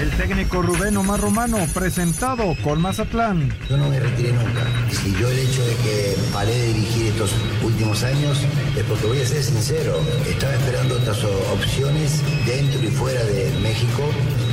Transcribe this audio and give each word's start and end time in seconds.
El 0.00 0.10
técnico 0.10 0.60
Rubén 0.60 0.96
Omar 0.98 1.20
Romano, 1.20 1.56
presentado 1.72 2.54
con 2.62 2.82
Mazatlán. 2.82 3.50
Yo 3.68 3.78
no 3.78 3.88
me 3.88 3.98
retiré 3.98 4.32
nunca. 4.32 4.66
Si 4.90 5.12
yo 5.12 5.28
el 5.28 5.38
hecho 5.38 5.64
de 5.64 5.74
que 5.76 6.16
paré 6.34 6.52
de 6.52 6.66
dirigir 6.74 7.06
estos 7.06 7.32
últimos 7.62 8.02
años 8.02 8.38
es 8.76 8.84
porque 8.84 9.06
voy 9.06 9.20
a 9.22 9.26
ser 9.26 9.42
sincero, 9.42 9.98
estaba 10.28 10.52
esperando 10.52 10.96
otras 10.96 11.24
opciones 11.24 12.22
dentro 12.44 12.82
y 12.82 12.88
fuera 12.88 13.24
de 13.24 13.50
México, 13.62 14.02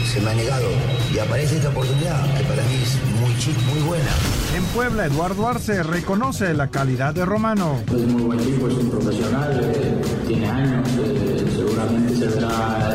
se 0.05 0.21
me 0.21 0.31
ha 0.31 0.33
negado 0.33 0.69
y 1.13 1.19
aparece 1.19 1.57
esta 1.57 1.69
oportunidad 1.69 2.23
que 2.37 2.43
para 2.45 2.63
mí 2.63 2.75
es 2.81 2.95
muy 3.19 3.33
muy 3.73 3.81
buena. 3.85 4.09
En 4.55 4.63
Puebla, 4.65 5.05
Eduardo 5.05 5.47
Arce 5.47 5.83
reconoce 5.83 6.53
la 6.53 6.69
calidad 6.69 7.13
de 7.13 7.25
Romano. 7.25 7.81
Es 7.87 8.07
muy 8.07 8.21
buen 8.21 8.39
tipo, 8.39 8.67
es 8.67 8.75
un 8.75 8.89
profesional, 8.89 9.59
eh, 9.61 10.01
tiene 10.27 10.49
años, 10.49 10.87
eh, 10.99 11.45
seguramente 11.53 12.15
se 12.15 12.27
verá 12.27 12.92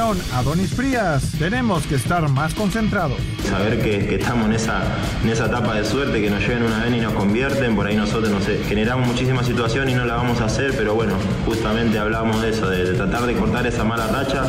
León, 0.00 0.18
Adonis 0.32 0.70
Frías, 0.70 1.22
tenemos 1.38 1.86
que 1.86 1.96
estar 1.96 2.26
más 2.30 2.54
concentrados. 2.54 3.18
Saber 3.46 3.82
que, 3.82 4.14
estamos 4.14 4.46
en 4.46 4.54
esa, 4.54 4.82
en 5.22 5.28
esa 5.28 5.44
etapa 5.44 5.74
de 5.74 5.84
suerte, 5.84 6.22
que 6.22 6.30
nos 6.30 6.40
lleven 6.40 6.62
una 6.62 6.84
vez 6.84 6.96
y 6.96 7.00
nos 7.00 7.12
convierten, 7.12 7.76
por 7.76 7.86
ahí 7.86 7.96
nosotros, 7.96 8.30
no 8.30 8.40
sé, 8.40 8.64
generamos 8.66 9.06
muchísima 9.06 9.44
situación 9.44 9.90
y 9.90 9.94
no 9.94 10.06
la 10.06 10.14
vamos 10.14 10.40
a 10.40 10.46
hacer, 10.46 10.72
pero 10.74 10.94
bueno, 10.94 11.12
justamente 11.44 11.98
hablamos 11.98 12.40
de 12.40 12.48
eso, 12.48 12.70
de, 12.70 12.82
de 12.82 12.94
tratar 12.94 13.26
de 13.26 13.34
cortar 13.34 13.66
esa 13.66 13.84
mala 13.84 14.06
racha. 14.06 14.46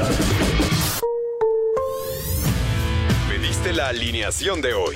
Pediste 3.27 3.73
la 3.73 3.89
alineación 3.89 4.61
de 4.61 4.73
hoy. 4.73 4.95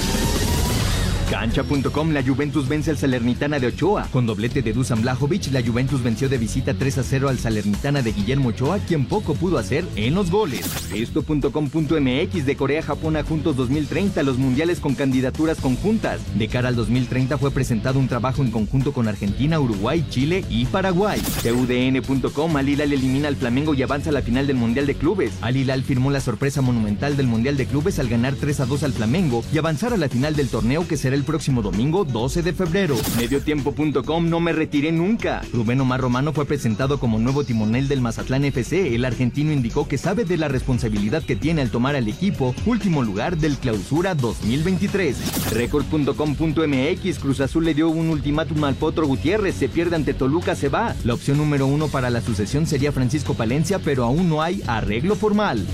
Cancha.com, 1.31 2.11
la 2.11 2.21
Juventus 2.21 2.67
vence 2.67 2.91
al 2.91 2.97
Salernitana 2.97 3.57
de 3.57 3.67
Ochoa. 3.67 4.05
Con 4.11 4.25
doblete 4.25 4.61
de 4.61 4.73
Dusan 4.73 5.01
Blajovic, 5.01 5.49
la 5.53 5.63
Juventus 5.63 6.03
venció 6.03 6.27
de 6.27 6.37
visita 6.37 6.73
3 6.73 6.97
a 6.97 7.03
0 7.03 7.29
al 7.29 7.39
Salernitana 7.39 8.01
de 8.01 8.11
Guillermo 8.11 8.49
Ochoa, 8.49 8.79
quien 8.79 9.05
poco 9.05 9.33
pudo 9.33 9.57
hacer 9.57 9.85
en 9.95 10.13
los 10.13 10.29
goles. 10.29 10.69
Esto.com.mx 10.93 12.45
de 12.45 12.55
Corea-Japón 12.57 13.15
a 13.15 13.23
Juntos 13.23 13.55
2030, 13.55 14.23
los 14.23 14.37
mundiales 14.39 14.81
con 14.81 14.93
candidaturas 14.93 15.57
conjuntas. 15.61 16.19
De 16.37 16.49
cara 16.49 16.67
al 16.67 16.75
2030 16.75 17.37
fue 17.37 17.49
presentado 17.49 17.97
un 17.97 18.09
trabajo 18.09 18.41
en 18.41 18.51
conjunto 18.51 18.91
con 18.91 19.07
Argentina, 19.07 19.57
Uruguay, 19.57 20.05
Chile 20.09 20.43
y 20.49 20.65
Paraguay. 20.65 21.21
TUDN.com, 21.43 22.57
Al 22.57 22.67
Hilal 22.67 22.91
elimina 22.91 23.29
al 23.29 23.37
Flamengo 23.37 23.73
y 23.73 23.83
avanza 23.83 24.09
a 24.09 24.13
la 24.13 24.21
final 24.21 24.47
del 24.47 24.57
Mundial 24.57 24.85
de 24.85 24.95
Clubes. 24.95 25.31
Al 25.39 25.55
Hilal 25.55 25.83
firmó 25.83 26.11
la 26.11 26.19
sorpresa 26.19 26.61
monumental 26.61 27.15
del 27.15 27.27
Mundial 27.27 27.55
de 27.55 27.67
Clubes 27.67 27.99
al 27.99 28.09
ganar 28.09 28.35
3 28.35 28.59
a 28.59 28.65
2 28.65 28.83
al 28.83 28.91
Flamengo 28.91 29.45
y 29.53 29.59
avanzar 29.59 29.93
a 29.93 29.97
la 29.97 30.09
final 30.09 30.35
del 30.35 30.49
torneo 30.49 30.85
que 30.85 30.97
será 30.97 31.15
el 31.15 31.20
próximo 31.23 31.61
domingo 31.61 32.05
12 32.05 32.41
de 32.41 32.53
febrero. 32.53 32.95
Mediotiempo.com 33.17 34.29
no 34.29 34.39
me 34.39 34.53
retiré 34.53 34.91
nunca. 34.91 35.41
Rubén 35.53 35.81
Omar 35.81 36.01
Romano 36.01 36.33
fue 36.33 36.45
presentado 36.45 36.99
como 36.99 37.19
nuevo 37.19 37.43
timonel 37.43 37.87
del 37.87 38.01
Mazatlán 38.01 38.45
FC. 38.45 38.95
El 38.95 39.05
argentino 39.05 39.51
indicó 39.51 39.87
que 39.87 39.97
sabe 39.97 40.25
de 40.25 40.37
la 40.37 40.47
responsabilidad 40.47 41.23
que 41.23 41.35
tiene 41.35 41.61
al 41.61 41.71
tomar 41.71 41.95
al 41.95 42.07
equipo 42.07 42.55
último 42.65 43.03
lugar 43.03 43.37
del 43.37 43.57
clausura 43.57 44.15
2023. 44.15 45.51
Record.com.mx 45.53 47.19
Cruz 47.19 47.39
Azul 47.39 47.65
le 47.65 47.73
dio 47.73 47.89
un 47.89 48.09
ultimátum 48.09 48.63
al 48.63 48.75
Potro 48.75 49.07
Gutiérrez. 49.07 49.55
Se 49.55 49.69
pierde 49.69 49.95
ante 49.95 50.13
Toluca, 50.13 50.55
se 50.55 50.69
va. 50.69 50.95
La 51.03 51.13
opción 51.13 51.37
número 51.37 51.67
uno 51.67 51.87
para 51.87 52.09
la 52.09 52.21
sucesión 52.21 52.65
sería 52.65 52.91
Francisco 52.91 53.33
Palencia, 53.33 53.79
pero 53.79 54.03
aún 54.03 54.29
no 54.29 54.41
hay 54.41 54.61
arreglo 54.67 55.15
formal. 55.15 55.65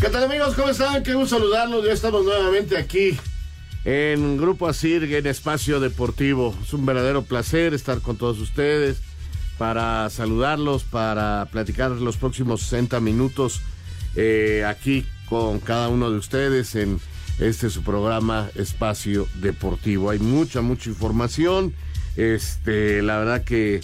¿Qué 0.00 0.10
tal 0.10 0.22
amigos? 0.22 0.54
¿Cómo 0.54 0.68
están? 0.68 1.02
Qué 1.02 1.14
gusto 1.14 1.38
saludarlos. 1.38 1.84
Ya 1.84 1.92
estamos 1.92 2.24
nuevamente 2.24 2.76
aquí 2.76 3.18
en 3.84 4.36
Grupo 4.36 4.68
Asir, 4.68 5.02
en 5.12 5.26
Espacio 5.26 5.80
Deportivo. 5.80 6.54
Es 6.62 6.72
un 6.72 6.86
verdadero 6.86 7.22
placer 7.22 7.74
estar 7.74 8.00
con 8.00 8.16
todos 8.16 8.38
ustedes 8.38 8.98
para 9.58 10.08
saludarlos, 10.08 10.84
para 10.84 11.48
platicar 11.50 11.90
los 11.90 12.16
próximos 12.16 12.62
60 12.62 13.00
minutos 13.00 13.60
eh, 14.14 14.64
aquí 14.64 15.04
con 15.28 15.58
cada 15.58 15.88
uno 15.88 16.12
de 16.12 16.18
ustedes 16.18 16.76
en 16.76 17.00
este 17.40 17.68
su 17.68 17.82
programa 17.82 18.50
Espacio 18.54 19.26
Deportivo. 19.40 20.10
Hay 20.10 20.20
mucha, 20.20 20.60
mucha 20.60 20.90
información. 20.90 21.74
Este, 22.16 23.02
la 23.02 23.18
verdad 23.18 23.42
que 23.42 23.80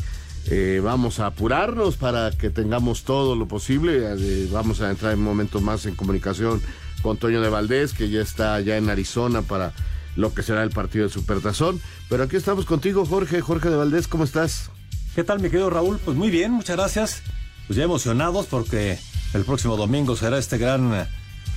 eh, 0.50 0.80
vamos 0.82 1.20
a 1.20 1.26
apurarnos 1.26 1.96
para 1.96 2.30
que 2.30 2.50
tengamos 2.50 3.04
todo 3.04 3.34
lo 3.34 3.48
posible. 3.48 4.14
Eh, 4.18 4.48
vamos 4.52 4.80
a 4.80 4.90
entrar 4.90 5.12
en 5.12 5.20
un 5.20 5.24
momento 5.24 5.60
más 5.60 5.86
en 5.86 5.94
comunicación 5.94 6.60
con 7.02 7.16
Toño 7.16 7.40
de 7.40 7.48
Valdés, 7.48 7.92
que 7.92 8.08
ya 8.10 8.20
está 8.20 8.60
ya 8.60 8.76
en 8.76 8.90
Arizona 8.90 9.42
para 9.42 9.72
lo 10.16 10.32
que 10.34 10.42
será 10.42 10.62
el 10.62 10.70
partido 10.70 11.06
de 11.06 11.12
Supertazón. 11.12 11.80
Pero 12.08 12.24
aquí 12.24 12.36
estamos 12.36 12.66
contigo, 12.66 13.06
Jorge. 13.06 13.40
Jorge 13.40 13.70
de 13.70 13.76
Valdés, 13.76 14.06
¿cómo 14.08 14.24
estás? 14.24 14.70
¿Qué 15.14 15.24
tal, 15.24 15.40
mi 15.40 15.48
querido 15.48 15.70
Raúl? 15.70 15.98
Pues 16.04 16.16
muy 16.16 16.30
bien, 16.30 16.52
muchas 16.52 16.76
gracias. 16.76 17.22
Pues 17.66 17.76
ya 17.76 17.84
emocionados 17.84 18.46
porque 18.46 18.98
el 19.32 19.44
próximo 19.44 19.76
domingo 19.76 20.16
será 20.16 20.38
este 20.38 20.58
gran 20.58 21.06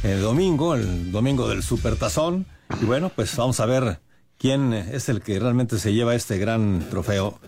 eh, 0.04 0.16
domingo, 0.16 0.76
el 0.76 1.12
domingo 1.12 1.50
del 1.50 1.64
Supertazón. 1.64 2.46
Y 2.82 2.86
bueno, 2.86 3.12
pues 3.14 3.36
vamos 3.36 3.60
a 3.60 3.66
ver 3.66 4.00
quién 4.38 4.74
es 4.74 5.10
el 5.10 5.22
que 5.22 5.40
realmente 5.40 5.78
se 5.78 5.94
lleva 5.94 6.16
este 6.16 6.38
gran 6.38 6.88
trofeo 6.90 7.40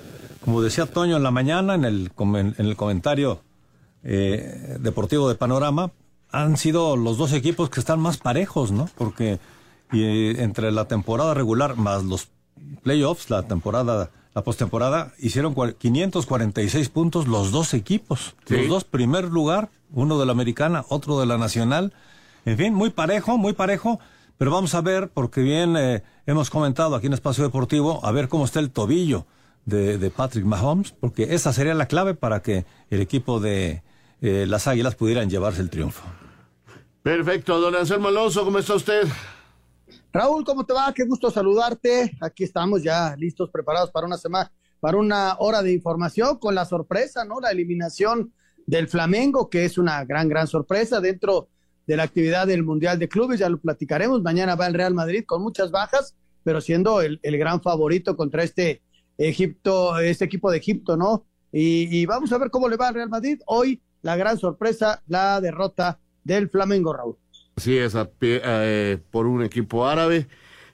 como 0.42 0.62
decía 0.62 0.86
Toño 0.86 1.18
en 1.18 1.24
la 1.24 1.32
mañana, 1.32 1.76
en 1.76 1.86
el, 1.86 2.12
en 2.18 2.56
el 2.58 2.76
comentario 2.76 3.42
eh, 4.04 4.78
deportivo 4.80 5.28
de 5.28 5.36
Panorama, 5.36 5.92
han 6.32 6.58
sido 6.58 6.96
los 6.96 7.18
dos 7.18 7.34
equipos 7.34 7.70
que 7.70 7.80
están 7.80 8.00
más 8.00 8.18
parejos, 8.18 8.72
¿no? 8.72 8.90
Porque 8.98 9.40
entre 9.92 10.72
la 10.72 10.86
temporada 10.86 11.34
regular 11.34 11.76
más 11.76 12.04
los 12.04 12.30
playoffs, 12.84 13.30
la 13.30 13.44
temporada, 13.44 14.12
la 14.36 14.44
postemporada, 14.44 15.14
hicieron 15.18 15.56
546 15.56 16.90
puntos 16.90 17.28
los 17.28 17.52
dos 17.52 17.74
equipos. 17.74 18.36
Los 18.48 18.68
dos 18.68 18.84
primer 18.84 19.26
lugar, 19.26 19.70
uno 19.92 20.20
de 20.20 20.26
la 20.26 20.32
americana, 20.32 20.86
otro 20.90 21.20
de 21.20 21.26
la 21.26 21.38
nacional. 21.38 21.94
En 22.46 22.58
fin, 22.58 22.74
muy 22.74 22.92
parejo, 22.92 23.38
muy 23.38 23.54
parejo. 23.54 24.00
Pero 24.38 24.52
vamos 24.52 24.74
a 24.76 24.82
ver, 24.82 25.10
porque 25.10 25.42
bien 25.42 25.76
eh, 25.76 26.04
hemos 26.26 26.50
comentado 26.50 26.96
aquí 26.96 27.08
en 27.08 27.14
Espacio 27.14 27.44
Deportivo, 27.44 28.06
a 28.06 28.12
ver 28.12 28.30
cómo 28.30 28.46
está 28.46 28.60
el 28.60 28.70
tobillo 28.70 29.26
de, 29.70 30.12
Patrick 30.12 30.46
Mahomes, 30.46 30.92
porque 30.92 31.34
esa 31.34 31.54
sería 31.54 31.74
la 31.74 31.88
clave 31.88 32.14
para 32.14 32.42
que 32.42 32.66
el 32.90 33.02
equipo 33.02 33.40
de 33.40 33.84
eh, 34.22 34.46
las 34.48 34.68
Águilas 34.68 34.96
pudieran 34.96 35.30
llevarse 35.30 35.62
el 35.62 35.70
triunfo. 35.70 36.04
Perfecto, 37.04 37.60
don 37.60 37.76
Anselmo 37.76 38.10
Alonso, 38.10 38.44
¿cómo 38.44 38.60
está 38.60 38.76
usted? 38.76 39.08
Raúl, 40.12 40.44
¿cómo 40.44 40.66
te 40.66 40.74
va? 40.74 40.92
Qué 40.94 41.06
gusto 41.06 41.30
saludarte. 41.30 42.18
Aquí 42.20 42.44
estamos 42.44 42.84
ya 42.84 43.16
listos, 43.16 43.50
preparados 43.50 43.92
para 43.92 44.08
una 44.08 44.18
semana, 44.18 44.52
para 44.80 44.98
una 44.98 45.36
hora 45.38 45.62
de 45.62 45.72
información 45.72 46.38
con 46.40 46.56
la 46.56 46.66
sorpresa, 46.66 47.24
¿no? 47.26 47.40
La 47.40 47.52
eliminación 47.52 48.34
del 48.66 48.88
Flamengo, 48.88 49.50
que 49.50 49.66
es 49.66 49.78
una 49.78 50.04
gran, 50.06 50.28
gran 50.28 50.48
sorpresa 50.48 51.00
dentro 51.00 51.48
de 51.86 51.96
la 51.96 52.04
actividad 52.04 52.48
del 52.48 52.64
Mundial 52.64 53.00
de 53.00 53.08
Clubes, 53.08 53.40
ya 53.40 53.50
lo 53.50 53.60
platicaremos. 53.60 54.22
Mañana 54.22 54.56
va 54.56 54.68
el 54.68 54.74
Real 54.74 54.94
Madrid 54.94 55.24
con 55.26 55.42
muchas 55.42 55.72
bajas, 55.72 56.16
pero 56.44 56.60
siendo 56.60 57.02
el, 57.02 57.20
el 57.24 57.38
gran 57.38 57.62
favorito 57.62 58.16
contra 58.16 58.44
este 58.44 58.82
Egipto, 59.28 60.00
este 60.00 60.26
equipo 60.26 60.50
de 60.50 60.58
Egipto, 60.58 60.96
¿no? 60.98 61.26
Y, 61.52 62.06
vamos 62.06 62.32
a 62.32 62.38
ver 62.38 62.50
cómo 62.52 62.70
le 62.70 62.78
va 62.78 62.88
al 62.88 62.94
Real 62.94 63.10
Madrid. 63.10 63.40
Hoy 63.46 63.82
la 64.02 64.16
gran 64.16 64.38
sorpresa, 64.38 65.04
la 65.08 65.42
derrota 65.42 66.00
del 66.24 66.50
Flamengo, 66.50 66.94
Raúl. 66.94 67.18
Sí, 67.58 67.78
es 67.78 67.96
eh, 68.22 68.98
por 69.12 69.26
un 69.26 69.44
equipo 69.44 69.88
árabe 69.88 70.28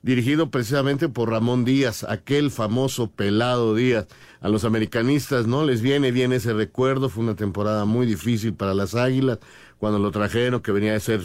dirigido 0.03 0.51
precisamente 0.51 1.09
por 1.09 1.31
Ramón 1.31 1.65
Díaz, 1.65 2.03
aquel 2.03 2.51
famoso 2.51 3.09
pelado 3.09 3.73
Díaz. 3.73 4.07
A 4.41 4.49
los 4.49 4.63
americanistas 4.63 5.47
no 5.47 5.65
les 5.65 5.81
viene 5.81 6.11
bien 6.11 6.31
ese 6.31 6.53
recuerdo, 6.53 7.09
fue 7.09 7.23
una 7.23 7.35
temporada 7.35 7.85
muy 7.85 8.05
difícil 8.05 8.53
para 8.53 8.75
las 8.75 8.93
Águilas 8.93 9.39
cuando 9.79 9.97
lo 9.97 10.11
trajeron, 10.11 10.61
que 10.61 10.71
venía 10.71 10.93
de 10.93 10.99
ser 10.99 11.21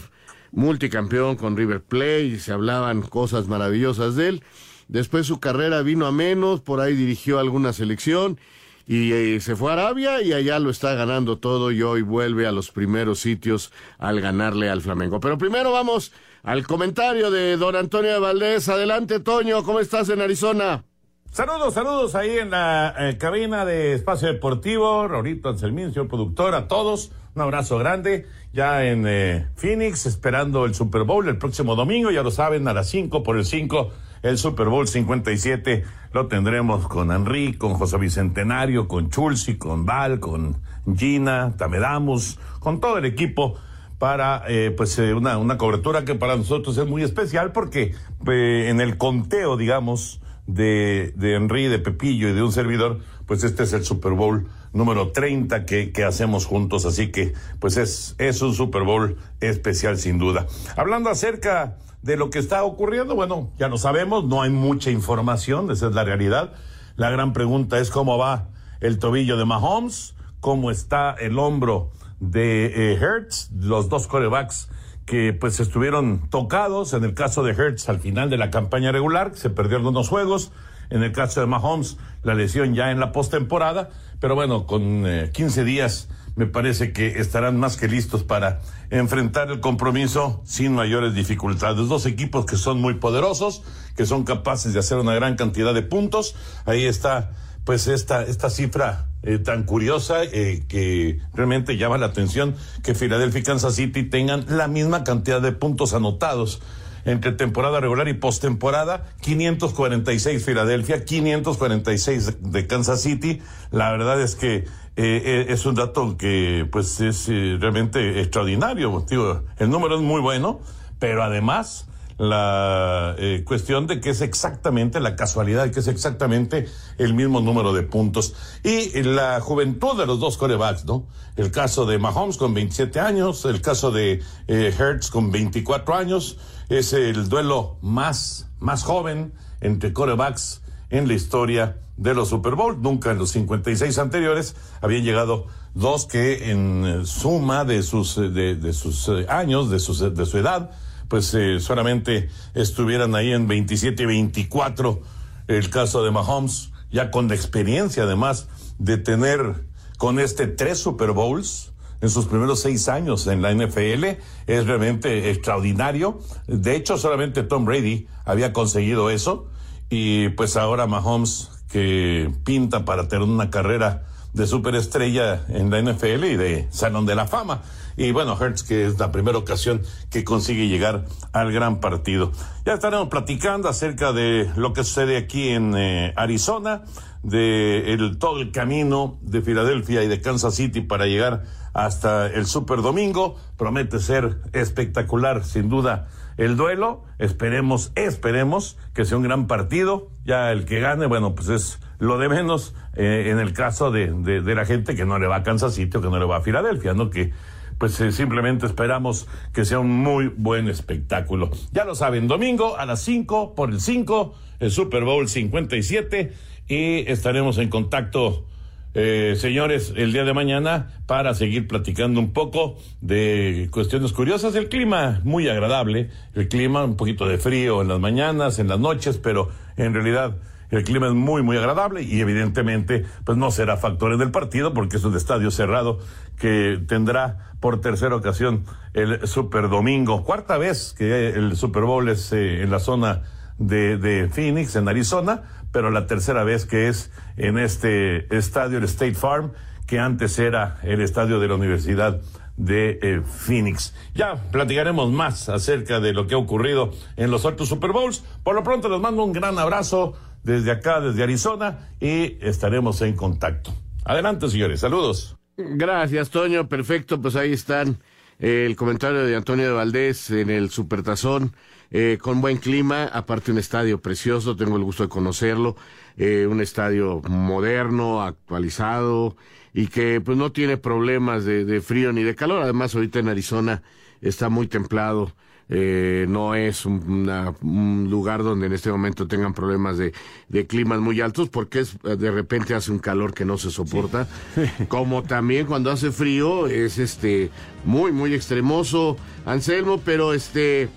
multicampeón 0.53 1.37
con 1.37 1.57
River 1.57 1.83
Plate 1.83 2.25
y 2.25 2.39
se 2.39 2.53
hablaban 2.53 3.03
cosas 3.03 3.49
maravillosas 3.49 4.17
de 4.17 4.29
él. 4.29 4.45
Después 4.91 5.25
su 5.25 5.39
carrera 5.39 5.83
vino 5.83 6.05
a 6.07 6.11
menos, 6.11 6.61
por 6.61 6.81
ahí 6.81 6.97
dirigió 6.97 7.39
alguna 7.39 7.73
selección 7.73 8.41
y 8.89 9.13
eh, 9.13 9.41
se 9.41 9.55
fue 9.55 9.71
a 9.71 9.75
Arabia 9.75 10.21
y 10.21 10.33
allá 10.33 10.59
lo 10.59 10.69
está 10.69 10.95
ganando 10.95 11.39
todo 11.39 11.71
y 11.71 11.81
hoy 11.81 12.03
vuelve 12.03 12.49
a 12.49 12.51
los 12.51 12.73
primeros 12.73 13.21
sitios 13.21 13.73
al 13.99 14.21
ganarle 14.21 14.69
al 14.69 14.81
Flamengo. 14.81 15.21
Pero 15.21 15.39
primero 15.39 15.71
vamos 15.71 16.11
al 16.43 16.67
comentario 16.67 17.31
de 17.31 17.57
don 17.57 17.77
Antonio 17.77 18.15
de 18.15 18.19
Valdés. 18.19 18.69
Adelante, 18.69 19.21
Toño, 19.21 19.63
¿cómo 19.63 19.79
estás 19.79 20.09
en 20.09 20.23
Arizona? 20.23 20.83
Saludos, 21.31 21.75
saludos 21.75 22.17
ahí 22.17 22.39
en 22.39 22.51
la 22.51 22.93
eh, 22.99 23.17
cabina 23.17 23.65
de 23.65 23.93
Espacio 23.93 24.27
Deportivo, 24.27 25.07
Rorito 25.07 25.51
Anselmín, 25.51 25.93
señor 25.93 26.09
productor, 26.09 26.57
a 26.57 26.67
todos, 26.67 27.13
un 27.37 27.43
abrazo 27.43 27.79
grande, 27.79 28.27
ya 28.53 28.85
en 28.85 29.05
eh, 29.07 29.47
Phoenix, 29.55 30.07
esperando 30.07 30.65
el 30.65 30.75
Super 30.75 31.05
Bowl 31.05 31.29
el 31.29 31.39
próximo 31.39 31.77
domingo, 31.77 32.11
ya 32.11 32.25
lo 32.25 32.33
saben, 32.33 32.67
a 32.67 32.75
las 32.75 32.89
5 32.89 33.23
por 33.23 33.37
el 33.37 33.45
5, 33.45 33.93
el 34.23 34.39
Super 34.39 34.69
Bowl 34.69 34.87
57, 34.87 35.85
lo 36.13 36.27
tendremos 36.27 36.87
con 36.87 37.11
Henry, 37.11 37.55
con 37.55 37.75
José 37.75 37.99
Bicentenario, 37.99 38.89
con 38.89 39.11
Chulsi, 39.11 39.57
con 39.57 39.87
Val, 39.87 40.21
con 40.21 40.59
Gina, 40.97 41.55
Tamedamus, 41.57 42.39
con 42.59 42.81
todo 42.81 42.99
el 42.99 43.05
equipo 43.05 43.57
para 43.99 44.45
eh, 44.49 44.73
pues 44.75 44.99
una, 44.99 45.37
una 45.39 45.59
cobertura 45.59 46.05
que 46.05 46.15
para 46.15 46.37
nosotros 46.37 46.77
es 46.79 46.87
muy 46.87 47.03
especial 47.03 47.53
porque 47.53 47.95
en 48.27 48.81
el 48.81 48.97
conteo, 48.97 49.57
digamos, 49.57 50.21
de, 50.47 51.13
de 51.17 51.35
Henry, 51.35 51.69
de 51.69 51.79
Pepillo 51.79 52.29
y 52.29 52.33
de 52.33 52.43
un 52.43 52.53
servidor, 52.53 53.01
pues 53.27 53.45
este 53.45 53.63
es 53.63 53.73
el 53.73 53.85
Super 53.85 54.13
Bowl 54.13 54.49
número 54.73 55.13
30 55.13 55.65
que, 55.67 55.93
que 55.93 56.05
hacemos 56.05 56.47
juntos, 56.47 56.87
así 56.87 57.11
que 57.11 57.35
pues 57.59 57.77
es, 57.77 58.15
es 58.19 58.43
un 58.43 58.55
Super 58.55 58.83
Bowl 58.83 59.17
especial 59.41 59.99
sin 59.99 60.19
duda. 60.19 60.47
Hablando 60.77 61.11
acerca 61.11 61.77
de 62.03 62.17
lo 62.17 62.31
que 62.31 62.39
está 62.39 62.65
ocurriendo, 62.65 63.15
bueno, 63.15 63.51
ya 63.59 63.69
lo 63.69 63.79
sabemos, 63.79 64.25
no 64.25 64.43
hay 64.43 64.51
mucha 64.51 64.91
información, 64.91 65.71
esa 65.71 65.89
es 65.89 65.95
la 65.95 66.05
realidad. 66.05 66.53
La 66.97 67.11
gran 67.11 67.33
pregunta 67.33 67.79
es 67.79 67.91
cómo 67.91 68.19
va 68.19 68.49
el 68.81 68.99
tobillo 68.99 69.37
de 69.37 69.45
Mahomes, 69.45 70.15
cómo 70.41 70.71
está 70.71 71.15
el 71.19 71.39
hombro 71.39 71.91
de 72.19 72.93
eh, 72.93 72.99
Hertz, 73.01 73.51
los 73.53 73.89
dos 73.89 74.07
corebacks 74.07 74.69
que 75.07 75.33
pues 75.33 75.61
estuvieron 75.61 76.29
tocados. 76.31 76.93
En 76.93 77.05
el 77.05 77.15
caso 77.15 77.43
de 77.43 77.53
Hertz 77.53 77.89
al 77.89 78.01
final 78.01 78.31
de 78.31 78.39
la 78.39 78.51
campaña 78.51 78.93
regular, 78.93 79.33
se 79.35 79.51
perdió 79.51 79.77
algunos 79.77 80.09
juegos. 80.09 80.53
En 80.89 81.03
el 81.03 81.13
caso 81.13 81.41
de 81.41 81.47
Mahomes, 81.47 81.99
la 82.23 82.35
lesión 82.35 82.75
ya 82.75 82.91
en 82.91 83.01
la 83.01 83.13
postemporada. 83.13 83.91
Pero 84.21 84.35
bueno, 84.35 84.67
con 84.67 85.05
15 85.33 85.61
eh, 85.61 85.65
días 85.65 86.09
me 86.41 86.47
parece 86.47 86.95
que 86.95 87.21
estarán 87.21 87.59
más 87.59 87.77
que 87.77 87.87
listos 87.87 88.25
para 88.25 88.63
enfrentar 88.89 89.51
el 89.51 89.61
compromiso 89.61 90.41
sin 90.47 90.73
mayores 90.73 91.15
dificultades. 91.15 91.87
Dos 91.87 92.07
equipos 92.07 92.47
que 92.47 92.57
son 92.57 92.81
muy 92.81 92.95
poderosos, 92.95 93.63
que 93.95 94.07
son 94.07 94.25
capaces 94.25 94.73
de 94.73 94.79
hacer 94.79 94.97
una 94.97 95.15
gran 95.15 95.37
cantidad 95.37 95.75
de 95.75 95.83
puntos. 95.83 96.35
Ahí 96.65 96.87
está 96.87 97.33
pues 97.67 97.89
esta, 97.89 98.23
esta 98.23 98.49
cifra 98.49 99.09
eh, 99.23 99.37
tan 99.37 99.65
curiosa 99.65 100.25
eh, 100.25 100.65
que 100.67 101.21
realmente 101.35 101.77
llama 101.77 101.99
la 101.99 102.07
atención 102.07 102.57
que 102.83 102.95
Filadelfia 102.95 103.41
y 103.41 103.45
Kansas 103.45 103.75
City 103.75 104.05
tengan 104.05 104.47
la 104.49 104.67
misma 104.67 105.05
cantidad 105.05 105.43
de 105.43 105.53
puntos 105.53 105.93
anotados 105.93 106.63
entre 107.11 107.33
temporada 107.33 107.81
regular 107.81 108.09
y 108.09 108.15
postemporada, 108.15 109.11
546 109.21 110.45
Filadelfia, 110.45 111.05
546 111.05 112.53
de 112.53 112.67
Kansas 112.67 113.03
City. 113.03 113.41
La 113.71 113.91
verdad 113.91 114.21
es 114.21 114.37
que 114.37 114.65
eh, 114.97 115.47
es 115.49 115.67
un 115.67 115.75
dato 115.75 116.17
que 116.17 116.69
pues 116.71 117.01
es 117.01 117.29
realmente 117.29 118.21
extraordinario. 118.21 119.05
Digo, 119.09 119.43
el 119.59 119.71
número 119.71 119.97
es 119.97 120.03
muy 120.03 120.21
bueno, 120.21 120.61
pero 120.99 121.23
además 121.23 121.87
la 122.21 123.15
eh, 123.17 123.45
cuestión 123.47 123.87
de 123.87 123.99
que 123.99 124.11
es 124.11 124.21
exactamente 124.21 125.01
la 125.01 125.17
casualidad, 125.17 125.71
que 125.71 125.81
es 125.81 125.89
exactamente 125.89 126.69
el 126.99 127.15
mismo 127.15 127.41
número 127.41 127.73
de 127.73 127.83
puntos. 127.83 128.35
Y 128.63 129.03
la 129.05 129.41
juventud 129.41 129.97
de 129.97 130.05
los 130.05 130.21
dos 130.21 130.37
corebacks, 130.37 130.85
¿no? 130.85 131.07
El 131.37 131.51
caso 131.51 131.87
de 131.87 131.99
Mahomes 131.99 132.37
con 132.37 132.53
27 132.53 133.01
años, 133.01 133.47
el 133.47 133.63
caso 133.63 133.91
de 133.91 134.23
eh, 134.49 134.75
Hertz 134.79 135.09
con 135.09 135.31
24 135.31 135.95
años, 135.95 136.37
es 136.71 136.93
el 136.93 137.29
duelo 137.29 137.77
más, 137.83 138.49
más 138.61 138.85
joven 138.85 139.35
entre 139.61 139.93
corebacks 139.93 140.63
en 140.89 141.09
la 141.09 141.15
historia 141.15 141.79
de 141.97 142.15
los 142.15 142.29
Super 142.29 142.55
Bowl. 142.55 142.81
Nunca 142.81 143.11
en 143.11 143.19
los 143.19 143.31
56 143.33 143.99
anteriores 143.99 144.55
habían 144.81 145.03
llegado 145.03 145.47
dos 145.75 146.07
que 146.07 146.51
en 146.51 147.05
suma 147.05 147.65
de 147.65 147.83
sus, 147.83 148.17
de, 148.17 148.55
de 148.55 148.73
sus 148.73 149.09
eh, 149.09 149.27
años, 149.29 149.69
de, 149.69 149.81
sus, 149.81 149.99
de 150.15 150.27
su 150.27 150.39
edad, 150.39 150.71
pues 151.09 151.35
eh, 151.35 151.59
solamente 151.59 152.29
estuvieran 152.55 153.17
ahí 153.17 153.33
en 153.33 153.49
27 153.49 154.05
y 154.05 154.07
24 154.07 155.03
el 155.49 155.71
caso 155.71 156.05
de 156.05 156.13
Mahomes, 156.13 156.71
ya 156.93 157.11
con 157.11 157.27
la 157.27 157.35
experiencia 157.35 158.05
además 158.05 158.47
de 158.79 158.97
tener 158.97 159.67
con 159.99 160.21
este 160.21 160.47
tres 160.47 160.79
Super 160.79 161.11
Bowls 161.11 161.70
en 162.01 162.11
sus 162.11 162.27
primeros 162.27 162.61
seis 162.61 162.89
años 162.89 163.27
en 163.27 163.43
la 163.43 163.53
NFL, 163.53 164.05
es 164.47 164.67
realmente 164.67 165.31
extraordinario. 165.31 166.19
De 166.47 166.77
hecho, 166.77 166.97
solamente 166.97 167.43
Tom 167.43 167.65
Brady 167.65 168.07
había 168.25 168.53
conseguido 168.53 169.11
eso 169.11 169.49
y 169.89 170.31
pues 170.31 170.57
ahora 170.57 170.87
Mahomes 170.87 171.51
que 171.71 172.33
pinta 172.45 172.85
para 172.85 173.09
tener 173.09 173.29
una 173.29 173.51
carrera 173.51 174.05
de 174.33 174.47
superestrella 174.47 175.45
en 175.49 175.71
la 175.71 175.83
NFL 175.83 176.25
y 176.25 176.37
de 176.37 176.69
Salón 176.71 177.07
de 177.07 177.15
la 177.15 177.27
Fama. 177.27 177.63
Y 177.97 178.13
bueno, 178.13 178.37
Hertz, 178.41 178.63
que 178.63 178.87
es 178.87 178.99
la 178.99 179.13
primera 179.13 179.37
ocasión 179.37 179.83
que 180.09 180.25
consigue 180.25 180.69
llegar 180.69 181.05
al 181.33 181.53
gran 181.53 181.81
partido. 181.81 182.33
Ya 182.65 182.75
estaremos 182.75 183.09
platicando 183.09 183.69
acerca 183.69 184.13
de 184.13 184.51
lo 184.57 184.73
que 184.73 184.85
sucede 184.85 185.17
aquí 185.17 185.49
en 185.49 185.75
eh, 185.77 186.13
Arizona, 186.17 186.85
de 187.23 188.15
todo 188.19 188.41
el 188.41 188.53
camino 188.53 189.19
de 189.21 189.43
Filadelfia 189.43 190.03
y 190.03 190.09
de 190.09 190.21
Kansas 190.21 190.55
City 190.55 190.81
para 190.81 191.07
llegar 191.07 191.43
hasta 191.73 192.27
el 192.27 192.47
Super 192.47 192.83
Domingo. 192.83 193.37
Promete 193.57 193.99
ser 193.99 194.39
espectacular, 194.53 195.45
sin 195.45 195.69
duda, 195.69 196.09
el 196.37 196.57
duelo. 196.57 197.05
Esperemos, 197.19 197.93
esperemos 197.95 198.79
que 198.95 199.05
sea 199.05 199.17
un 199.17 199.25
gran 199.25 199.47
partido. 199.47 200.09
Ya 200.25 200.53
el 200.53 200.65
que 200.65 200.81
gane, 200.81 201.07
bueno, 201.07 201.35
pues 201.35 201.49
es 201.49 201.81
lo 201.99 202.19
de 202.19 202.29
menos 202.29 202.75
eh, 202.97 203.29
en 203.29 203.39
el 203.39 203.53
caso 203.53 203.91
de, 203.91 204.13
de, 204.13 204.55
la 204.55 204.65
gente 204.65 204.97
que 204.97 205.05
no 205.05 205.19
le 205.19 205.27
va 205.27 205.37
a 205.37 205.43
Kansas 205.43 205.75
City 205.75 205.99
o 205.99 206.01
que 206.01 206.09
no 206.09 206.19
le 206.19 206.25
va 206.25 206.39
a 206.39 206.41
Filadelfia, 206.41 206.95
¿no? 206.95 207.11
Que 207.11 207.33
pues 207.81 207.99
eh, 208.01 208.13
simplemente 208.13 208.67
esperamos 208.67 209.27
que 209.55 209.65
sea 209.65 209.79
un 209.79 209.91
muy 209.91 210.29
buen 210.29 210.69
espectáculo. 210.69 211.51
Ya 211.73 211.85
lo 211.85 211.95
saben, 211.95 212.29
domingo 212.29 212.77
a 212.77 212.85
las 212.85 213.01
5 213.03 213.55
por 213.55 213.71
el 213.71 213.81
5, 213.81 214.35
el 214.61 214.71
Super 214.71 215.05
Bowl 215.05 215.29
57 215.29 216.33
y 216.69 217.11
estaremos 217.11 217.57
en 217.59 217.71
contacto. 217.71 218.45
Eh, 218.93 219.37
señores, 219.37 219.93
el 219.97 220.13
día 220.13 220.25
de 220.25 220.35
mañana 220.35 220.89
para 221.07 221.35
seguir 221.35 221.69
platicando 221.69 222.19
un 222.19 222.33
poco 222.33 222.77
de 223.01 223.69
cuestiones 223.71 224.13
curiosas. 224.13 224.55
El 224.57 224.69
clima 224.69 225.21
muy 225.23 225.49
agradable, 225.49 226.11
el 226.35 226.49
clima 226.49 226.85
un 226.85 226.97
poquito 226.97 227.27
de 227.27 227.39
frío 227.39 227.83
en 227.83 227.89
las 227.89 228.01
mañanas, 228.01 228.59
en 228.59 228.67
las 228.67 228.81
noches, 228.81 229.19
pero 229.19 229.49
en 229.77 229.95
realidad 229.95 230.39
el 230.71 230.83
clima 230.83 231.07
es 231.07 231.15
muy, 231.15 231.43
muy 231.43 231.57
agradable 231.57 232.03
y 232.03 232.21
evidentemente 232.21 233.05
pues 233.25 233.39
no 233.39 233.51
será 233.51 233.77
factor 233.77 234.13
en 234.13 234.21
el 234.23 234.33
partido 234.33 234.75
porque 234.75 234.97
es 234.97 235.05
un 235.05 235.17
estadio 235.17 235.51
cerrado 235.51 235.99
que 236.39 236.81
tendrá 236.87 237.53
por 237.61 237.81
tercera 237.81 238.17
ocasión 238.17 238.65
el 238.95 239.27
Super 239.29 239.69
Domingo. 239.69 240.25
Cuarta 240.25 240.59
vez 240.59 240.95
que 240.97 241.29
el 241.29 241.57
Super 241.57 241.85
Bowl 241.85 242.09
es 242.09 242.33
eh, 242.33 242.63
en 242.63 242.71
la 242.71 242.81
zona 242.81 243.23
de, 243.61 243.97
de 243.97 244.29
Phoenix, 244.29 244.75
en 244.75 244.89
Arizona, 244.89 245.45
pero 245.71 245.93
la 245.93 246.09
tercera 246.09 246.43
vez 246.43 246.67
que 246.67 246.89
es 246.89 247.13
en 247.37 247.59
este 247.59 248.37
estadio, 248.37 248.79
el 248.79 248.85
State 248.85 249.15
Farm, 249.15 249.53
que 249.87 250.01
antes 250.01 250.39
era 250.41 250.79
el 250.83 251.01
estadio 251.01 251.39
de 251.39 251.47
la 251.47 251.55
Universidad 251.55 252.21
de 252.57 252.99
eh, 253.03 253.23
Phoenix. 253.25 253.95
Ya 254.15 254.35
platicaremos 254.51 255.11
más 255.11 255.49
acerca 255.49 256.01
de 256.01 256.13
lo 256.13 256.27
que 256.27 256.35
ha 256.35 256.39
ocurrido 256.39 256.91
en 257.17 257.31
los 257.31 257.45
otros 257.45 257.69
Super 257.69 257.93
Bowls. 257.93 258.25
Por 258.43 258.55
lo 258.55 258.63
pronto 258.63 258.89
les 258.89 259.01
mando 259.01 259.25
un 259.25 259.33
gran 259.33 259.59
abrazo 259.59 260.15
desde 260.43 260.71
acá, 260.71 261.01
desde 261.01 261.23
Arizona, 261.23 261.91
y 262.01 262.39
estaremos 262.41 263.03
en 263.03 263.15
contacto. 263.15 263.73
Adelante, 264.05 264.49
señores. 264.49 264.81
Saludos. 264.81 265.37
Gracias, 265.57 266.31
Toño. 266.31 266.69
Perfecto, 266.69 267.21
pues 267.21 267.37
ahí 267.37 267.53
están 267.53 267.99
eh, 268.39 268.65
el 268.67 268.77
comentario 268.77 269.25
de 269.25 269.37
Antonio 269.37 269.67
de 269.67 269.73
Valdés 269.73 270.31
en 270.31 270.51
el 270.51 270.71
Supertazón, 270.71 271.55
eh, 271.91 272.19
con 272.21 272.41
buen 272.41 272.59
clima, 272.59 273.05
aparte 273.05 273.53
un 273.53 273.59
estadio 273.59 274.01
precioso, 274.01 274.57
tengo 274.57 274.77
el 274.77 274.85
gusto 274.85 275.03
de 275.03 275.09
conocerlo, 275.09 275.77
eh, 276.17 276.47
un 276.49 276.61
estadio 276.61 277.21
moderno, 277.29 278.23
actualizado 278.23 279.37
y 279.73 279.87
que 279.87 280.21
pues 280.21 280.37
no 280.37 280.53
tiene 280.53 280.77
problemas 280.77 281.45
de, 281.45 281.65
de 281.65 281.81
frío 281.81 282.13
ni 282.13 282.23
de 282.23 282.35
calor. 282.35 282.63
Además, 282.63 282.95
ahorita 282.95 283.19
en 283.19 283.29
Arizona 283.29 283.83
está 284.21 284.49
muy 284.49 284.67
templado 284.67 285.33
eh, 285.73 286.27
no 286.29 286.57
es 286.57 286.85
un, 286.85 288.09
lugar 288.11 288.43
donde 288.43 288.67
en 288.67 288.73
este 288.73 288.91
momento 288.91 289.29
tengan 289.29 289.55
problemas 289.55 289.99
de, 289.99 290.13
de, 290.49 290.67
climas 290.67 290.99
muy 290.99 291.21
altos 291.21 291.49
porque 291.49 291.79
es, 291.79 291.97
de 292.03 292.31
repente 292.33 292.75
hace 292.75 292.91
un 292.91 292.99
calor 292.99 293.33
que 293.33 293.45
no 293.45 293.57
se 293.57 293.71
soporta. 293.71 294.27
Como 294.89 295.23
también 295.23 295.67
cuando 295.67 295.93
hace 295.93 296.11
frío 296.11 296.67
es 296.67 296.99
este 296.99 297.51
muy, 297.85 298.11
muy 298.11 298.35
extremoso, 298.35 299.17
Anselmo, 299.47 300.01
pero 300.05 300.35
este 300.35 300.89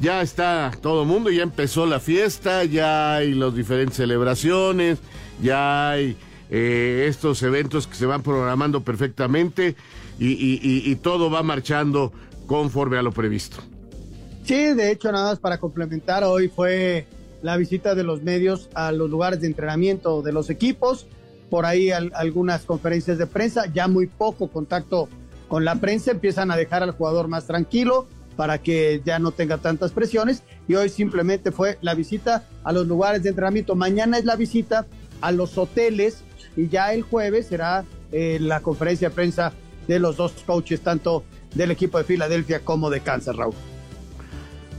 ya 0.00 0.22
está 0.22 0.72
todo 0.80 1.02
el 1.02 1.08
mundo, 1.08 1.30
ya 1.30 1.42
empezó 1.42 1.86
la 1.86 2.00
fiesta, 2.00 2.64
ya 2.64 3.14
hay 3.14 3.34
las 3.34 3.54
diferentes 3.54 3.96
celebraciones, 3.96 4.98
ya 5.40 5.90
hay 5.90 6.16
eh, 6.50 7.06
estos 7.08 7.42
eventos 7.42 7.86
que 7.86 7.94
se 7.94 8.06
van 8.06 8.22
programando 8.22 8.82
perfectamente 8.82 9.76
y, 10.18 10.94
todo 10.96 11.30
va 11.30 11.42
marchando 11.42 12.12
conforme 12.46 12.98
a 12.98 13.02
lo 13.02 13.12
previsto. 13.12 13.58
Sí, 14.44 14.74
de 14.74 14.90
hecho, 14.90 15.10
nada 15.10 15.30
más 15.30 15.38
para 15.38 15.58
complementar, 15.58 16.22
hoy 16.24 16.48
fue 16.48 17.06
la 17.42 17.56
visita 17.56 17.94
de 17.94 18.04
los 18.04 18.22
medios 18.22 18.68
a 18.74 18.92
los 18.92 19.10
lugares 19.10 19.40
de 19.40 19.46
entrenamiento 19.46 20.22
de 20.22 20.32
los 20.32 20.50
equipos, 20.50 21.06
por 21.50 21.66
ahí 21.66 21.90
algunas 21.90 22.64
conferencias 22.64 23.18
de 23.18 23.26
prensa, 23.26 23.66
ya 23.72 23.88
muy 23.88 24.06
poco 24.06 24.48
contacto 24.48 25.08
con 25.48 25.64
la 25.64 25.76
prensa, 25.76 26.10
empiezan 26.10 26.50
a 26.50 26.56
dejar 26.56 26.82
al 26.82 26.92
jugador 26.92 27.28
más 27.28 27.46
tranquilo 27.46 28.06
para 28.36 28.58
que 28.58 29.00
ya 29.04 29.18
no 29.18 29.32
tenga 29.32 29.58
tantas 29.58 29.92
presiones 29.92 30.42
y 30.68 30.74
hoy 30.74 30.88
simplemente 30.88 31.52
fue 31.52 31.78
la 31.80 31.94
visita 31.94 32.44
a 32.64 32.72
los 32.72 32.86
lugares 32.86 33.22
de 33.22 33.30
entrenamiento. 33.30 33.74
Mañana 33.74 34.18
es 34.18 34.24
la 34.24 34.36
visita 34.36 34.86
a 35.20 35.32
los 35.32 35.56
hoteles 35.58 36.24
y 36.56 36.68
ya 36.68 36.92
el 36.92 37.02
jueves 37.02 37.46
será 37.46 37.84
eh, 38.12 38.38
la 38.40 38.60
conferencia 38.60 39.08
de 39.08 39.14
prensa 39.14 39.52
de 39.88 39.98
los 39.98 40.16
dos 40.16 40.32
coaches, 40.46 40.80
tanto 40.80 41.24
del 41.54 41.70
equipo 41.70 41.98
de 41.98 42.04
Filadelfia 42.04 42.60
como 42.60 42.90
de 42.90 43.00
Kansas, 43.00 43.36
Raúl. 43.36 43.54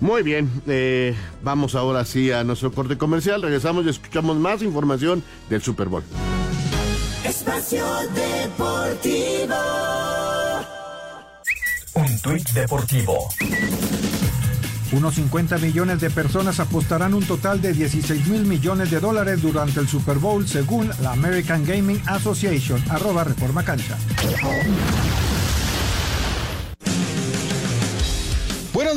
Muy 0.01 0.23
bien, 0.23 0.49
eh, 0.67 1.15
vamos 1.41 1.73
ahora 1.75 2.03
sí 2.03 2.31
a 2.31 2.43
nuestro 2.43 2.71
corte 2.71 2.97
comercial. 2.97 3.41
Regresamos 3.41 3.85
y 3.85 3.89
escuchamos 3.89 4.37
más 4.37 4.61
información 4.61 5.23
del 5.49 5.61
Super 5.61 5.87
Bowl. 5.87 6.03
Espacio 7.23 7.85
Deportivo. 8.13 9.55
Tuit 12.25 12.49
deportivo. 12.53 13.29
Unos 14.91 15.13
50 15.13 15.59
millones 15.59 16.01
de 16.01 16.09
personas 16.09 16.59
apostarán 16.59 17.13
un 17.13 17.23
total 17.23 17.61
de 17.61 17.71
16 17.71 18.25
mil 18.29 18.45
millones 18.45 18.89
de 18.89 18.99
dólares 18.99 19.43
durante 19.43 19.79
el 19.79 19.87
Super 19.87 20.17
Bowl 20.17 20.47
según 20.47 20.89
la 21.03 21.11
American 21.11 21.63
Gaming 21.63 22.01
Association, 22.07 22.83
arroba 22.89 23.25
Reforma 23.25 23.63
Cancha. 23.63 23.95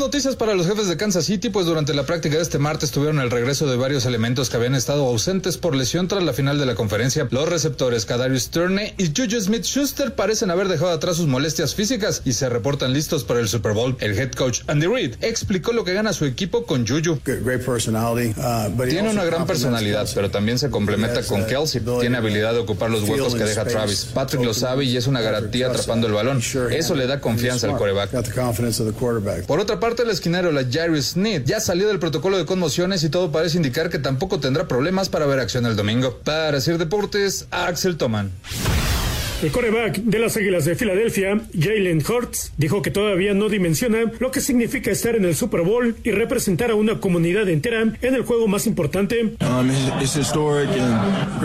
Noticias 0.08 0.36
para 0.36 0.54
los 0.54 0.66
jefes 0.66 0.88
de 0.88 0.96
Kansas 0.96 1.26
City, 1.26 1.50
pues 1.50 1.66
durante 1.66 1.92
la 1.92 2.06
práctica 2.06 2.36
de 2.36 2.42
este 2.42 2.58
martes 2.58 2.90
tuvieron 2.92 3.20
el 3.20 3.30
regreso 3.30 3.66
de 3.66 3.76
varios 3.76 4.06
elementos 4.06 4.48
que 4.48 4.56
habían 4.56 4.74
estado 4.74 5.04
ausentes 5.04 5.58
por 5.58 5.76
lesión 5.76 6.08
tras 6.08 6.22
la 6.22 6.32
final 6.32 6.58
de 6.58 6.64
la 6.64 6.74
conferencia. 6.74 7.28
Los 7.30 7.46
receptores 7.46 8.06
Kadarius 8.06 8.48
Turner 8.48 8.94
y 8.96 9.08
Juju 9.08 9.38
Smith-Schuster 9.38 10.14
parecen 10.14 10.50
haber 10.50 10.68
dejado 10.68 10.92
atrás 10.92 11.16
sus 11.18 11.26
molestias 11.26 11.74
físicas 11.74 12.22
y 12.24 12.32
se 12.32 12.48
reportan 12.48 12.94
listos 12.94 13.24
para 13.24 13.40
el 13.40 13.48
Super 13.50 13.74
Bowl. 13.74 13.98
El 14.00 14.18
head 14.18 14.32
coach 14.32 14.62
Andy 14.66 14.86
Reid 14.86 15.16
explicó 15.20 15.72
lo 15.72 15.84
que 15.84 15.92
gana 15.92 16.14
su 16.14 16.24
equipo 16.24 16.64
con 16.64 16.86
Juju. 16.86 17.18
Uh, 17.18 18.82
Tiene 18.88 19.10
una 19.10 19.24
gran 19.24 19.46
personalidad, 19.46 20.08
pero 20.14 20.30
también 20.30 20.58
se 20.58 20.70
complementa 20.70 21.22
con 21.24 21.44
Kelsey. 21.44 21.82
Tiene 22.00 22.16
habilidad 22.16 22.54
de 22.54 22.60
ocupar 22.60 22.88
los 22.88 23.06
huecos 23.06 23.34
que 23.34 23.44
deja 23.44 23.66
Travis. 23.66 24.06
Patrick 24.14 24.42
lo 24.42 24.54
sabe 24.54 24.86
y 24.86 24.96
es 24.96 25.06
una 25.06 25.20
garantía 25.20 25.66
atrapando 25.66 26.06
el 26.06 26.14
balón. 26.14 26.40
Eso 26.70 26.94
le 26.94 27.06
da 27.06 27.20
confianza 27.20 27.66
al 27.66 27.76
quarterback. 27.76 28.10
Por 29.44 29.60
otra 29.60 29.78
parte, 29.78 29.97
el 30.02 30.10
esquinero, 30.10 30.52
la 30.52 30.64
Jairus 30.70 31.10
Smith, 31.10 31.44
ya 31.44 31.60
salió 31.60 31.88
del 31.88 31.98
protocolo 31.98 32.38
de 32.38 32.46
conmociones 32.46 33.02
y 33.04 33.08
todo 33.08 33.32
parece 33.32 33.56
indicar 33.56 33.90
que 33.90 33.98
tampoco 33.98 34.40
tendrá 34.40 34.68
problemas 34.68 35.08
para 35.08 35.26
ver 35.26 35.40
acción 35.40 35.66
el 35.66 35.76
domingo. 35.76 36.18
Para 36.24 36.58
hacer 36.58 36.78
deportes, 36.78 37.46
Axel 37.50 37.96
Toman. 37.96 38.30
El 39.40 39.52
coreback 39.52 39.98
de 39.98 40.18
las 40.18 40.36
Águilas 40.36 40.64
de 40.64 40.74
Filadelfia, 40.74 41.40
Jalen 41.56 42.02
Hurts, 42.02 42.52
dijo 42.56 42.82
que 42.82 42.90
todavía 42.90 43.34
no 43.34 43.48
dimensiona 43.48 44.10
lo 44.18 44.32
que 44.32 44.40
significa 44.40 44.90
estar 44.90 45.14
en 45.14 45.24
el 45.24 45.36
Super 45.36 45.60
Bowl 45.60 45.94
y 46.02 46.10
representar 46.10 46.72
a 46.72 46.74
una 46.74 46.98
comunidad 46.98 47.48
entera 47.48 47.82
en 47.82 48.14
el 48.14 48.22
juego 48.22 48.48
más 48.48 48.66
importante. 48.66 49.36
Um, 49.40 49.70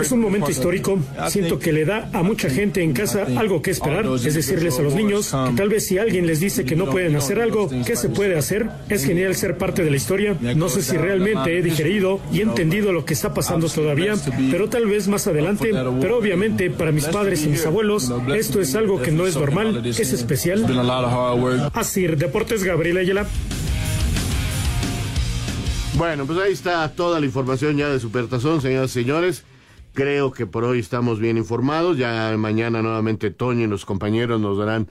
es 0.00 0.10
un 0.10 0.20
momento 0.20 0.50
histórico. 0.50 0.98
Siento 1.28 1.60
que 1.60 1.72
le 1.72 1.84
da 1.84 2.10
a 2.12 2.24
mucha 2.24 2.50
gente 2.50 2.82
en 2.82 2.94
casa 2.94 3.28
algo 3.36 3.62
que 3.62 3.70
esperar, 3.70 4.06
es 4.06 4.34
decirles 4.34 4.76
a 4.80 4.82
los 4.82 4.96
niños 4.96 5.30
que 5.30 5.56
tal 5.56 5.68
vez 5.68 5.86
si 5.86 5.96
alguien 5.96 6.26
les 6.26 6.40
dice 6.40 6.64
que 6.64 6.74
no 6.74 6.90
pueden 6.90 7.14
hacer 7.14 7.40
algo, 7.40 7.70
¿qué 7.86 7.94
se 7.94 8.08
puede 8.08 8.36
hacer? 8.36 8.70
Es 8.88 9.04
genial 9.04 9.36
ser 9.36 9.56
parte 9.56 9.84
de 9.84 9.92
la 9.92 9.96
historia. 9.96 10.36
No 10.56 10.68
sé 10.68 10.82
si 10.82 10.96
realmente 10.96 11.56
he 11.56 11.62
digerido 11.62 12.18
y 12.32 12.40
entendido 12.40 12.92
lo 12.92 13.04
que 13.04 13.14
está 13.14 13.32
pasando 13.32 13.68
todavía, 13.68 14.14
pero 14.50 14.68
tal 14.68 14.86
vez 14.86 15.06
más 15.06 15.28
adelante. 15.28 15.70
Pero 16.00 16.18
obviamente 16.18 16.70
para 16.70 16.90
mis 16.90 17.04
padres 17.04 17.44
y 17.44 17.50
mis 17.50 17.64
abuelos, 17.64 17.83
esto 18.34 18.60
es 18.60 18.74
algo 18.74 19.00
que 19.00 19.10
no 19.10 19.26
es 19.26 19.36
normal, 19.36 19.84
es 19.84 20.00
especial. 20.00 20.64
Así, 21.74 22.06
Deportes 22.06 22.64
Gabriel 22.64 22.98
Ayala. 22.98 23.26
Bueno, 25.96 26.26
pues 26.26 26.38
ahí 26.40 26.52
está 26.52 26.88
toda 26.92 27.20
la 27.20 27.26
información 27.26 27.76
ya 27.76 27.88
de 27.88 28.00
Supertazón, 28.00 28.60
señoras 28.60 28.90
y 28.90 28.94
señores. 29.02 29.44
Creo 29.92 30.32
que 30.32 30.44
por 30.44 30.64
hoy 30.64 30.80
estamos 30.80 31.20
bien 31.20 31.36
informados. 31.36 31.96
Ya 31.96 32.34
mañana 32.36 32.82
nuevamente 32.82 33.30
Toño 33.30 33.64
y 33.64 33.68
los 33.68 33.84
compañeros 33.84 34.40
nos 34.40 34.58
darán 34.58 34.88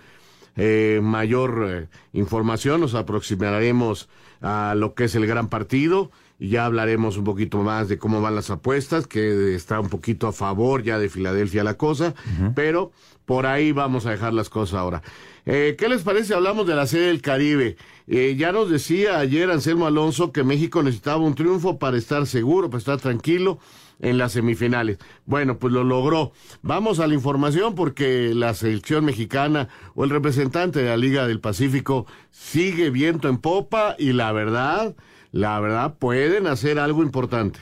eh, 0.56 1.02
mayor 1.04 1.66
eh, 1.68 1.88
información. 2.14 2.80
Nos 2.80 2.96
aproximaremos 2.96 4.08
a 4.42 4.76
lo 4.78 4.94
que 4.94 5.06
es 5.06 5.16
el 5.16 5.28
gran 5.28 5.50
partido 5.50 6.10
y 6.40 6.50
ya 6.50 6.66
hablaremos 6.66 7.18
un 7.18 7.24
poquito 7.24 7.60
más 7.60 7.88
de 7.88 7.98
cómo 7.98 8.22
van 8.22 8.36
las 8.36 8.50
apuestas, 8.50 9.08
que 9.08 9.56
está 9.56 9.80
un 9.80 9.90
poquito 9.90 10.28
a 10.28 10.34
favor 10.34 10.84
ya 10.84 11.00
de 11.00 11.10
Filadelfia 11.10 11.64
la 11.64 11.76
cosa, 11.76 12.14
pero 12.56 12.92
por 13.26 13.46
ahí 13.46 13.72
vamos 13.72 14.06
a 14.06 14.12
dejar 14.12 14.34
las 14.34 14.50
cosas 14.50 14.80
ahora. 14.80 15.02
Eh, 15.46 15.76
¿Qué 15.78 15.90
les 15.90 16.04
parece? 16.04 16.34
Hablamos 16.34 16.68
de 16.68 16.76
la 16.76 16.88
serie 16.88 17.08
del 17.08 17.22
Caribe. 17.22 17.76
Eh, 18.08 18.36
ya 18.38 18.52
nos 18.52 18.70
decía 18.70 19.20
ayer 19.20 19.50
Anselmo 19.50 19.86
Alonso 19.86 20.32
que 20.32 20.44
México 20.44 20.84
necesitaba 20.84 21.18
un 21.18 21.36
triunfo 21.36 21.80
para 21.80 21.98
estar 21.98 22.26
seguro, 22.28 22.70
para 22.70 22.80
estar 22.80 23.00
tranquilo 23.00 23.60
en 24.00 24.18
las 24.18 24.34
semifinales. 24.34 25.00
Bueno, 25.26 25.58
pues 25.60 25.74
lo 25.74 25.84
logró. 25.84 26.34
Vamos 26.62 27.00
a 27.00 27.08
la 27.08 27.14
información 27.14 27.76
porque 27.76 28.34
la 28.34 28.54
selección 28.54 29.06
mexicana 29.06 29.70
o 29.96 30.04
el 30.04 30.10
representante 30.10 30.80
de 30.80 30.90
la 30.90 30.98
Liga 30.98 31.28
del 31.28 31.40
Pacífico 31.40 32.06
sigue 32.32 32.90
viento 32.90 33.30
en 33.30 33.38
popa 33.38 33.96
y 33.98 34.14
la 34.14 34.32
verdad 34.32 34.96
la 35.34 35.60
verdad 35.60 35.98
pueden 35.98 36.46
hacer 36.46 36.78
algo 36.78 37.02
importante. 37.02 37.60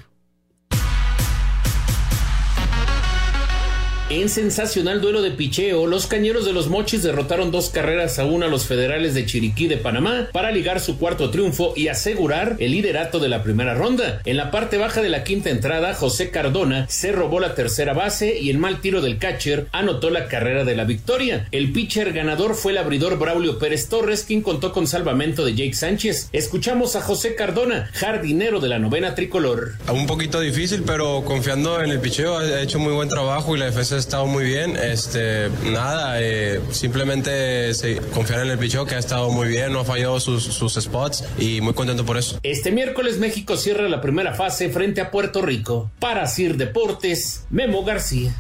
En 4.12 4.28
sensacional 4.28 5.00
duelo 5.00 5.22
de 5.22 5.32
picheo, 5.32 5.88
los 5.88 6.06
cañeros 6.06 6.44
de 6.44 6.52
los 6.52 6.68
Mochis 6.68 7.02
derrotaron 7.02 7.50
dos 7.50 7.70
carreras 7.70 8.20
a 8.20 8.26
una 8.26 8.48
a 8.48 8.50
los 8.50 8.66
federales 8.66 9.14
de 9.14 9.26
Chiriquí 9.26 9.70
de 9.70 9.78
Panamá 9.78 10.28
para 10.34 10.52
ligar 10.52 10.82
su 10.82 11.00
cuarto 11.00 11.30
triunfo 11.30 11.72
y 11.78 11.88
asegurar 11.88 12.58
el 12.60 12.72
liderato 12.72 13.20
de 13.20 13.30
la 13.30 13.42
primera 13.42 13.74
ronda. 13.74 14.22
En 14.26 14.36
la 14.36 14.52
parte 14.52 14.78
baja 14.78 15.02
de 15.02 15.08
la 15.08 15.24
quinta 15.24 15.50
entrada, 15.50 15.94
José 15.94 16.30
Cardona 16.30 16.88
se 16.90 17.14
robó 17.14 17.40
la 17.40 17.56
tercera 17.56 17.94
base 17.94 18.38
y 18.38 18.50
el 18.50 18.58
mal 18.58 18.82
tiro 18.82 19.00
del 19.00 19.18
catcher 19.18 19.68
anotó 19.72 20.10
la 20.10 20.28
carrera 20.28 20.66
de 20.66 20.76
la 20.76 20.84
victoria. 20.84 21.48
El 21.52 21.72
pitcher 21.72 22.12
ganador 22.12 22.56
fue 22.56 22.74
el 22.74 22.80
abridor 22.80 23.18
Braulio 23.18 23.60
Pérez 23.60 23.88
Torres, 23.88 24.26
quien 24.28 24.42
contó 24.42 24.74
con 24.74 24.88
salvamento 24.88 25.46
de 25.46 25.56
Jake 25.56 25.74
Sánchez. 25.74 26.28
Escuchamos 26.34 26.98
a 26.98 27.02
José 27.02 27.36
Cardona, 27.36 27.90
jardinero 27.94 28.60
de 28.60 28.68
la 28.68 28.78
novena 28.78 29.16
tricolor. 29.16 29.76
Un 29.90 30.06
poquito 30.06 30.42
difícil, 30.42 30.84
pero 30.86 31.24
confiando 31.24 31.82
en 31.82 31.92
el 31.92 32.02
picheo, 32.02 32.40
ha 32.40 32.62
hecho 32.62 32.78
muy 32.78 32.92
buen 32.92 33.08
trabajo 33.08 33.56
y 33.56 33.60
la 33.60 33.68
defensa 33.68 34.01
estado 34.02 34.26
muy 34.26 34.44
bien. 34.44 34.76
Este, 34.76 35.50
nada, 35.72 36.22
eh, 36.22 36.60
simplemente 36.72 37.72
confiar 38.14 38.42
en 38.42 38.52
el 38.52 38.58
pichón 38.58 38.86
que 38.86 38.96
ha 38.96 39.00
estado 39.00 39.30
muy 39.30 39.48
bien, 39.48 39.72
no 39.72 39.80
ha 39.80 39.86
fallado 39.86 40.20
sus, 40.20 40.44
sus 40.44 40.74
spots 40.74 41.24
y 41.38 41.62
muy 41.62 41.74
contento 41.74 42.06
por 42.06 42.18
eso. 42.18 42.40
Este 42.44 42.72
miércoles 42.72 43.20
México 43.20 43.56
cierra 43.56 43.88
la 43.88 44.02
primera 44.02 44.34
fase 44.34 44.70
frente 44.70 45.00
a 45.02 45.12
Puerto 45.12 45.42
Rico. 45.42 45.92
Para 46.00 46.28
Sir 46.28 46.58
Deportes, 46.58 47.46
Memo 47.50 47.86
García. 47.86 48.36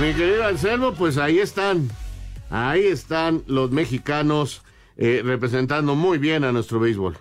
Mi 0.00 0.12
querido 0.12 0.44
Anselmo, 0.44 0.92
pues 0.92 1.16
ahí 1.16 1.38
están. 1.38 1.88
Ahí 2.50 2.84
están 2.84 3.42
los 3.46 3.70
mexicanos 3.70 4.62
eh, 4.96 5.22
representando 5.24 5.94
muy 5.94 6.18
bien 6.18 6.44
a 6.44 6.52
nuestro 6.52 6.78
béisbol. 6.80 7.16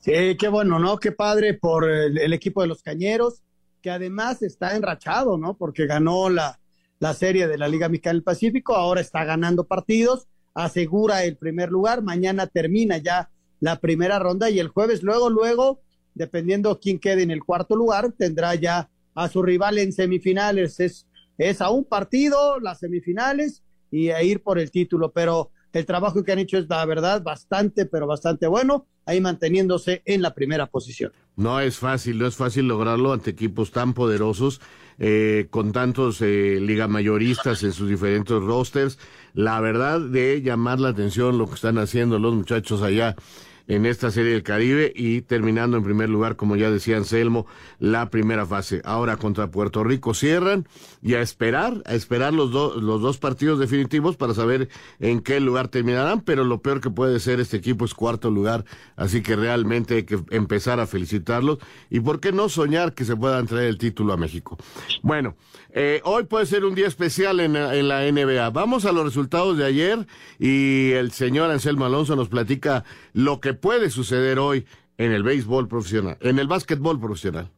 Sí, 0.00 0.36
qué 0.38 0.48
bueno, 0.48 0.78
¿no? 0.78 0.98
Qué 0.98 1.12
padre 1.12 1.54
por 1.54 1.88
el 1.88 2.32
equipo 2.32 2.62
de 2.62 2.68
los 2.68 2.82
Cañeros 2.82 3.42
que 3.82 3.90
además 3.90 4.42
está 4.42 4.76
enrachado, 4.76 5.38
¿no? 5.38 5.54
Porque 5.54 5.86
ganó 5.86 6.28
la, 6.28 6.58
la 7.00 7.14
serie 7.14 7.46
de 7.46 7.58
la 7.58 7.68
Liga 7.68 7.88
Mexicana 7.88 8.14
del 8.14 8.22
Pacífico, 8.22 8.74
ahora 8.74 9.00
está 9.00 9.24
ganando 9.24 9.64
partidos, 9.64 10.26
asegura 10.54 11.24
el 11.24 11.36
primer 11.36 11.70
lugar, 11.70 12.02
mañana 12.02 12.46
termina 12.46 12.98
ya 12.98 13.30
la 13.60 13.76
primera 13.76 14.18
ronda 14.18 14.50
y 14.50 14.58
el 14.58 14.68
jueves 14.68 15.02
luego, 15.02 15.30
luego, 15.30 15.80
dependiendo 16.14 16.78
quién 16.80 16.98
quede 16.98 17.22
en 17.22 17.30
el 17.30 17.44
cuarto 17.44 17.76
lugar, 17.76 18.12
tendrá 18.12 18.54
ya 18.54 18.90
a 19.14 19.28
su 19.28 19.42
rival 19.42 19.78
en 19.78 19.92
semifinales. 19.92 20.80
Es, 20.80 21.06
es 21.38 21.60
a 21.60 21.70
un 21.70 21.84
partido, 21.84 22.58
las 22.60 22.78
semifinales 22.80 23.62
y 23.90 24.10
a 24.10 24.22
ir 24.22 24.42
por 24.42 24.58
el 24.58 24.70
título, 24.70 25.12
pero 25.12 25.50
el 25.78 25.86
trabajo 25.86 26.24
que 26.24 26.32
han 26.32 26.38
hecho 26.38 26.58
es, 26.58 26.68
la 26.68 26.84
verdad, 26.84 27.22
bastante, 27.22 27.86
pero 27.86 28.06
bastante 28.06 28.46
bueno, 28.46 28.86
ahí 29.06 29.20
manteniéndose 29.20 30.02
en 30.04 30.22
la 30.22 30.34
primera 30.34 30.66
posición. 30.66 31.12
No 31.36 31.60
es 31.60 31.78
fácil, 31.78 32.18
no 32.18 32.26
es 32.26 32.36
fácil 32.36 32.66
lograrlo 32.66 33.12
ante 33.12 33.30
equipos 33.30 33.70
tan 33.70 33.94
poderosos, 33.94 34.60
eh, 34.98 35.46
con 35.50 35.72
tantos 35.72 36.20
eh, 36.20 36.58
liga 36.60 36.88
mayoristas 36.88 37.62
en 37.62 37.72
sus 37.72 37.88
diferentes 37.88 38.36
rosters. 38.36 38.98
La 39.34 39.60
verdad 39.60 40.00
de 40.00 40.42
llamar 40.42 40.80
la 40.80 40.88
atención 40.88 41.38
lo 41.38 41.46
que 41.46 41.54
están 41.54 41.78
haciendo 41.78 42.18
los 42.18 42.34
muchachos 42.34 42.82
allá 42.82 43.14
en 43.68 43.86
esta 43.86 44.10
Serie 44.10 44.32
del 44.32 44.42
Caribe 44.42 44.92
y 44.96 45.20
terminando 45.20 45.76
en 45.76 45.84
primer 45.84 46.08
lugar, 46.08 46.36
como 46.36 46.56
ya 46.56 46.70
decía 46.70 46.96
Anselmo, 46.96 47.46
la 47.78 48.10
primera 48.10 48.46
fase. 48.46 48.80
Ahora 48.84 49.16
contra 49.16 49.50
Puerto 49.50 49.84
Rico 49.84 50.14
cierran 50.14 50.66
y 51.02 51.14
a 51.14 51.20
esperar, 51.20 51.82
a 51.86 51.94
esperar 51.94 52.34
los, 52.34 52.50
dos 52.50 52.82
los 52.82 53.00
dos 53.00 53.18
partidos 53.18 53.58
definitivos 53.58 54.16
para 54.16 54.34
saber 54.34 54.68
en 54.98 55.20
qué 55.20 55.38
lugar 55.38 55.68
terminarán, 55.68 56.22
pero 56.22 56.44
lo 56.44 56.60
peor 56.62 56.80
que 56.80 56.90
puede 56.90 57.20
ser 57.20 57.40
este 57.40 57.58
equipo 57.58 57.84
es 57.84 57.94
cuarto 57.94 58.30
lugar, 58.30 58.64
así 58.96 59.22
que 59.22 59.36
realmente 59.36 59.96
hay 59.96 60.02
que 60.04 60.18
empezar 60.30 60.80
a 60.80 60.86
felicitarlos 60.86 61.58
y 61.90 62.00
por 62.00 62.20
qué 62.20 62.32
no 62.32 62.48
soñar 62.48 62.94
que 62.94 63.04
se 63.04 63.16
puedan 63.16 63.46
traer 63.46 63.68
el 63.68 63.78
título 63.78 64.14
a 64.14 64.16
México. 64.16 64.56
Bueno, 65.02 65.36
eh, 65.80 66.00
hoy 66.02 66.24
puede 66.24 66.44
ser 66.44 66.64
un 66.64 66.74
día 66.74 66.88
especial 66.88 67.38
en, 67.38 67.54
en 67.54 67.86
la 67.86 68.00
NBA. 68.10 68.50
Vamos 68.50 68.84
a 68.84 68.90
los 68.90 69.04
resultados 69.04 69.56
de 69.56 69.64
ayer 69.64 70.08
y 70.40 70.90
el 70.90 71.12
señor 71.12 71.52
Anselmo 71.52 71.84
Alonso 71.84 72.16
nos 72.16 72.28
platica 72.28 72.82
lo 73.12 73.40
que 73.40 73.54
puede 73.54 73.88
suceder 73.88 74.40
hoy 74.40 74.66
en 74.96 75.12
el 75.12 75.22
béisbol 75.22 75.68
profesional, 75.68 76.18
en 76.20 76.40
el 76.40 76.48
básquetbol 76.48 76.98
profesional. 76.98 77.52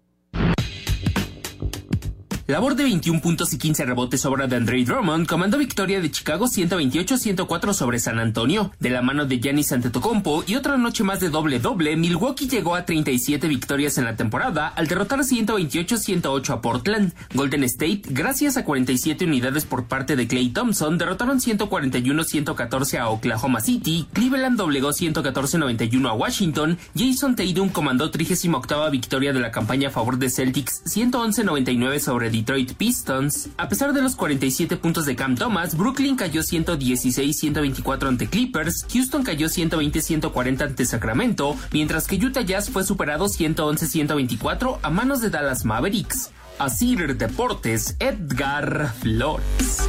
Labor 2.51 2.75
de 2.75 2.83
21 2.83 3.21
puntos 3.21 3.53
y 3.53 3.59
15 3.59 3.85
rebotes 3.85 4.27
obra 4.27 4.49
de 4.49 4.57
Andre 4.57 4.85
Drummond 4.85 5.29
comandó 5.29 5.57
victoria 5.57 6.01
de 6.01 6.11
Chicago 6.11 6.47
128-104 6.47 7.73
sobre 7.73 8.01
San 8.01 8.19
Antonio. 8.19 8.73
De 8.81 8.91
la 8.91 9.03
mano 9.03 9.25
de 9.25 9.39
Giannis 9.39 9.71
Antetokounmpo 9.71 10.43
y 10.49 10.57
otra 10.57 10.77
noche 10.77 11.05
más 11.05 11.21
de 11.21 11.31
doble-doble, 11.31 11.97
Milwaukee 11.97 12.49
llegó 12.49 12.75
a 12.75 12.85
37 12.85 13.47
victorias 13.47 13.99
en 13.99 14.05
la 14.05 14.17
temporada 14.17 14.67
al 14.67 14.89
derrotar 14.89 15.21
128-108 15.21 16.51
a 16.51 16.61
Portland. 16.61 17.13
Golden 17.35 17.63
State, 17.63 18.03
gracias 18.09 18.57
a 18.57 18.65
47 18.65 19.27
unidades 19.27 19.65
por 19.65 19.85
parte 19.85 20.17
de 20.17 20.27
Clay 20.27 20.49
Thompson, 20.49 20.99
derrotaron 20.99 21.39
141-114 21.39 22.99
a 22.99 23.11
Oklahoma 23.11 23.61
City. 23.61 24.09
Cleveland 24.13 24.59
doblegó 24.59 24.91
114-91 24.91 26.09
a 26.09 26.15
Washington. 26.15 26.79
Jason 26.97 27.37
Tatum 27.37 27.69
comandó 27.69 28.11
38 28.11 28.91
victoria 28.91 29.33
de 29.33 29.39
la 29.39 29.53
campaña 29.53 29.89
a 29.89 29.93
favor 29.93 30.19
de 30.19 30.31
Celtics 30.31 30.83
111-99 30.87 32.01
sobre 32.01 32.40
Detroit 32.41 32.73
Pistons. 32.73 33.51
A 33.59 33.69
pesar 33.69 33.93
de 33.93 34.01
los 34.01 34.17
47 34.17 34.79
puntos 34.79 35.05
de 35.05 35.15
Cam 35.15 35.37
Thomas, 35.37 35.77
Brooklyn 35.77 36.17
cayó 36.17 36.41
116-124 36.41 38.09
ante 38.09 38.29
Clippers, 38.29 38.87
Houston 38.91 39.23
cayó 39.23 39.49
120-140 39.49 40.63
ante 40.63 40.87
Sacramento, 40.87 41.55
mientras 41.71 42.07
que 42.07 42.17
Utah 42.17 42.41
Jazz 42.41 42.71
fue 42.71 42.83
superado 42.85 43.27
111-124 43.27 44.79
a 44.81 44.91
manos 44.91 45.21
de 45.21 45.29
Dallas 45.29 45.67
Mavericks. 45.67 46.31
Asir 46.59 47.17
Deportes, 47.17 47.97
Edgar 48.01 48.93
Flores. 48.95 49.89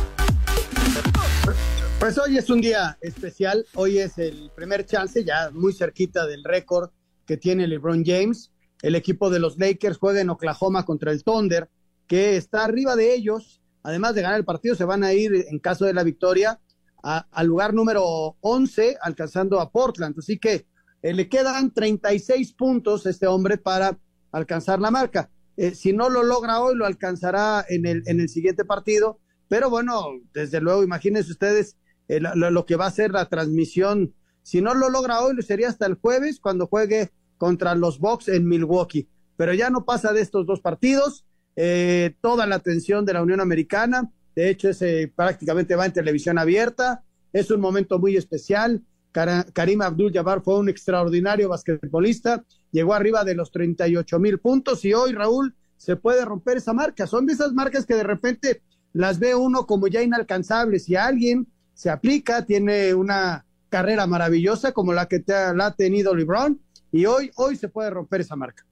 Pues 2.00 2.17
hoy 2.17 2.38
es 2.38 2.50
un 2.50 2.60
día 2.60 2.98
especial, 3.01 3.65
hoy 3.75 4.00
es 4.00 4.17
el 4.17 4.51
primer 4.55 4.86
chance, 4.86 5.24
ya 5.24 5.51
muy 5.53 5.72
cerquita 5.72 6.25
del 6.27 6.43
récord 6.43 6.89
que 7.25 7.38
tiene 7.38 7.67
LeBron 7.67 8.03
James. 8.05 8.51
El 8.81 8.96
equipo 8.96 9.29
de 9.29 9.39
los 9.39 9.58
Lakers 9.58 9.98
juega 9.98 10.20
en 10.20 10.29
Oklahoma 10.29 10.84
contra 10.84 11.12
el 11.12 11.24
Thunder 11.24 11.70
que 12.12 12.36
está 12.36 12.65
arriba 12.65 12.98
de 12.98 13.13
ellos. 13.13 13.62
Además 13.84 14.15
de 14.15 14.22
ganar 14.22 14.38
el 14.38 14.44
partido, 14.44 14.75
se 14.75 14.84
van 14.84 15.01
a 15.06 15.13
ir, 15.13 15.46
en 15.50 15.60
caso 15.60 15.86
de 15.86 15.94
la 15.94 16.03
victoria, 16.03 16.60
al 17.01 17.48
lugar 17.48 17.74
número 17.74 18.36
11, 18.41 18.98
alcanzando 19.01 19.62
a 19.62 19.72
Portland. 19.72 20.20
Así 20.20 20.38
que 20.38 20.68
eh, 21.01 21.13
le 21.13 21.30
quedan 21.30 21.72
36 21.72 22.51
puntos 22.51 23.06
este 23.06 23.27
hombre 23.27 23.58
para 23.58 23.98
alcanzar 24.34 24.82
la 24.82 24.91
marca. 24.91 25.32
Eh, 25.56 25.74
si 25.74 25.94
no 25.94 26.10
lo 26.10 26.22
logra 26.24 26.60
hoy, 26.60 26.75
lo 26.75 26.86
alcanzará 26.86 27.65
en 27.70 27.86
el, 27.86 28.03
en 28.06 28.20
el 28.20 28.27
siguiente 28.27 28.65
partido. 28.65 29.22
Pero 29.48 29.70
bueno, 29.70 30.03
desde 30.34 30.60
luego, 30.60 30.84
imagínense 30.84 31.32
ustedes 31.32 31.77
eh, 32.10 32.20
lo, 32.20 32.51
lo, 32.51 32.65
que 32.65 32.75
va 32.75 32.88
a 32.88 32.91
ser 32.91 33.12
la 33.12 33.30
transmisión. 33.30 34.13
Si 34.44 34.62
no 34.62 34.74
lo 34.74 34.89
logra 34.89 35.22
hoy, 35.22 35.34
lo 35.34 35.44
sería 35.44 35.70
hasta 35.70 35.86
el 35.86 35.96
jueves 35.96 36.41
cuando 36.41 36.68
juegue 36.68 37.13
contra 37.38 37.74
los 37.74 38.00
Bucks 38.00 38.27
en 38.27 38.50
Milwaukee. 38.50 39.08
Pero 39.38 39.53
ya 39.53 39.70
no 39.70 39.86
pasa 39.86 40.12
de 40.12 40.20
estos 40.20 40.46
dos 40.46 40.60
partidos 40.60 41.25
eh, 41.63 42.15
toda 42.22 42.48
la 42.48 42.56
atención 42.56 43.06
de 43.06 43.13
la 43.13 43.22
Unión 43.22 43.39
Americana. 43.39 44.10
De 44.36 44.50
hecho, 44.50 44.70
ese 44.70 45.13
prácticamente 45.15 45.75
va 45.75 45.86
en 45.86 45.94
televisión 45.94 46.39
abierta. 46.39 47.03
Es 47.31 47.51
un 47.51 47.62
momento 47.62 48.00
muy 48.00 48.18
especial. 48.18 48.81
Karim 49.12 49.83
Abdul-Jabbar 49.83 50.42
fue 50.42 50.57
un 50.57 50.70
extraordinario 50.70 51.50
basquetbolista. 51.50 52.44
Llegó 52.72 52.96
arriba 52.96 53.24
de 53.24 53.36
los 53.36 53.51
38 53.51 54.18
mil 54.18 54.40
puntos 54.40 54.83
y 54.86 54.96
hoy, 54.96 55.12
Raúl, 55.12 55.53
se 55.77 55.96
puede 55.98 56.25
romper 56.25 56.57
esa 56.57 56.74
marca. 56.74 57.05
Son 57.05 57.27
de 57.27 57.33
esas 57.33 57.53
marcas 57.53 57.86
que 57.86 57.94
de 57.94 58.05
repente 58.05 58.64
las 58.94 59.20
ve 59.20 59.36
uno 59.36 59.68
como 59.68 59.88
ya 59.88 60.01
inalcanzables. 60.01 60.86
Si 60.86 60.96
alguien 60.96 61.46
se 61.75 61.92
aplica, 61.92 62.44
tiene 62.44 62.96
una 62.96 63.46
carrera 63.70 64.07
maravillosa 64.07 64.72
como 64.72 64.94
la 64.94 65.05
que 65.05 65.24
la 65.27 65.68
ha 65.68 65.75
tenido 65.75 66.16
LeBron 66.16 66.59
y 66.92 67.05
hoy, 67.05 67.29
hoy 67.36 67.55
se 67.55 67.70
puede 67.70 67.92
romper 67.92 68.22
esa 68.22 68.36
marca. 68.36 68.66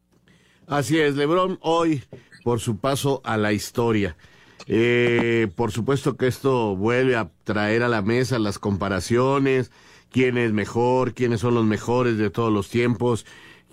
Así 0.65 0.99
es, 0.99 1.15
LeBron 1.15 1.59
hoy 1.61 2.03
por 2.49 2.61
su 2.61 2.77
paso 2.77 3.21
a 3.25 3.37
la 3.37 3.53
historia. 3.53 4.17
Eh, 4.65 5.49
por 5.55 5.71
supuesto 5.71 6.17
que 6.17 6.25
esto 6.25 6.75
vuelve 6.75 7.15
a 7.15 7.29
traer 7.43 7.83
a 7.83 7.87
la 7.87 8.01
mesa 8.01 8.39
las 8.39 8.57
comparaciones, 8.57 9.69
quién 10.09 10.35
es 10.39 10.51
mejor, 10.51 11.13
quiénes 11.13 11.41
son 11.41 11.53
los 11.53 11.63
mejores 11.65 12.17
de 12.17 12.31
todos 12.31 12.51
los 12.51 12.67
tiempos, 12.67 13.27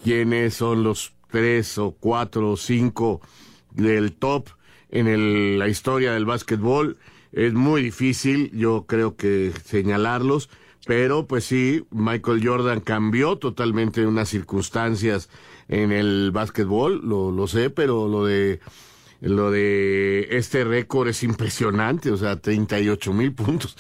quiénes 0.05 0.53
son 0.53 0.83
los 0.83 1.15
tres 1.31 1.79
o 1.79 1.93
cuatro 1.93 2.51
o 2.51 2.57
cinco 2.59 3.23
del 3.71 4.13
top 4.13 4.51
en 4.91 5.07
el, 5.07 5.59
la 5.59 5.69
historia 5.69 6.13
del 6.13 6.27
básquetbol. 6.27 6.99
Es 7.33 7.55
muy 7.55 7.81
difícil, 7.81 8.51
yo 8.53 8.85
creo 8.87 9.17
que 9.17 9.55
señalarlos, 9.65 10.51
pero 10.87 11.27
pues 11.27 11.45
sí, 11.45 11.85
Michael 11.91 12.47
Jordan 12.47 12.81
cambió 12.81 13.37
totalmente 13.37 14.07
unas 14.07 14.29
circunstancias 14.29 15.29
en 15.69 15.91
el 15.91 16.31
básquetbol, 16.31 17.01
lo, 17.03 17.33
lo 17.33 17.49
sé, 17.49 17.71
pero 17.71 18.07
lo 18.09 18.25
de 18.25 18.61
lo 19.21 19.51
de 19.51 20.29
este 20.31 20.63
récord 20.63 21.09
es 21.09 21.23
impresionante, 21.25 22.13
o 22.13 22.17
sea, 22.17 22.37
38 22.37 23.13
mil 23.13 23.33
puntos. 23.33 23.77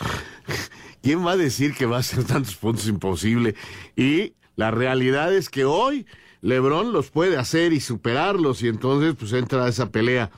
¿Quién 1.02 1.24
va 1.24 1.32
a 1.32 1.36
decir 1.36 1.74
que 1.74 1.86
va 1.86 1.98
a 1.98 2.02
ser 2.02 2.24
tantos 2.24 2.56
puntos 2.56 2.88
imposible? 2.88 3.54
Y 3.94 4.34
la 4.56 4.72
realidad 4.72 5.32
es 5.32 5.48
que 5.48 5.64
hoy 5.64 6.06
LeBron 6.40 6.92
los 6.92 7.10
puede 7.10 7.36
hacer 7.36 7.72
y 7.72 7.80
superarlos 7.80 8.62
y 8.62 8.68
entonces 8.68 9.14
pues 9.16 9.32
entra 9.32 9.68
esa 9.68 9.90
pelea. 9.90 10.30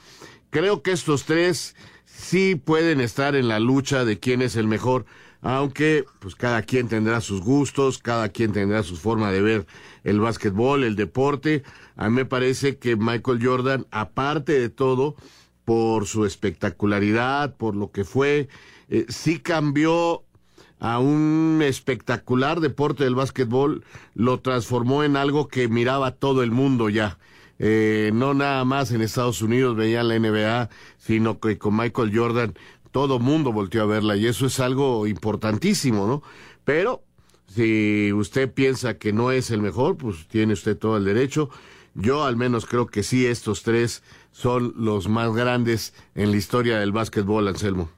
Creo 0.51 0.83
que 0.83 0.93
estos 0.93 1.25
tres 1.25 1.75
sí 2.05 2.57
pueden 2.57 3.01
estar 3.01 3.37
en 3.37 3.49
la 3.49 3.59
lucha 3.61 4.05
de 4.05 4.19
quién 4.19 4.43
es 4.43 4.57
el 4.57 4.67
mejor 4.67 5.07
aunque 5.43 6.05
pues 6.19 6.35
cada 6.35 6.63
quien 6.63 6.89
tendrá 6.89 7.21
sus 7.21 7.41
gustos, 7.41 7.99
cada 7.99 8.29
quien 8.29 8.53
tendrá 8.53 8.83
su 8.83 8.97
forma 8.97 9.31
de 9.31 9.43
ver 9.43 9.67
el 10.05 10.21
básquetbol, 10.21 10.85
el 10.85 10.97
deporte. 10.97 11.63
A 11.97 12.09
mí 12.09 12.17
me 12.17 12.25
parece 12.25 12.79
que 12.79 12.97
Michael 12.97 13.45
Jordan, 13.45 13.87
aparte 13.91 14.59
de 14.59 14.69
todo, 14.69 15.17
por 15.65 16.07
su 16.07 16.25
espectacularidad, 16.25 17.57
por 17.57 17.77
lo 17.77 17.91
que 17.91 18.05
fue, 18.05 18.49
eh, 18.89 19.07
sí 19.09 19.39
cambió 19.39 20.25
a 20.81 20.99
un 20.99 21.61
espectacular 21.63 22.61
deporte 22.61 23.05
del 23.05 23.15
básquetbol, 23.15 23.85
lo 24.15 24.41
transformó 24.41 25.05
en 25.05 25.17
algo 25.17 25.49
que 25.49 25.69
miraba 25.69 26.13
todo 26.13 26.43
el 26.43 26.53
mundo 26.53 26.89
ya. 26.89 27.19
Eh, 27.61 28.13
no 28.15 28.35
nada 28.35 28.65
más 28.65 28.93
en 28.93 29.03
Estados 29.03 29.43
Unidos 29.43 29.77
veían 29.77 30.09
la 30.09 30.19
NBA, 30.19 30.71
sino 30.97 31.41
que 31.41 31.59
con 31.59 31.77
Michael 31.77 32.17
Jordan 32.17 32.55
todo 32.91 33.19
mundo 33.19 33.53
volteó 33.53 33.83
a 33.83 33.87
verla 33.87 34.17
y 34.17 34.27
eso 34.27 34.47
es 34.47 34.61
algo 34.61 35.07
importantísimo, 35.07 36.07
¿no? 36.07 36.23
Pero 36.65 37.03
si 37.47 38.13
usted 38.13 38.53
piensa 38.53 38.99
que 38.99 39.13
no 39.13 39.31
es 39.33 39.51
el 39.51 39.63
mejor, 39.63 39.97
pues 39.97 40.29
tiene 40.29 40.53
usted 40.53 40.77
todo 40.77 40.97
el 40.97 41.05
derecho. 41.05 41.51
Yo 41.95 42.25
al 42.25 42.37
menos 42.37 42.67
creo 42.67 42.87
que 42.87 43.03
sí, 43.03 43.27
estos 43.27 43.63
tres 43.63 44.03
son 44.31 44.75
los 44.77 45.09
más 45.09 45.35
grandes 45.35 45.95
en 46.15 46.31
la 46.31 46.37
historia 46.37 46.79
del 46.79 46.93
básquetbol, 46.93 47.49
Anselmo. 47.49 47.91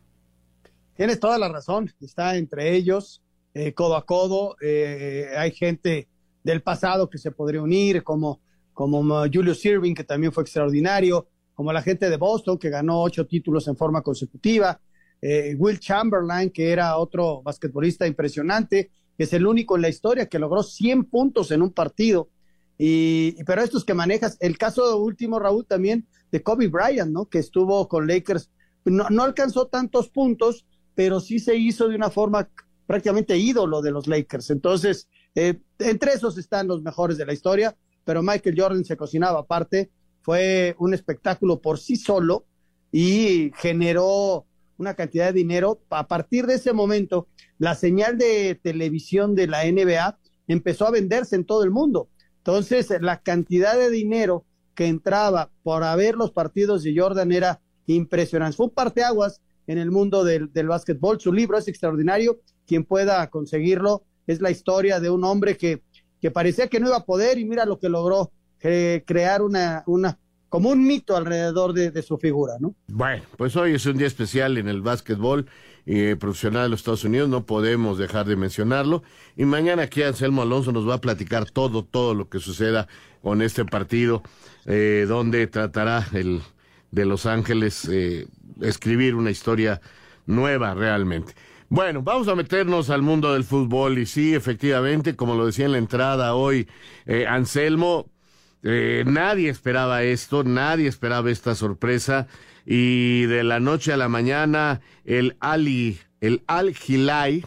Tienes 0.96 1.18
toda 1.18 1.38
la 1.38 1.48
razón, 1.48 1.90
está 2.00 2.36
entre 2.36 2.74
ellos, 2.76 3.22
eh, 3.54 3.72
codo 3.74 3.96
a 3.96 4.06
codo. 4.06 4.56
Eh, 4.60 5.28
hay 5.36 5.50
gente 5.52 6.08
del 6.44 6.62
pasado 6.62 7.10
que 7.10 7.18
se 7.18 7.30
podría 7.30 7.62
unir, 7.62 8.02
como, 8.02 8.40
como 8.72 9.24
Julius 9.32 9.64
Irving, 9.64 9.94
que 9.94 10.04
también 10.04 10.32
fue 10.32 10.42
extraordinario, 10.42 11.26
como 11.60 11.74
la 11.74 11.82
gente 11.82 12.08
de 12.08 12.16
Boston, 12.16 12.56
que 12.56 12.70
ganó 12.70 13.02
ocho 13.02 13.26
títulos 13.26 13.68
en 13.68 13.76
forma 13.76 14.00
consecutiva, 14.00 14.80
eh, 15.20 15.54
Will 15.58 15.78
Chamberlain, 15.78 16.48
que 16.48 16.72
era 16.72 16.96
otro 16.96 17.42
basquetbolista 17.42 18.06
impresionante, 18.06 18.90
que 19.14 19.24
es 19.24 19.32
el 19.34 19.46
único 19.46 19.76
en 19.76 19.82
la 19.82 19.90
historia 19.90 20.24
que 20.24 20.38
logró 20.38 20.62
100 20.62 21.04
puntos 21.10 21.50
en 21.50 21.60
un 21.60 21.70
partido. 21.70 22.30
Y, 22.78 23.44
pero 23.44 23.60
estos 23.60 23.84
que 23.84 23.92
manejas, 23.92 24.38
el 24.40 24.56
caso 24.56 24.96
último, 24.96 25.38
Raúl, 25.38 25.66
también 25.66 26.06
de 26.32 26.42
Kobe 26.42 26.68
Bryant, 26.68 27.12
¿no? 27.12 27.26
Que 27.26 27.40
estuvo 27.40 27.86
con 27.88 28.06
Lakers, 28.06 28.50
no, 28.86 29.10
no 29.10 29.22
alcanzó 29.22 29.66
tantos 29.66 30.08
puntos, 30.08 30.64
pero 30.94 31.20
sí 31.20 31.40
se 31.40 31.56
hizo 31.56 31.90
de 31.90 31.94
una 31.94 32.08
forma 32.08 32.48
prácticamente 32.86 33.36
ídolo 33.36 33.82
de 33.82 33.90
los 33.90 34.06
Lakers. 34.06 34.48
Entonces, 34.48 35.10
eh, 35.34 35.60
entre 35.78 36.12
esos 36.12 36.38
están 36.38 36.68
los 36.68 36.80
mejores 36.80 37.18
de 37.18 37.26
la 37.26 37.34
historia, 37.34 37.76
pero 38.02 38.22
Michael 38.22 38.58
Jordan 38.58 38.82
se 38.86 38.96
cocinaba 38.96 39.40
aparte 39.40 39.90
fue 40.22 40.74
un 40.78 40.94
espectáculo 40.94 41.60
por 41.60 41.78
sí 41.78 41.96
solo 41.96 42.44
y 42.92 43.52
generó 43.56 44.46
una 44.76 44.94
cantidad 44.94 45.26
de 45.26 45.32
dinero. 45.32 45.80
A 45.90 46.08
partir 46.08 46.46
de 46.46 46.54
ese 46.54 46.72
momento, 46.72 47.28
la 47.58 47.74
señal 47.74 48.18
de 48.18 48.58
televisión 48.62 49.34
de 49.34 49.46
la 49.46 49.64
NBA 49.64 50.18
empezó 50.48 50.86
a 50.86 50.90
venderse 50.90 51.36
en 51.36 51.44
todo 51.44 51.62
el 51.64 51.70
mundo. 51.70 52.08
Entonces, 52.38 52.88
la 53.00 53.20
cantidad 53.20 53.78
de 53.78 53.90
dinero 53.90 54.44
que 54.74 54.86
entraba 54.86 55.50
por 55.62 55.82
ver 55.96 56.14
los 56.14 56.32
partidos 56.32 56.82
de 56.82 56.94
Jordan 56.96 57.32
era 57.32 57.60
impresionante. 57.86 58.56
Fue 58.56 58.66
un 58.66 58.72
parteaguas 58.72 59.42
en 59.66 59.78
el 59.78 59.90
mundo 59.90 60.24
del, 60.24 60.52
del 60.52 60.68
básquetbol. 60.68 61.20
Su 61.20 61.32
libro 61.32 61.58
es 61.58 61.68
extraordinario. 61.68 62.40
Quien 62.66 62.84
pueda 62.84 63.28
conseguirlo 63.28 64.04
es 64.26 64.40
la 64.40 64.50
historia 64.50 65.00
de 65.00 65.10
un 65.10 65.24
hombre 65.24 65.56
que, 65.56 65.82
que 66.20 66.30
parecía 66.30 66.68
que 66.68 66.80
no 66.80 66.88
iba 66.88 66.96
a 66.96 67.04
poder 67.04 67.38
y 67.38 67.44
mira 67.44 67.64
lo 67.64 67.78
que 67.78 67.88
logró, 67.88 68.32
crear 68.60 69.42
una, 69.42 69.82
una, 69.86 70.18
como 70.50 70.70
un 70.70 70.86
mito 70.86 71.16
alrededor 71.16 71.72
de, 71.72 72.02
su 72.02 72.18
figura, 72.18 72.54
¿no? 72.60 72.74
Bueno, 72.88 73.22
pues 73.36 73.56
hoy 73.56 73.74
es 73.74 73.86
un 73.86 73.96
día 73.96 74.06
especial 74.06 74.58
en 74.58 74.68
el 74.68 74.82
básquetbol 74.82 75.46
eh, 75.86 76.16
profesional 76.18 76.64
de 76.64 76.68
los 76.70 76.80
Estados 76.80 77.04
Unidos, 77.04 77.28
no 77.28 77.46
podemos 77.46 77.98
dejar 77.98 78.26
de 78.26 78.36
mencionarlo. 78.36 79.02
Y 79.36 79.44
mañana 79.44 79.84
aquí 79.84 80.02
Anselmo 80.02 80.42
Alonso 80.42 80.72
nos 80.72 80.88
va 80.88 80.94
a 80.94 81.00
platicar 81.00 81.50
todo, 81.50 81.84
todo 81.84 82.14
lo 82.14 82.28
que 82.28 82.40
suceda 82.40 82.88
con 83.22 83.42
este 83.42 83.64
partido, 83.64 84.22
eh, 84.66 85.06
donde 85.08 85.46
tratará 85.46 86.06
el 86.12 86.42
de 86.90 87.04
Los 87.06 87.26
Ángeles 87.26 87.88
eh, 87.90 88.26
escribir 88.60 89.14
una 89.14 89.30
historia 89.30 89.80
nueva 90.26 90.74
realmente. 90.74 91.34
Bueno, 91.68 92.02
vamos 92.02 92.26
a 92.26 92.34
meternos 92.34 92.90
al 92.90 93.02
mundo 93.02 93.32
del 93.32 93.44
fútbol 93.44 93.98
y 93.98 94.06
sí, 94.06 94.34
efectivamente, 94.34 95.14
como 95.14 95.36
lo 95.36 95.46
decía 95.46 95.66
en 95.66 95.72
la 95.72 95.78
entrada 95.78 96.34
hoy, 96.34 96.68
eh, 97.06 97.26
Anselmo, 97.28 98.10
eh, 98.62 99.04
nadie 99.06 99.48
esperaba 99.48 100.02
esto, 100.02 100.44
nadie 100.44 100.88
esperaba 100.88 101.30
esta 101.30 101.54
sorpresa 101.54 102.26
y 102.66 103.22
de 103.22 103.42
la 103.42 103.60
noche 103.60 103.92
a 103.92 103.96
la 103.96 104.08
mañana 104.08 104.80
el 105.04 105.36
Ali, 105.40 105.98
el 106.20 106.42
Al 106.46 106.74
Hilay 106.86 107.44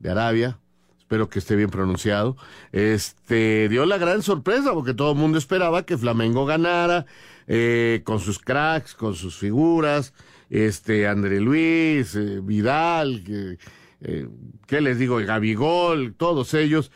de 0.00 0.10
Arabia, 0.10 0.58
espero 0.98 1.28
que 1.28 1.38
esté 1.38 1.56
bien 1.56 1.70
pronunciado, 1.70 2.36
este 2.72 3.68
dio 3.68 3.86
la 3.86 3.98
gran 3.98 4.22
sorpresa 4.22 4.72
porque 4.72 4.94
todo 4.94 5.12
el 5.12 5.18
mundo 5.18 5.38
esperaba 5.38 5.84
que 5.84 5.98
Flamengo 5.98 6.46
ganara 6.46 7.06
eh, 7.46 8.02
con 8.04 8.20
sus 8.20 8.38
cracks, 8.38 8.94
con 8.94 9.14
sus 9.14 9.36
figuras, 9.36 10.14
este 10.50 11.06
André 11.06 11.40
Luis, 11.40 12.14
eh, 12.14 12.40
Vidal, 12.42 13.24
eh, 14.02 14.28
¿qué 14.66 14.80
les 14.80 14.98
digo? 14.98 15.16
Gabigol, 15.16 16.14
todos 16.14 16.54
ellos 16.54 16.90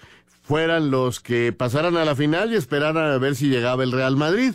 fueran 0.44 0.90
los 0.90 1.20
que 1.20 1.52
pasaran 1.52 1.96
a 1.96 2.04
la 2.04 2.14
final 2.14 2.52
y 2.52 2.56
esperaran 2.56 3.10
a 3.10 3.18
ver 3.18 3.34
si 3.34 3.48
llegaba 3.48 3.82
el 3.82 3.92
Real 3.92 4.16
Madrid. 4.16 4.54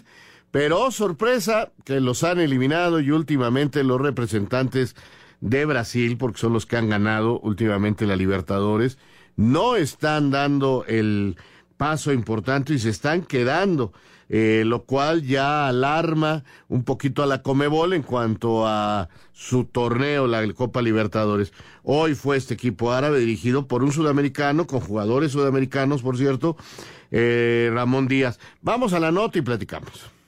Pero 0.52 0.82
oh, 0.82 0.92
sorpresa 0.92 1.72
que 1.84 2.00
los 2.00 2.24
han 2.24 2.40
eliminado 2.40 3.00
y 3.00 3.12
últimamente 3.12 3.84
los 3.84 4.00
representantes 4.00 4.96
de 5.42 5.66
Brasil, 5.66 6.18
porque 6.18 6.40
son 6.40 6.54
los 6.54 6.66
que 6.66 6.78
han 6.78 6.90
ganado 6.90 7.40
últimamente 7.40 8.06
la 8.06 8.16
Libertadores, 8.16 8.98
no 9.36 9.76
están 9.76 10.32
dando 10.32 10.86
el 10.88 11.38
paso 11.78 12.14
importante 12.14 12.74
y 12.74 12.80
se 12.80 12.90
están 12.90 13.24
quedando 13.24 13.94
eh, 14.30 14.64
lo 14.66 14.84
cual 14.84 15.24
ya 15.24 15.68
alarma 15.68 16.44
un 16.68 16.84
poquito 16.84 17.24
a 17.24 17.26
la 17.26 17.42
Comebol 17.42 17.94
en 17.94 18.04
cuanto 18.04 18.68
a 18.68 19.10
su 19.34 19.66
torneo, 19.66 20.28
la 20.28 20.48
Copa 20.54 20.82
Libertadores. 20.82 21.52
Hoy 21.84 22.14
fue 22.14 22.38
este 22.38 22.54
equipo 22.54 22.92
árabe 22.92 23.20
dirigido 23.20 23.68
por 23.68 23.84
un 23.84 23.92
sudamericano, 23.92 24.68
con 24.68 24.80
jugadores 24.80 25.32
sudamericanos, 25.32 26.04
por 26.04 26.18
cierto, 26.18 26.56
eh, 27.12 27.72
Ramón 27.74 28.08
Díaz. 28.08 28.40
Vamos 28.62 28.94
a 28.94 29.00
la 29.00 29.12
nota 29.12 29.40
y 29.40 29.42
platicamos. 29.42 30.19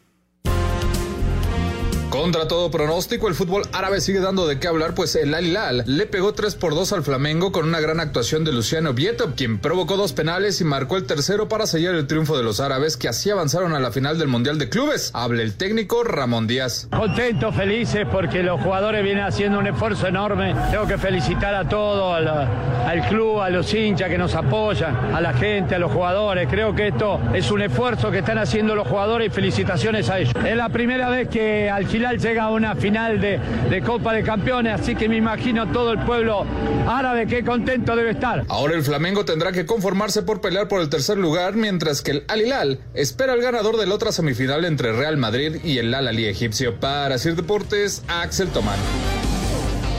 Contra 2.11 2.45
todo 2.45 2.69
pronóstico, 2.69 3.29
el 3.29 3.35
fútbol 3.35 3.63
árabe 3.71 4.01
sigue 4.01 4.19
dando 4.19 4.45
de 4.45 4.59
qué 4.59 4.67
hablar, 4.67 4.93
pues 4.93 5.15
el 5.15 5.33
Al 5.33 5.45
Hilal 5.45 5.83
le 5.87 6.05
pegó 6.07 6.33
3 6.33 6.55
por 6.55 6.75
2 6.75 6.91
al 6.91 7.03
Flamengo 7.03 7.53
con 7.53 7.65
una 7.65 7.79
gran 7.79 8.01
actuación 8.01 8.43
de 8.43 8.51
Luciano 8.51 8.93
Vieto, 8.93 9.31
quien 9.33 9.59
provocó 9.59 9.95
dos 9.95 10.11
penales 10.11 10.59
y 10.59 10.65
marcó 10.65 10.97
el 10.97 11.05
tercero 11.05 11.47
para 11.47 11.65
sellar 11.67 11.95
el 11.95 12.07
triunfo 12.07 12.35
de 12.35 12.43
los 12.43 12.59
árabes 12.59 12.97
que 12.97 13.07
así 13.07 13.29
avanzaron 13.29 13.73
a 13.73 13.79
la 13.79 13.91
final 13.91 14.19
del 14.19 14.27
Mundial 14.27 14.59
de 14.59 14.67
Clubes. 14.67 15.11
Habla 15.13 15.41
el 15.41 15.55
técnico 15.55 16.03
Ramón 16.03 16.47
Díaz. 16.47 16.89
Contentos, 16.91 17.55
felices 17.55 18.05
porque 18.11 18.43
los 18.43 18.59
jugadores 18.59 19.05
vienen 19.05 19.23
haciendo 19.23 19.59
un 19.59 19.67
esfuerzo 19.67 20.05
enorme. 20.05 20.53
Tengo 20.69 20.85
que 20.87 20.97
felicitar 20.97 21.55
a 21.55 21.69
todos, 21.69 22.13
al 22.13 23.07
club, 23.07 23.39
a 23.39 23.49
los 23.49 23.73
hinchas 23.73 24.09
que 24.09 24.17
nos 24.17 24.35
apoyan, 24.35 25.15
a 25.15 25.21
la 25.21 25.31
gente, 25.31 25.75
a 25.75 25.79
los 25.79 25.93
jugadores. 25.93 26.49
Creo 26.49 26.75
que 26.75 26.89
esto 26.89 27.21
es 27.33 27.49
un 27.51 27.61
esfuerzo 27.61 28.11
que 28.11 28.19
están 28.19 28.37
haciendo 28.37 28.75
los 28.75 28.85
jugadores 28.85 29.27
y 29.27 29.29
felicitaciones 29.29 30.09
a 30.09 30.19
ellos. 30.19 30.33
Es 30.45 30.57
la 30.57 30.67
primera 30.67 31.09
vez 31.09 31.29
que 31.29 31.69
al 32.05 32.19
llega 32.19 32.43
a 32.43 32.51
una 32.51 32.75
final 32.75 33.19
de, 33.19 33.39
de, 33.69 33.81
Copa 33.81 34.13
de 34.13 34.23
Campeones, 34.23 34.81
así 34.81 34.95
que 34.95 35.09
me 35.09 35.17
imagino 35.17 35.71
todo 35.71 35.93
el 35.93 35.99
pueblo 35.99 36.45
árabe 36.87 37.27
que 37.27 37.43
contento 37.43 37.95
debe 37.95 38.11
estar. 38.11 38.45
Ahora 38.49 38.75
el 38.75 38.83
Flamengo 38.83 39.25
tendrá 39.25 39.51
que 39.51 39.65
conformarse 39.65 40.21
por 40.23 40.41
pelear 40.41 40.67
por 40.67 40.81
el 40.81 40.89
tercer 40.89 41.17
lugar, 41.17 41.55
mientras 41.55 42.01
que 42.01 42.11
el 42.11 42.23
Al 42.27 42.41
Hilal 42.41 42.79
espera 42.93 43.33
al 43.33 43.41
ganador 43.41 43.77
de 43.77 43.87
la 43.87 43.95
otra 43.95 44.11
semifinal 44.11 44.65
entre 44.65 44.93
Real 44.93 45.17
Madrid 45.17 45.57
y 45.63 45.77
el 45.77 45.93
Al 45.93 46.07
Ali 46.07 46.25
egipcio. 46.25 46.79
Para 46.79 47.17
Sir 47.17 47.35
Deportes, 47.35 48.03
Axel 48.07 48.49
Tomán. 48.49 48.79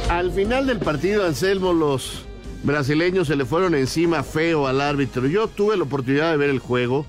Al 0.08 0.30
final 0.32 0.66
del 0.66 0.78
partido, 0.78 1.24
Anselmo, 1.24 1.72
los 1.72 2.24
brasileños 2.62 3.28
se 3.28 3.36
le 3.36 3.44
fueron 3.44 3.74
encima 3.74 4.22
feo 4.22 4.66
al 4.66 4.80
árbitro. 4.80 5.26
Yo 5.26 5.48
tuve 5.48 5.76
la 5.76 5.84
oportunidad 5.84 6.30
de 6.30 6.36
ver 6.36 6.50
el 6.50 6.58
juego. 6.58 7.06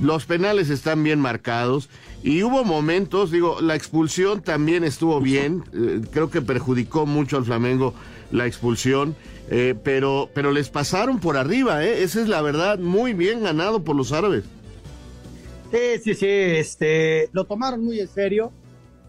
Los 0.00 0.24
penales 0.24 0.70
están 0.70 1.02
bien 1.02 1.20
marcados. 1.20 1.88
Y 2.24 2.42
hubo 2.42 2.64
momentos, 2.64 3.30
digo, 3.30 3.60
la 3.60 3.74
expulsión 3.74 4.40
también 4.40 4.82
estuvo 4.82 5.20
bien, 5.20 5.62
eh, 5.74 6.00
creo 6.10 6.30
que 6.30 6.40
perjudicó 6.40 7.04
mucho 7.04 7.36
al 7.36 7.44
Flamengo 7.44 7.92
la 8.30 8.46
expulsión, 8.46 9.14
eh, 9.50 9.74
pero, 9.84 10.30
pero 10.32 10.50
les 10.50 10.70
pasaron 10.70 11.20
por 11.20 11.36
arriba, 11.36 11.84
¿eh? 11.84 12.02
esa 12.02 12.22
es 12.22 12.28
la 12.28 12.40
verdad, 12.40 12.78
muy 12.78 13.12
bien 13.12 13.42
ganado 13.42 13.84
por 13.84 13.94
los 13.94 14.10
árabes. 14.10 14.44
Sí, 15.70 16.00
sí, 16.02 16.14
sí, 16.14 16.26
este, 16.26 17.28
lo 17.32 17.44
tomaron 17.44 17.84
muy 17.84 18.00
en 18.00 18.08
serio 18.08 18.52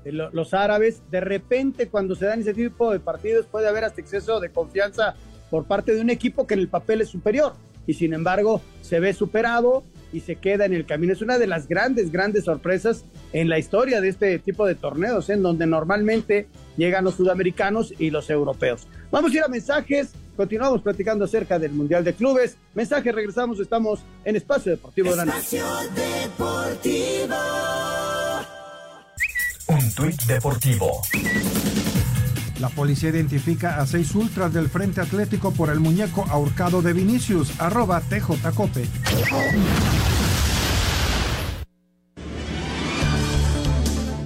eh, 0.03 0.11
los 0.11 0.53
árabes. 0.53 1.01
De 1.09 1.21
repente, 1.21 1.87
cuando 1.87 2.15
se 2.15 2.25
dan 2.25 2.41
ese 2.41 2.53
tipo 2.53 2.91
de 2.91 2.99
partidos, 2.99 3.45
puede 3.45 3.69
haber 3.69 3.85
hasta 3.85 4.01
exceso 4.01 4.41
de 4.41 4.49
confianza 4.49 5.15
por 5.49 5.63
parte 5.63 5.95
de 5.95 6.01
un 6.01 6.09
equipo 6.09 6.45
que 6.45 6.55
en 6.55 6.59
el 6.59 6.67
papel 6.67 6.99
es 6.99 7.07
superior 7.07 7.53
y 7.87 7.93
sin 7.93 8.13
embargo 8.13 8.61
se 8.81 8.99
ve 8.99 9.13
superado 9.13 9.85
y 10.13 10.21
se 10.21 10.35
queda 10.35 10.65
en 10.65 10.73
el 10.73 10.85
camino. 10.85 11.13
Es 11.13 11.21
una 11.21 11.37
de 11.37 11.47
las 11.47 11.67
grandes, 11.67 12.11
grandes 12.11 12.45
sorpresas 12.45 13.05
en 13.33 13.49
la 13.49 13.59
historia 13.59 14.01
de 14.01 14.09
este 14.09 14.39
tipo 14.39 14.65
de 14.65 14.75
torneos, 14.75 15.29
en 15.29 15.41
donde 15.41 15.65
normalmente 15.65 16.47
llegan 16.77 17.03
los 17.03 17.15
sudamericanos 17.15 17.93
y 17.97 18.09
los 18.09 18.29
europeos. 18.29 18.87
Vamos 19.11 19.31
a 19.31 19.35
ir 19.35 19.43
a 19.43 19.47
mensajes. 19.47 20.13
Continuamos 20.35 20.81
platicando 20.81 21.25
acerca 21.25 21.57
del 21.57 21.71
Mundial 21.71 22.03
de 22.03 22.13
Clubes. 22.13 22.57
Mensajes, 22.73 23.15
regresamos. 23.15 23.59
Estamos 23.59 24.01
en 24.25 24.35
Espacio 24.35 24.71
Deportivo 24.71 25.11
de 25.11 25.15
la 25.17 25.23
Espacio 25.23 25.65
Deportivo. 25.95 27.35
Un 29.67 29.91
tuit 29.95 30.21
deportivo. 30.23 31.01
La 32.59 32.69
policía 32.69 33.09
identifica 33.09 33.81
a 33.81 33.85
seis 33.85 34.15
ultras 34.15 34.53
del 34.53 34.69
Frente 34.69 35.01
Atlético 35.01 35.51
por 35.51 35.69
el 35.69 35.79
muñeco 35.79 36.25
ahorcado 36.29 36.81
de 36.81 36.93
Vinicius, 36.93 37.59
arroba 37.59 37.99
TJCope. 38.01 38.87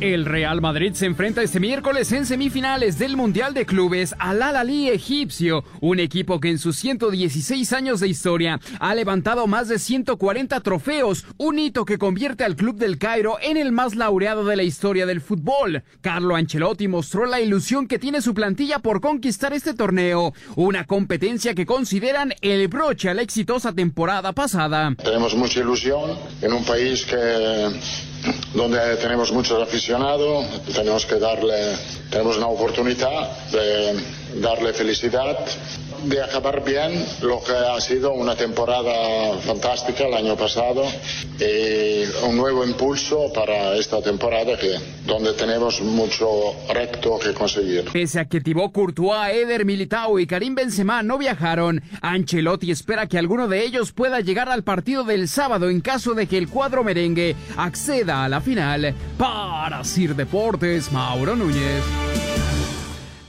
El 0.01 0.23
Real 0.25 0.61
Madrid 0.61 0.93
se 0.93 1.07
enfrenta 1.07 1.43
este 1.43 1.59
miércoles 1.59 2.13
en 2.13 2.25
semifinales 2.25 2.97
del 2.97 3.17
Mundial 3.17 3.53
de 3.53 3.65
Clubes 3.65 4.15
al 4.17 4.41
Al 4.41 4.69
egipcio, 4.69 5.65
un 5.81 5.99
equipo 5.99 6.39
que 6.39 6.49
en 6.49 6.57
sus 6.57 6.77
116 6.77 7.73
años 7.73 7.99
de 7.99 8.07
historia 8.07 8.61
ha 8.79 8.95
levantado 8.95 9.45
más 9.45 9.67
de 9.67 9.77
140 9.77 10.61
trofeos, 10.61 11.25
un 11.35 11.59
hito 11.59 11.83
que 11.83 11.97
convierte 11.97 12.45
al 12.45 12.55
club 12.55 12.77
del 12.77 12.97
Cairo 12.97 13.39
en 13.41 13.57
el 13.57 13.73
más 13.73 13.97
laureado 13.97 14.45
de 14.45 14.55
la 14.55 14.63
historia 14.63 15.05
del 15.05 15.19
fútbol. 15.19 15.83
Carlo 15.99 16.37
Ancelotti 16.37 16.87
mostró 16.87 17.25
la 17.25 17.41
ilusión 17.41 17.85
que 17.85 17.99
tiene 17.99 18.21
su 18.21 18.33
plantilla 18.33 18.79
por 18.79 19.01
conquistar 19.01 19.51
este 19.51 19.73
torneo, 19.73 20.33
una 20.55 20.85
competencia 20.85 21.53
que 21.53 21.65
consideran 21.65 22.33
el 22.39 22.69
broche 22.69 23.09
a 23.09 23.13
la 23.13 23.21
exitosa 23.21 23.73
temporada 23.73 24.31
pasada. 24.31 24.95
Tenemos 25.03 25.35
mucha 25.35 25.59
ilusión 25.59 26.17
en 26.41 26.53
un 26.53 26.63
país 26.63 27.03
que 27.05 28.07
donde 28.53 28.97
tenemos 28.97 29.31
muchos 29.31 29.61
aficionados, 29.61 30.45
tenemos 30.73 31.05
que 31.05 31.15
darle, 31.15 31.75
tenemos 32.09 32.37
una 32.37 32.47
oportunidad 32.47 33.29
de 33.51 34.03
darle 34.41 34.73
felicidad 34.73 35.37
de 36.03 36.21
acabar 36.21 36.63
bien 36.63 37.05
lo 37.21 37.41
que 37.43 37.53
ha 37.53 37.79
sido 37.81 38.11
una 38.13 38.35
temporada 38.35 39.37
fantástica 39.39 40.05
el 40.05 40.13
año 40.13 40.35
pasado 40.35 40.83
y 41.39 42.03
un 42.27 42.37
nuevo 42.37 42.65
impulso 42.65 43.31
para 43.33 43.75
esta 43.75 44.01
temporada 44.01 44.57
que 44.57 44.77
donde 45.05 45.33
tenemos 45.33 45.81
mucho 45.81 46.27
recto 46.73 47.19
que 47.19 47.33
conseguir. 47.33 47.85
Pese 47.91 48.19
a 48.19 48.25
que 48.25 48.41
Thibaut 48.41 48.71
Courtois, 48.71 49.33
Eder 49.33 49.65
Militao 49.65 50.19
y 50.19 50.27
Karim 50.27 50.55
Benzema 50.55 51.03
no 51.03 51.17
viajaron, 51.17 51.81
Ancelotti 52.01 52.71
espera 52.71 53.07
que 53.07 53.17
alguno 53.17 53.47
de 53.47 53.63
ellos 53.63 53.91
pueda 53.91 54.19
llegar 54.19 54.49
al 54.49 54.63
partido 54.63 55.03
del 55.03 55.27
sábado 55.27 55.69
en 55.69 55.81
caso 55.81 56.13
de 56.13 56.27
que 56.27 56.37
el 56.37 56.49
cuadro 56.49 56.83
merengue 56.83 57.35
acceda 57.57 58.23
a 58.23 58.29
la 58.29 58.41
final. 58.41 58.93
Para 59.17 59.83
Sir 59.83 60.15
Deportes, 60.15 60.91
Mauro 60.91 61.35
Núñez. 61.35 62.38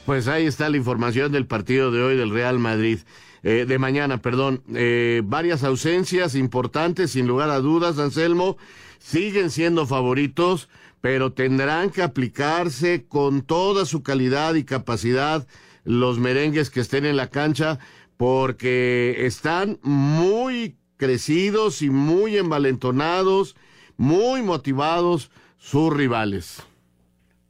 Pues 0.06 0.28
ahí 0.28 0.46
está 0.46 0.68
la 0.68 0.76
información 0.76 1.30
del 1.30 1.46
partido 1.46 1.90
de 1.90 2.02
hoy 2.02 2.16
del 2.16 2.30
Real 2.30 2.58
Madrid. 2.58 2.98
eh, 3.42 3.64
de 3.66 3.78
mañana, 3.78 4.20
perdón. 4.20 4.62
Eh, 4.74 5.22
varias 5.24 5.64
ausencias 5.64 6.34
importantes, 6.34 7.12
sin 7.12 7.26
lugar 7.26 7.48
a 7.50 7.60
dudas, 7.60 7.98
Anselmo. 7.98 8.58
Siguen 8.98 9.50
siendo 9.50 9.86
favoritos, 9.86 10.68
pero 11.00 11.32
tendrán 11.32 11.90
que 11.90 12.02
aplicarse 12.02 13.06
con 13.08 13.42
toda 13.42 13.86
su 13.86 14.02
calidad 14.02 14.54
y 14.54 14.64
capacidad 14.64 15.46
los 15.84 16.18
merengues 16.18 16.68
que 16.68 16.80
estén 16.80 17.06
en 17.06 17.16
la 17.16 17.28
cancha, 17.30 17.78
porque 18.18 19.24
están 19.26 19.78
muy 19.82 20.76
crecidos 20.98 21.80
y 21.80 21.88
muy 21.88 22.36
envalentonados, 22.36 23.56
muy 23.96 24.42
motivados 24.42 25.30
sus 25.56 25.90
rivales. 25.90 26.62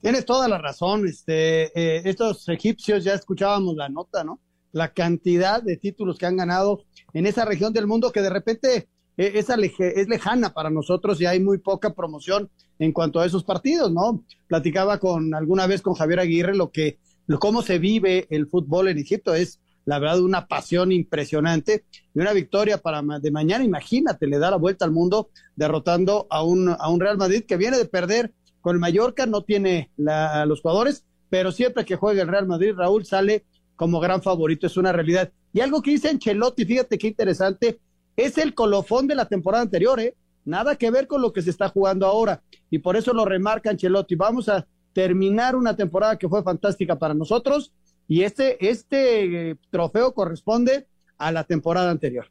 Tienes 0.01 0.25
toda 0.25 0.49
la 0.49 0.59
razón. 0.59 1.07
Este, 1.07 1.65
eh, 1.79 2.03
estos 2.05 2.49
egipcios 2.49 3.05
ya 3.05 3.15
escuchábamos 3.15 3.77
la 3.77 3.89
nota, 3.89 4.25
¿no? 4.25 4.41
La 4.73 4.93
cantidad 4.93 5.63
de 5.63 5.77
títulos 5.77 6.17
que 6.17 6.27
han 6.27 6.37
ganado 6.37 6.85
en 7.13 7.27
esa 7.27 7.45
región 7.45 7.73
del 7.73 7.87
mundo 7.87 8.13
que 8.13 8.23
de 8.23 8.31
repente 8.31 8.89
eh, 9.17 9.33
esa 9.35 9.57
es 9.57 10.09
lejana 10.09 10.55
para 10.55 10.71
nosotros 10.71 11.21
y 11.21 11.27
hay 11.27 11.41
muy 11.41 11.59
poca 11.59 11.93
promoción 11.93 12.51
en 12.79 12.93
cuanto 12.93 13.21
a 13.21 13.27
esos 13.27 13.45
partidos, 13.45 13.93
¿no? 13.93 14.25
Platicaba 14.47 14.99
con 14.99 15.35
alguna 15.35 15.67
vez 15.67 15.83
con 15.83 15.95
Javier 15.95 16.21
Aguirre 16.21 16.55
lo 16.55 16.71
que, 16.71 16.99
lo, 17.27 17.39
cómo 17.39 17.61
se 17.63 17.79
vive 17.79 18.27
el 18.31 18.47
fútbol 18.47 18.89
en 18.89 18.99
Egipto 18.99 19.35
es 19.35 19.61
la 19.85 19.99
verdad 19.99 20.21
una 20.21 20.47
pasión 20.47 20.93
impresionante 20.93 21.85
y 22.15 22.21
una 22.21 22.33
victoria 22.33 22.79
para 22.79 23.03
de 23.03 23.31
mañana, 23.31 23.65
imagínate, 23.65 24.27
le 24.27 24.39
da 24.39 24.51
la 24.51 24.57
vuelta 24.57 24.85
al 24.85 24.93
mundo 24.93 25.31
derrotando 25.57 26.27
a 26.31 26.43
un, 26.43 26.69
a 26.69 26.89
un 26.89 27.01
Real 27.01 27.19
Madrid 27.19 27.45
que 27.47 27.57
viene 27.57 27.77
de 27.77 27.87
perder 27.87 28.33
con 28.61 28.77
el 28.77 28.81
Mallorca, 28.81 29.27
no 29.27 29.43
tiene 29.43 29.91
la, 29.97 30.45
los 30.47 30.61
jugadores, 30.61 31.05
pero 31.29 31.53
siempre 31.53 31.85
que 31.85 31.97
juega 31.97 32.23
el 32.23 32.29
Real 32.29 32.47
Madrid, 32.47 32.75
Raúl 32.77 33.05
sale 33.07 33.45
como 33.77 34.01
gran 34.01 34.23
favorito, 34.23 34.67
es 34.67 34.77
una 34.77 34.93
realidad. 34.93 35.33
Y 35.53 35.61
algo 35.61 35.81
que 35.83 35.93
dice 35.93 36.09
Ancelotti, 36.09 36.65
fíjate 36.65 36.99
qué 36.99 37.09
interesante, 37.09 37.81
es 38.17 38.37
el 38.39 38.55
colofón 38.55 39.07
de 39.07 39.15
la 39.15 39.27
temporada 39.27 39.63
anterior, 39.63 39.99
¿eh? 40.01 40.15
Nada 40.45 40.77
que 40.77 40.91
ver 40.91 41.07
con 41.07 41.23
lo 41.23 41.33
que 41.33 41.43
se 41.43 41.51
está 41.51 41.69
jugando 41.69 42.07
ahora. 42.07 42.43
Y 42.71 42.79
por 42.79 42.97
eso 42.97 43.13
lo 43.13 43.25
remarca 43.25 43.71
Ancelotti. 43.71 44.15
Vamos 44.15 44.49
a 44.49 44.67
terminar 44.93 45.55
una 45.57 45.77
temporada 45.77 46.19
que 46.19 46.29
fue 46.29 46.43
fantástica 46.43 46.99
para 46.99 47.15
nosotros 47.15 47.73
y 48.09 48.23
este, 48.23 48.69
este 48.69 49.51
eh, 49.51 49.57
trofeo 49.71 50.13
corresponde 50.13 50.89
a 51.17 51.31
la 51.31 51.45
temporada 51.45 51.91
anterior. 51.91 52.27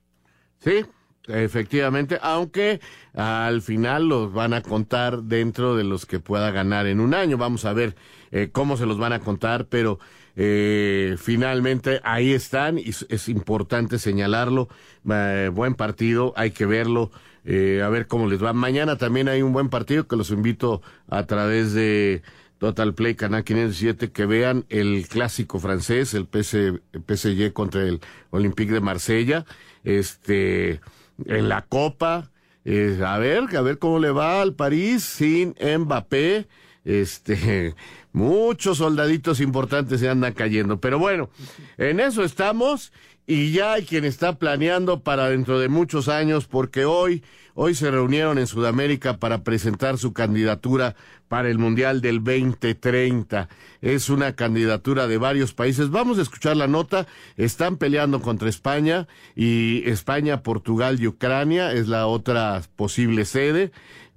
Sí, 0.59 0.85
Efectivamente, 1.27 2.17
aunque 2.21 2.79
al 3.13 3.61
final 3.61 4.07
los 4.07 4.33
van 4.33 4.53
a 4.53 4.61
contar 4.61 5.23
dentro 5.23 5.75
de 5.75 5.83
los 5.83 6.05
que 6.05 6.19
pueda 6.19 6.51
ganar 6.51 6.87
en 6.87 6.99
un 6.99 7.13
año. 7.13 7.37
Vamos 7.37 7.65
a 7.65 7.73
ver 7.73 7.95
eh, 8.31 8.49
cómo 8.51 8.77
se 8.77 8.85
los 8.85 8.97
van 8.97 9.13
a 9.13 9.19
contar, 9.19 9.65
pero 9.65 9.99
eh, 10.35 11.15
finalmente 11.19 11.99
ahí 12.03 12.31
están 12.31 12.79
y 12.79 12.89
es 12.89 13.29
importante 13.29 13.99
señalarlo. 13.99 14.69
Eh, 15.09 15.51
buen 15.53 15.75
partido, 15.75 16.33
hay 16.35 16.51
que 16.51 16.65
verlo, 16.65 17.11
a 17.45 17.89
ver 17.89 18.07
cómo 18.07 18.27
les 18.27 18.43
va. 18.43 18.53
Mañana 18.53 18.97
también 18.97 19.27
hay 19.27 19.41
un 19.41 19.53
buen 19.53 19.69
partido 19.69 20.07
que 20.07 20.15
los 20.15 20.29
invito 20.29 20.81
a 21.09 21.25
través 21.25 21.73
de 21.73 22.21
Total 22.59 22.93
Play 22.93 23.15
Canal 23.15 23.43
507 23.43 24.11
que 24.11 24.25
vean 24.25 24.65
el 24.69 25.07
clásico 25.07 25.59
francés, 25.59 26.13
el 26.13 26.27
PSG 26.27 27.53
contra 27.53 27.81
el 27.83 28.01
Olympique 28.29 28.71
de 28.71 28.81
Marsella. 28.81 29.45
Este 29.83 30.79
en 31.25 31.49
la 31.49 31.63
Copa. 31.63 32.31
Eh, 32.65 32.99
a 33.05 33.17
ver, 33.17 33.55
a 33.55 33.61
ver 33.61 33.79
cómo 33.79 33.99
le 33.99 34.11
va 34.11 34.41
al 34.41 34.53
París 34.53 35.03
sin 35.03 35.55
Mbappé. 35.59 36.47
Este, 36.89 37.75
muchos 38.13 38.79
soldaditos 38.79 39.41
importantes 39.41 39.99
se 39.99 40.09
andan 40.09 40.33
cayendo. 40.33 40.79
Pero 40.79 40.97
bueno, 40.97 41.29
en 41.77 41.99
eso 41.99 42.23
estamos 42.23 42.91
y 43.27 43.51
ya 43.51 43.73
hay 43.73 43.85
quien 43.85 44.05
está 44.05 44.39
planeando 44.39 45.01
para 45.01 45.29
dentro 45.29 45.59
de 45.59 45.69
muchos 45.69 46.07
años 46.07 46.47
porque 46.47 46.85
hoy, 46.85 47.23
hoy 47.53 47.75
se 47.75 47.91
reunieron 47.91 48.39
en 48.39 48.47
Sudamérica 48.47 49.17
para 49.17 49.43
presentar 49.43 49.99
su 49.99 50.13
candidatura 50.13 50.95
para 51.27 51.47
el 51.49 51.59
Mundial 51.59 52.01
del 52.01 52.23
2030. 52.23 53.47
Es 53.81 54.09
una 54.09 54.35
candidatura 54.35 55.05
de 55.05 55.19
varios 55.19 55.53
países. 55.53 55.91
Vamos 55.91 56.17
a 56.17 56.23
escuchar 56.23 56.57
la 56.57 56.65
nota. 56.65 57.05
Están 57.37 57.77
peleando 57.77 58.19
contra 58.19 58.49
España 58.49 59.07
y 59.35 59.87
España, 59.87 60.41
Portugal 60.41 60.99
y 60.99 61.05
Ucrania 61.05 61.71
es 61.71 61.87
la 61.87 62.07
otra 62.07 62.63
posible 62.75 63.25
sede. 63.25 63.71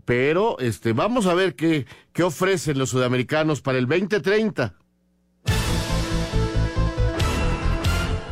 Pero 0.04 0.58
este, 0.58 0.92
vamos 0.92 1.26
a 1.26 1.34
ver 1.34 1.54
qué, 1.54 1.86
qué 2.12 2.22
ofrecen 2.22 2.78
los 2.78 2.90
sudamericanos 2.90 3.60
para 3.60 3.78
el 3.78 3.86
2030. 3.86 4.74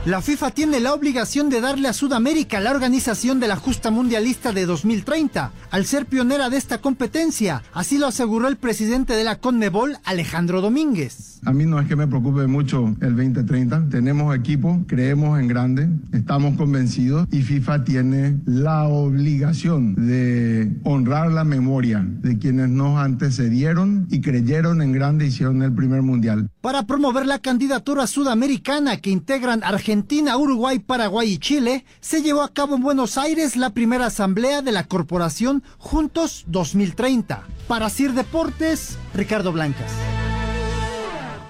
La 0.06 0.22
FIFA 0.22 0.52
tiene 0.52 0.80
la 0.80 0.94
obligación 0.94 1.50
de 1.50 1.60
darle 1.60 1.86
a 1.86 1.92
Sudamérica 1.92 2.58
la 2.58 2.70
organización 2.70 3.38
de 3.38 3.48
la 3.48 3.56
justa 3.56 3.90
mundialista 3.90 4.50
de 4.50 4.64
2030, 4.64 5.52
al 5.70 5.84
ser 5.84 6.06
pionera 6.06 6.48
de 6.48 6.56
esta 6.56 6.78
competencia, 6.78 7.62
así 7.74 7.98
lo 7.98 8.06
aseguró 8.06 8.48
el 8.48 8.56
presidente 8.56 9.12
de 9.12 9.24
la 9.24 9.36
CONMEBOL, 9.36 9.98
Alejandro 10.04 10.62
Domínguez. 10.62 11.40
A 11.44 11.52
mí 11.52 11.66
no 11.66 11.78
es 11.78 11.86
que 11.86 11.96
me 11.96 12.06
preocupe 12.06 12.46
mucho 12.46 12.96
el 13.02 13.14
2030, 13.14 13.90
tenemos 13.90 14.34
equipo, 14.34 14.82
creemos 14.86 15.38
en 15.38 15.48
grande, 15.48 15.90
estamos 16.12 16.56
convencidos 16.56 17.28
y 17.30 17.42
FIFA 17.42 17.84
tiene 17.84 18.38
la 18.46 18.84
obligación 18.84 19.94
de 20.06 20.80
honrar 20.84 21.30
la 21.30 21.44
memoria 21.44 22.06
de 22.06 22.38
quienes 22.38 22.70
nos 22.70 22.98
antecedieron 22.98 24.06
y 24.10 24.22
creyeron 24.22 24.80
en 24.80 24.92
grande 24.92 25.26
y 25.26 25.28
hicieron 25.28 25.62
el 25.62 25.74
primer 25.74 26.00
mundial. 26.00 26.48
Para 26.60 26.82
promover 26.82 27.24
la 27.24 27.38
candidatura 27.38 28.06
sudamericana 28.06 28.98
que 29.00 29.08
integran 29.08 29.64
Argentina, 29.64 30.36
Uruguay, 30.36 30.78
Paraguay 30.78 31.32
y 31.32 31.38
Chile, 31.38 31.86
se 32.00 32.20
llevó 32.20 32.42
a 32.42 32.52
cabo 32.52 32.76
en 32.76 32.82
Buenos 32.82 33.16
Aires 33.16 33.56
la 33.56 33.70
primera 33.70 34.06
asamblea 34.06 34.60
de 34.60 34.70
la 34.70 34.84
corporación 34.84 35.62
Juntos 35.78 36.44
2030. 36.48 37.46
Para 37.66 37.88
Sir 37.88 38.12
Deportes, 38.12 38.98
Ricardo 39.14 39.52
Blancas. 39.52 39.90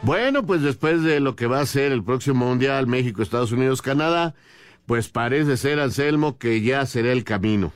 Bueno, 0.03 0.47
pues 0.47 0.63
después 0.63 1.03
de 1.03 1.19
lo 1.19 1.35
que 1.35 1.49
va 1.49 1.59
a 1.59 1.67
ser 1.67 1.91
el 1.91 2.05
próximo 2.05 2.47
Mundial 2.47 2.87
México, 2.87 3.21
Estados 3.21 3.51
Unidos, 3.51 3.83
Canadá, 3.83 4.37
pues 4.87 5.09
parece 5.09 5.57
ser, 5.57 5.81
Anselmo, 5.81 6.39
que 6.39 6.63
ya 6.63 6.87
será 6.87 7.11
el 7.11 7.25
camino. 7.25 7.73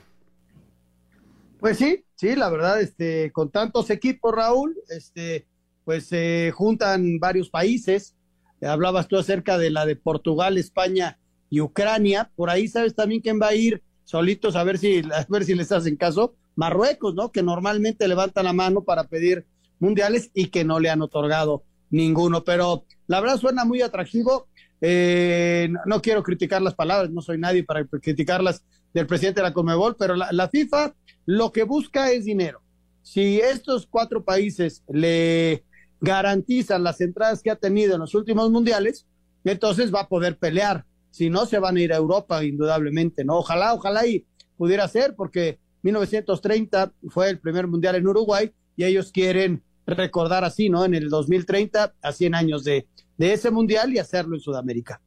Pues 1.59 1.79
sí, 1.79 2.05
sí, 2.15 2.33
la 2.37 2.49
verdad, 2.49 2.79
este, 2.79 3.33
con 3.33 3.51
tantos 3.51 3.89
equipos, 3.89 4.33
Raúl, 4.33 4.77
este, 4.87 5.45
pues 5.85 6.07
se 6.07 6.51
juntan 6.53 7.19
varios 7.19 7.49
países, 7.49 8.15
hablabas 8.61 9.07
tú 9.07 9.17
acerca 9.17 9.57
de 9.57 9.69
la 9.69 9.85
de 9.85 9.95
Portugal, 9.95 10.57
España 10.57 11.19
y 11.49 11.61
Ucrania, 11.61 12.31
por 12.35 12.49
ahí 12.49 12.67
sabes 12.67 12.95
también 12.95 13.21
quién 13.21 13.39
va 13.39 13.49
a 13.49 13.55
ir 13.55 13.83
solitos 14.03 14.55
a 14.55 14.63
ver 14.63 14.77
si, 14.77 15.01
a 15.13 15.25
ver 15.29 15.45
si 15.45 15.55
les 15.55 15.71
hacen 15.71 15.95
caso, 15.95 16.35
Marruecos, 16.55 17.15
¿no? 17.15 17.31
Que 17.31 17.43
normalmente 17.43 18.07
levantan 18.07 18.45
la 18.45 18.53
mano 18.53 18.83
para 18.83 19.05
pedir 19.05 19.45
mundiales 19.79 20.31
y 20.33 20.47
que 20.47 20.63
no 20.63 20.79
le 20.79 20.89
han 20.89 21.01
otorgado 21.01 21.63
ninguno, 21.89 22.43
pero 22.43 22.85
la 23.07 23.19
verdad 23.19 23.37
suena 23.37 23.65
muy 23.65 23.81
atractivo. 23.81 24.47
Eh, 24.81 25.69
no, 25.85 26.01
quiero 26.01 26.23
criticar 26.23 26.61
las 26.61 26.75
palabras, 26.75 27.11
no 27.11 27.21
soy 27.21 27.37
nadie 27.37 27.63
para 27.63 27.85
criticarlas 27.85 28.63
del 28.93 29.07
presidente 29.07 29.41
de 29.41 29.47
la 29.47 29.53
Conmebol, 29.53 29.95
pero 29.97 30.15
la, 30.15 30.31
la 30.31 30.47
FIFA 30.47 30.93
lo 31.25 31.51
que 31.51 31.63
busca 31.63 32.11
es 32.11 32.25
dinero. 32.25 32.61
Si 33.01 33.39
estos 33.39 33.85
cuatro 33.85 34.23
países 34.23 34.83
le 34.87 35.65
garantizan 36.05 36.83
las 36.83 37.01
entradas 37.01 37.41
que 37.41 37.51
ha 37.51 37.55
tenido 37.55 37.95
en 37.95 37.99
los 37.99 38.15
últimos 38.15 38.49
mundiales, 38.51 39.05
entonces 39.43 39.93
va 39.93 40.01
a 40.01 40.07
poder 40.07 40.37
pelear. 40.37 40.85
Si 41.11 41.29
no, 41.29 41.45
se 41.45 41.59
van 41.59 41.77
a 41.77 41.81
ir 41.81 41.93
a 41.93 41.97
Europa, 41.97 42.43
indudablemente, 42.43 43.25
¿no? 43.25 43.37
Ojalá, 43.37 43.73
ojalá 43.73 44.05
y 44.05 44.25
pudiera 44.57 44.87
ser, 44.87 45.15
porque 45.15 45.59
1930 45.83 46.93
fue 47.09 47.29
el 47.29 47.39
primer 47.39 47.67
mundial 47.67 47.95
en 47.95 48.07
Uruguay 48.07 48.51
y 48.75 48.83
ellos 48.83 49.11
quieren 49.11 49.63
recordar 49.87 50.43
así, 50.43 50.69
¿no? 50.69 50.85
En 50.85 50.93
el 50.93 51.09
2030, 51.09 51.93
a 52.01 52.11
100 52.11 52.35
años 52.35 52.63
de, 52.63 52.87
ese 53.17 53.49
mundial 53.49 53.93
y 53.93 53.99
hacerlo 53.99 54.35
en 54.35 54.41
Sudamérica. 54.41 55.01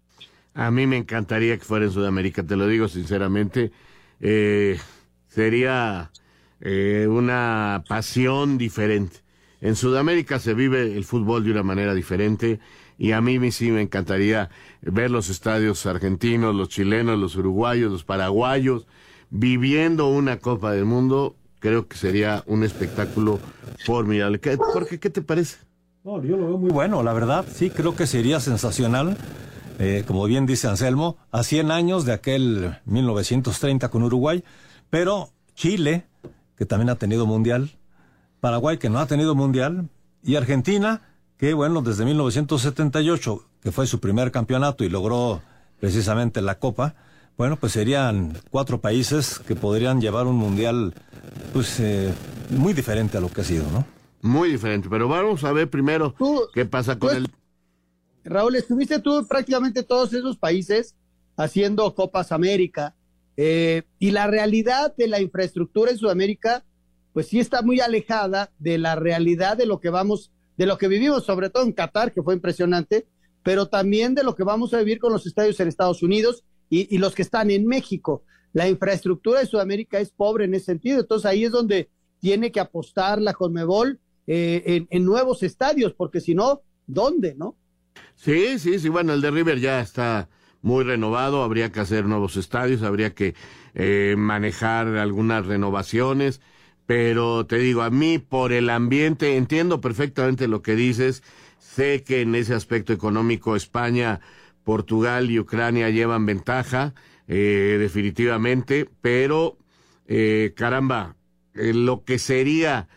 A 0.55 0.71
mí 0.71 0.87
me 0.87 0.97
encantaría 0.97 1.57
que 1.57 1.65
fuera 1.65 1.85
en 1.85 1.93
Sudamérica, 1.93 2.43
te 2.43 2.57
lo 2.57 2.67
digo 2.67 2.89
sinceramente. 2.89 3.71
Eh, 4.21 4.79
sería 5.29 6.11
eh, 6.61 7.07
una 7.09 7.85
pasión 7.87 8.59
diferente. 8.59 9.28
En 9.61 9.75
Sudamérica 9.75 10.39
se 10.39 10.55
vive 10.55 10.97
el 10.97 11.05
fútbol 11.05 11.45
de 11.45 11.51
una 11.51 11.63
manera 11.63 11.95
diferente 11.95 12.61
y 12.97 13.13
a 13.13 13.21
mí 13.21 13.51
sí 13.51 13.71
me 13.71 13.83
encantaría 13.83 14.51
ver 14.83 15.11
los 15.11 15.29
estadios 15.31 15.85
argentinos, 15.87 16.55
los 16.55 16.69
chilenos, 16.69 17.19
los 17.19 17.37
uruguayos, 17.37 17.91
los 17.91 18.05
paraguayos 18.05 18.87
viviendo 19.31 20.09
una 20.09 20.39
Copa 20.39 20.73
del 20.73 20.85
Mundo. 20.85 21.37
Creo 21.61 21.89
que 21.89 21.97
sería 21.97 22.45
un 22.47 22.63
espectáculo 22.63 23.41
formidable. 23.85 24.41
¿Qué, 24.41 24.57
Jorge, 24.57 24.99
¿qué 25.01 25.11
te 25.11 25.23
parece? 25.23 25.59
No, 26.05 26.23
yo 26.23 26.37
lo 26.37 26.47
veo 26.47 26.59
muy 26.59 26.71
bueno, 26.71 27.03
la 27.03 27.13
verdad. 27.13 27.45
Sí, 27.53 27.71
creo 27.71 27.97
que 27.97 28.07
sería 28.07 28.41
sensacional. 28.41 29.17
Eh, 29.81 30.05
como 30.07 30.25
bien 30.25 30.47
dice 30.47 30.67
Anselmo, 30.67 31.19
a 31.31 31.45
100 31.45 31.71
años 31.71 32.05
de 32.05 32.13
aquel 32.13 32.79
1930 32.87 33.89
con 33.91 34.03
Uruguay, 34.03 34.43
pero 34.91 35.31
Chile, 35.55 36.07
que 36.57 36.67
también 36.67 36.91
ha 36.91 36.97
tenido 36.97 37.27
mundial, 37.27 37.78
Paraguay 38.41 38.79
que 38.79 38.91
no 38.91 38.99
ha 38.99 39.07
tenido 39.07 39.35
mundial 39.35 39.89
y 40.23 40.37
Argentina 40.37 41.03
que 41.39 41.55
bueno, 41.55 41.83
desde 41.83 42.05
1978, 42.05 43.45
que 43.63 43.73
fue 43.73 43.87
su 43.87 44.01
primer 44.01 44.33
campeonato 44.33 44.85
y 44.85 44.89
logró 44.89 45.41
precisamente 45.79 46.43
la 46.43 46.59
Copa, 46.59 46.97
bueno, 47.37 47.57
pues 47.57 47.73
serían 47.73 48.37
cuatro 48.51 48.81
países 48.81 49.39
que 49.39 49.55
podrían 49.55 50.01
llevar 50.01 50.27
un 50.27 50.35
mundial, 50.35 50.93
pues, 51.53 51.79
eh, 51.79 52.13
muy 52.51 52.73
diferente 52.73 53.17
a 53.17 53.21
lo 53.21 53.29
que 53.29 53.43
ha 53.43 53.45
sido, 53.45 53.71
¿no? 53.71 53.87
Muy 54.21 54.51
diferente, 54.51 54.89
pero 54.91 55.07
vamos 55.07 55.45
a 55.45 55.53
ver 55.53 55.71
primero 55.71 56.13
qué 56.53 56.67
pasa 56.67 56.99
con 56.99 57.17
el... 57.17 57.29
Raúl, 58.25 58.57
estuviste 58.57 58.99
tú 58.99 59.25
prácticamente 59.29 59.85
todos 59.85 60.13
esos 60.13 60.37
países 60.37 60.97
haciendo 61.37 61.95
Copas 61.95 62.33
América, 62.33 62.97
eh, 63.37 63.85
y 64.01 64.11
la 64.11 64.27
realidad 64.27 64.93
de 64.97 65.07
la 65.07 65.21
infraestructura 65.21 65.93
en 65.93 65.99
Sudamérica, 65.99 66.65
pues 67.19 67.27
sí 67.27 67.41
está 67.41 67.63
muy 67.63 67.81
alejada 67.81 68.53
de 68.61 68.79
la 68.79 68.95
realidad 68.95 69.57
de 69.57 69.67
lo 69.67 69.81
que 69.81 69.91
vamos, 69.91 70.31
de 70.57 70.67
lo 70.67 70.79
que 70.79 70.87
vivimos, 70.87 71.25
sobre 71.25 71.51
todo 71.51 71.65
en 71.65 71.73
Qatar, 71.73 72.13
que 72.13 72.23
fue 72.23 72.33
impresionante, 72.33 73.09
pero 73.43 73.67
también 73.67 74.15
de 74.15 74.23
lo 74.23 74.37
que 74.37 74.45
vamos 74.45 74.73
a 74.73 74.79
vivir 74.79 75.01
con 75.01 75.13
los 75.13 75.27
estadios 75.27 75.59
en 75.59 75.67
Estados 75.67 76.05
Unidos 76.05 76.45
y, 76.71 76.97
los 76.99 77.17
que 77.17 77.23
están 77.23 77.51
en 77.51 77.67
México. 77.67 78.23
La 78.53 78.69
infraestructura 78.69 79.41
de 79.41 79.47
Sudamérica 79.47 79.99
es 79.99 80.13
pobre 80.13 80.45
en 80.45 80.55
ese 80.55 80.67
sentido, 80.67 81.01
entonces 81.01 81.27
ahí 81.27 81.43
es 81.43 81.51
donde 81.51 81.91
tiene 82.21 82.53
que 82.53 82.61
apostar 82.61 83.21
la 83.21 83.35
Conmebol 83.35 83.99
eh, 84.29 84.87
en, 84.89 85.05
nuevos 85.05 85.43
estadios, 85.43 85.95
porque 85.95 86.21
si 86.21 86.37
no, 86.37 86.63
¿dónde, 86.87 87.35
no? 87.35 87.57
Sí, 88.15 88.61
sí, 88.61 88.79
sí, 88.79 88.89
bueno, 88.89 89.13
el 89.13 89.21
de 89.21 89.33
River 89.33 89.59
ya 89.59 89.81
está 89.81 90.29
muy 90.63 90.85
renovado, 90.85 91.43
habría 91.43 91.73
que 91.73 91.81
hacer 91.81 92.05
nuevos 92.05 92.37
estadios, 92.37 92.83
habría 92.85 93.13
que 93.13 93.35
eh, 93.75 94.15
manejar 94.17 94.87
algunas 94.99 95.47
renovaciones, 95.47 96.41
pero 96.89 97.45
te 97.45 97.59
digo, 97.59 97.83
a 97.83 97.91
mí 97.91 98.17
por 98.19 98.51
el 98.51 98.71
ambiente, 98.71 99.37
entiendo 99.37 99.83
perfectamente 99.83 100.49
lo 100.49 100.63
que 100.63 100.75
dices, 100.75 101.23
sé 101.59 102.03
que 102.03 102.23
en 102.23 102.35
ese 102.35 102.55
aspecto 102.55 102.95
económico 102.95 103.57
España, 103.57 104.21
Portugal 104.65 105.31
y 105.31 105.39
Ucrania 105.39 105.91
llevan 105.91 106.25
ventaja, 106.25 106.95
eh, 107.27 107.77
definitivamente, 107.79 108.89
pero 109.03 109.59
eh, 110.07 110.55
caramba, 110.57 111.17
lo 111.53 112.05
que 112.05 112.19
sería 112.19 112.89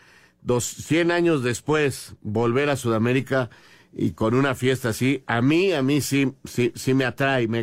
dos, 0.41 0.63
100 0.63 1.11
años 1.11 1.43
después 1.43 2.15
volver 2.21 2.69
a 2.69 2.77
Sudamérica, 2.77 3.49
y 3.91 4.11
con 4.11 4.35
una 4.35 4.55
fiesta 4.55 4.87
así, 4.87 5.21
a 5.27 5.41
mí, 5.41 5.73
a 5.73 5.81
mí 5.81 5.99
sí, 5.99 6.31
sí, 6.45 6.71
sí 6.75 6.93
me 6.93 7.03
atrae, 7.03 7.49
me, 7.49 7.61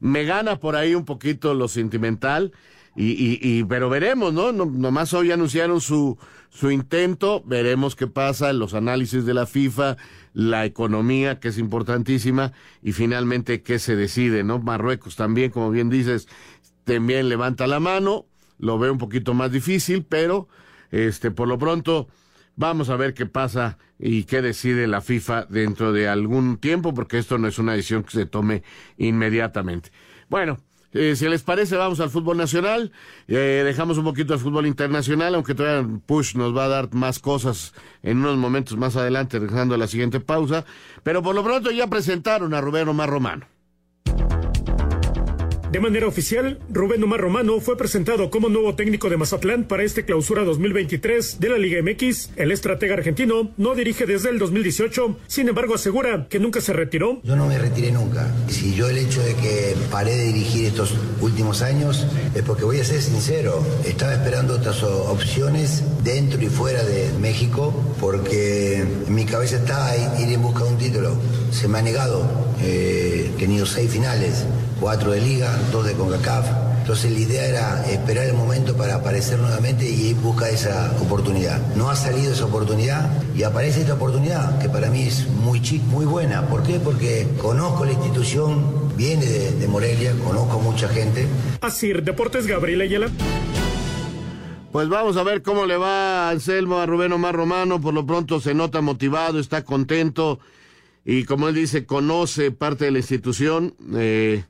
me 0.00 0.24
gana 0.24 0.58
por 0.58 0.74
ahí 0.74 0.94
un 0.94 1.04
poquito 1.04 1.52
lo 1.52 1.68
sentimental, 1.68 2.52
y, 2.96 3.12
y, 3.12 3.38
y 3.40 3.64
pero 3.64 3.88
veremos, 3.88 4.32
¿no? 4.32 4.52
¿no? 4.52 4.64
Nomás 4.66 5.12
hoy 5.14 5.30
anunciaron 5.30 5.80
su, 5.80 6.18
su 6.50 6.70
intento, 6.70 7.42
veremos 7.44 7.94
qué 7.94 8.06
pasa, 8.06 8.52
los 8.52 8.74
análisis 8.74 9.24
de 9.26 9.34
la 9.34 9.46
FIFA, 9.46 9.96
la 10.32 10.64
economía, 10.64 11.38
que 11.38 11.48
es 11.48 11.58
importantísima, 11.58 12.52
y 12.82 12.92
finalmente 12.92 13.62
qué 13.62 13.78
se 13.78 13.96
decide, 13.96 14.44
¿no? 14.44 14.58
Marruecos 14.58 15.16
también, 15.16 15.50
como 15.50 15.70
bien 15.70 15.90
dices, 15.90 16.28
también 16.84 17.28
levanta 17.28 17.66
la 17.66 17.80
mano, 17.80 18.26
lo 18.58 18.78
veo 18.78 18.92
un 18.92 18.98
poquito 18.98 19.34
más 19.34 19.52
difícil, 19.52 20.04
pero 20.04 20.48
este, 20.90 21.30
por 21.30 21.48
lo 21.48 21.58
pronto, 21.58 22.08
Vamos 22.56 22.88
a 22.88 22.96
ver 22.96 23.12
qué 23.12 23.26
pasa 23.26 23.76
y 23.98 24.24
qué 24.24 24.40
decide 24.40 24.86
la 24.86 25.02
FIFA 25.02 25.44
dentro 25.44 25.92
de 25.92 26.08
algún 26.08 26.56
tiempo, 26.56 26.94
porque 26.94 27.18
esto 27.18 27.36
no 27.36 27.48
es 27.48 27.58
una 27.58 27.74
decisión 27.74 28.02
que 28.02 28.12
se 28.12 28.24
tome 28.24 28.62
inmediatamente. 28.96 29.90
Bueno, 30.30 30.56
eh, 30.96 31.16
si 31.16 31.28
les 31.28 31.42
parece, 31.42 31.76
vamos 31.76 32.00
al 32.00 32.10
fútbol 32.10 32.36
nacional. 32.36 32.92
Eh, 33.28 33.62
dejamos 33.64 33.98
un 33.98 34.04
poquito 34.04 34.34
el 34.34 34.40
fútbol 34.40 34.66
internacional, 34.66 35.34
aunque 35.34 35.54
todavía 35.54 36.00
Push 36.06 36.36
nos 36.36 36.56
va 36.56 36.64
a 36.64 36.68
dar 36.68 36.94
más 36.94 37.18
cosas 37.18 37.74
en 38.02 38.18
unos 38.18 38.36
momentos 38.36 38.76
más 38.76 38.96
adelante, 38.96 39.40
dejando 39.40 39.76
la 39.76 39.86
siguiente 39.86 40.20
pausa. 40.20 40.64
Pero 41.02 41.22
por 41.22 41.34
lo 41.34 41.44
pronto 41.44 41.70
ya 41.70 41.86
presentaron 41.86 42.54
a 42.54 42.60
Rubén 42.60 42.88
Omar 42.88 43.10
Romano. 43.10 43.46
De 45.72 45.80
manera 45.80 46.06
oficial, 46.06 46.60
Rubén 46.70 47.02
Omar 47.02 47.20
Romano 47.20 47.60
fue 47.60 47.76
presentado 47.76 48.30
como 48.30 48.48
nuevo 48.48 48.76
técnico 48.76 49.10
de 49.10 49.16
Mazatlán 49.16 49.64
para 49.64 49.82
este 49.82 50.04
clausura 50.04 50.44
2023 50.44 51.40
de 51.40 51.48
la 51.48 51.58
Liga 51.58 51.82
MX. 51.82 52.30
El 52.36 52.52
estratega 52.52 52.94
argentino 52.94 53.50
no 53.56 53.74
dirige 53.74 54.06
desde 54.06 54.30
el 54.30 54.38
2018, 54.38 55.18
sin 55.26 55.48
embargo 55.48 55.74
asegura 55.74 56.28
que 56.30 56.38
nunca 56.38 56.60
se 56.60 56.72
retiró. 56.72 57.20
Yo 57.24 57.34
no 57.34 57.46
me 57.46 57.58
retiré 57.58 57.90
nunca. 57.90 58.32
Si 58.48 58.74
yo 58.74 58.88
el 58.88 58.96
hecho 58.96 59.20
de 59.22 59.34
que 59.34 59.74
paré 59.90 60.16
de 60.16 60.24
dirigir 60.26 60.66
estos 60.66 60.94
últimos 61.20 61.62
años 61.62 62.06
es 62.34 62.42
porque 62.42 62.64
voy 62.64 62.78
a 62.78 62.84
ser 62.84 63.02
sincero, 63.02 63.60
estaba 63.84 64.14
esperando 64.14 64.54
otras 64.54 64.84
opciones 64.84 65.82
dentro 66.04 66.40
y 66.40 66.46
fuera 66.46 66.84
de 66.84 67.10
México 67.20 67.74
porque 68.00 68.84
mi 69.08 69.24
cabeza 69.26 69.56
estaba 69.56 69.96
ir 69.96 70.32
en 70.32 70.42
busca 70.42 70.62
de 70.62 70.70
un 70.70 70.78
título. 70.78 71.16
Se 71.50 71.66
me 71.66 71.78
ha 71.78 71.82
negado. 71.82 72.24
Eh, 72.62 73.30
he 73.34 73.38
tenido 73.38 73.66
seis 73.66 73.90
finales 73.90 74.46
cuatro 74.80 75.12
de 75.12 75.20
liga, 75.20 75.55
dos 75.72 75.86
de 75.86 75.94
CONCACAF. 75.94 76.46
Entonces 76.80 77.10
la 77.10 77.18
idea 77.18 77.46
era 77.46 77.90
esperar 77.90 78.26
el 78.26 78.34
momento 78.34 78.76
para 78.76 78.94
aparecer 78.94 79.38
nuevamente 79.38 79.88
y 79.88 80.10
ir 80.10 80.16
busca 80.16 80.48
esa 80.48 80.92
oportunidad. 81.00 81.60
No 81.74 81.90
ha 81.90 81.96
salido 81.96 82.32
esa 82.32 82.44
oportunidad 82.44 83.10
y 83.34 83.42
aparece 83.42 83.80
esta 83.80 83.94
oportunidad 83.94 84.58
que 84.60 84.68
para 84.68 84.88
mí 84.88 85.02
es 85.02 85.26
muy 85.28 85.60
chic, 85.60 85.82
muy 85.84 86.06
buena. 86.06 86.46
¿Por 86.48 86.62
qué? 86.62 86.78
Porque 86.78 87.26
conozco 87.42 87.84
la 87.84 87.92
institución, 87.92 88.96
viene 88.96 89.26
de, 89.26 89.66
Morelia, 89.66 90.14
conozco 90.24 90.60
mucha 90.60 90.88
gente. 90.88 91.26
Así, 91.60 91.92
Deportes 91.92 92.46
Gabriel 92.46 92.82
Ayala. 92.82 93.08
Pues 94.70 94.88
vamos 94.88 95.16
a 95.16 95.24
ver 95.24 95.42
cómo 95.42 95.66
le 95.66 95.76
va 95.76 96.28
a 96.28 96.30
Anselmo, 96.30 96.78
a 96.78 96.86
Rubén 96.86 97.12
Omar 97.12 97.34
Romano. 97.34 97.80
Por 97.80 97.94
lo 97.94 98.06
pronto 98.06 98.40
se 98.40 98.54
nota 98.54 98.80
motivado, 98.80 99.40
está 99.40 99.64
contento 99.64 100.38
y 101.08 101.22
como 101.22 101.48
él 101.48 101.54
dice, 101.54 101.86
conoce 101.86 102.50
parte 102.50 102.86
de 102.86 102.90
la 102.90 102.98
institución. 102.98 103.74
Eh, 103.94 104.42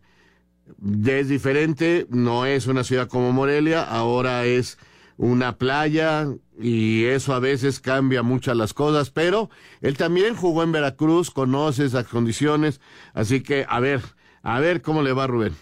es 1.06 1.28
diferente, 1.28 2.06
no 2.10 2.46
es 2.46 2.66
una 2.66 2.84
ciudad 2.84 3.08
como 3.08 3.32
Morelia, 3.32 3.82
ahora 3.82 4.44
es 4.44 4.78
una 5.16 5.56
playa 5.56 6.28
y 6.58 7.04
eso 7.04 7.34
a 7.34 7.40
veces 7.40 7.80
cambia 7.80 8.22
muchas 8.22 8.56
las 8.56 8.74
cosas, 8.74 9.10
pero 9.10 9.50
él 9.80 9.96
también 9.96 10.36
jugó 10.36 10.62
en 10.62 10.72
Veracruz, 10.72 11.30
conoce 11.30 11.84
esas 11.84 12.06
condiciones, 12.06 12.80
así 13.14 13.42
que 13.42 13.66
a 13.68 13.80
ver, 13.80 14.02
a 14.42 14.60
ver 14.60 14.82
cómo 14.82 15.02
le 15.02 15.12
va 15.12 15.26
Rubén. 15.26 15.54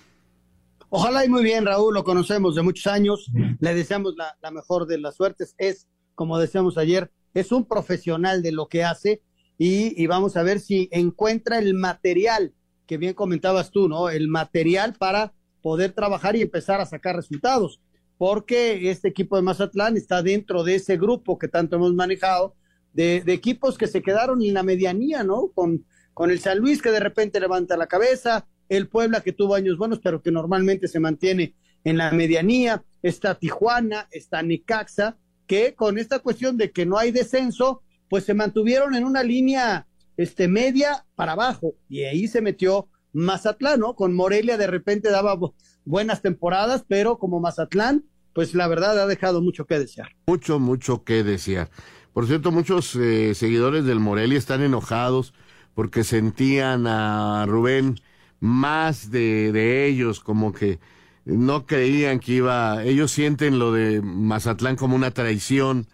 Ojalá 0.89 1.25
y 1.25 1.29
muy 1.29 1.43
bien, 1.43 1.67
Raúl, 1.67 1.95
lo 1.95 2.05
conocemos 2.05 2.55
de 2.55 2.63
muchos 2.63 2.87
años, 2.87 3.31
le 3.59 3.75
deseamos 3.75 4.15
la, 4.17 4.51
mejor 4.51 4.87
de 4.87 4.99
las 4.99 5.17
suertes, 5.17 5.55
es, 5.59 5.89
como 6.15 6.39
decíamos 6.39 6.79
ayer, 6.79 7.11
es 7.35 7.51
un 7.51 7.65
profesional 7.65 8.43
de 8.43 8.53
lo 8.53 8.69
que 8.69 8.85
hace 8.85 9.21
y, 9.59 10.01
y 10.01 10.07
vamos 10.07 10.37
a 10.37 10.43
ver 10.43 10.61
si 10.61 10.89
encuentra 10.93 11.59
el 11.59 11.75
material 11.75 12.53
que 12.87 12.99
bien 12.99 13.15
comentabas 13.15 13.71
tú, 13.71 13.89
¿no? 13.89 14.09
El 14.09 14.29
material 14.29 14.95
para 14.95 15.33
poder 15.63 15.93
trabajar 15.93 16.37
y 16.37 16.43
empezar 16.43 16.81
a 16.81 16.87
sacar 16.87 17.17
resultados, 17.17 17.81
porque 18.19 18.91
este 18.91 19.09
equipo 19.09 19.37
de 19.37 19.43
Mazatlán 19.43 19.97
está 19.97 20.23
dentro 20.23 20.63
de 20.63 20.77
ese 20.77 20.97
grupo 20.97 21.39
que 21.39 21.49
tanto 21.49 21.77
hemos 21.77 21.95
manejado, 21.95 22.55
de, 22.93 23.23
equipos 23.27 23.77
que 23.77 23.87
se 23.87 24.03
quedaron 24.03 24.43
en 24.43 24.55
la 24.55 24.63
medianía, 24.63 25.25
¿no? 25.25 25.49
Con, 25.55 25.85
con 26.13 26.31
el 26.31 26.39
San 26.39 26.59
Luis 26.59 26.81
que 26.81 26.91
de 26.91 27.01
repente 27.01 27.41
levanta 27.41 27.77
la 27.77 27.87
cabeza, 27.87 28.47
el 28.69 28.89
Puebla 28.89 29.21
que 29.21 29.33
tuvo 29.33 29.55
años 29.55 29.79
buenos, 29.79 30.01
pero 30.01 30.23
que 30.23 30.31
normalmente 30.31 30.87
se 30.87 31.01
mantiene 31.01 31.55
en 31.83 31.99
la 31.99 32.11
medianía, 32.13 32.85
está 33.03 33.35
Tijuana, 33.35 34.09
está 34.11 34.43
Necaxa, 34.43 35.17
que 35.47 35.75
con 35.75 35.99
esta 35.99 36.21
cuestión 36.21 36.57
de 36.57 36.71
que 36.71 36.87
no 36.87 36.97
hay 36.97 37.11
descenso, 37.11 37.83
pues 38.09 38.25
se 38.25 38.35
mantuvieron 38.35 38.95
en 38.95 39.05
una 39.05 39.23
línea 39.23 39.87
este, 40.17 40.49
media 40.49 41.07
para 41.15 41.33
abajo, 41.33 41.75
y 41.89 42.03
ahí 42.05 42.29
se 42.29 42.41
metió 42.41 42.89
Mazatlán, 43.13 43.81
¿no? 43.81 43.95
Con 43.95 44.15
Morelia 44.15 44.57
de 44.57 44.67
repente 44.67 45.11
daba 45.11 45.39
buenas 45.85 46.23
temporadas, 46.23 46.85
pero 46.87 47.19
como 47.19 47.41
Mazatlán, 47.41 48.05
pues 48.33 48.55
la 48.55 48.67
verdad 48.67 49.01
ha 49.01 49.07
dejado 49.07 49.41
mucho 49.41 49.67
que 49.67 49.79
desear. 49.79 50.09
Mucho, 50.27 50.59
mucho 50.59 51.05
que 51.05 51.23
desear. 51.23 51.71
Por 52.13 52.27
cierto, 52.27 52.51
muchos 52.51 52.95
eh, 52.97 53.35
seguidores 53.35 53.85
del 53.85 54.01
Morelia 54.01 54.39
están 54.39 54.63
enojados 54.63 55.35
porque 55.75 56.05
sentían 56.05 56.87
a 56.87 57.47
Rubén 57.47 58.01
más 58.41 59.11
de, 59.11 59.87
ellos, 59.87 60.21
como 60.21 60.53
que 60.53 60.79
no 61.25 61.67
creían 61.67 62.21
que 62.21 62.33
iba, 62.33 62.85
ellos 62.85 63.11
sienten 63.11 63.59
lo 63.59 63.73
de 63.73 64.03
Mazatlán 64.03 64.77
como 64.77 64.97
una 64.97 65.13
traición 65.13 65.87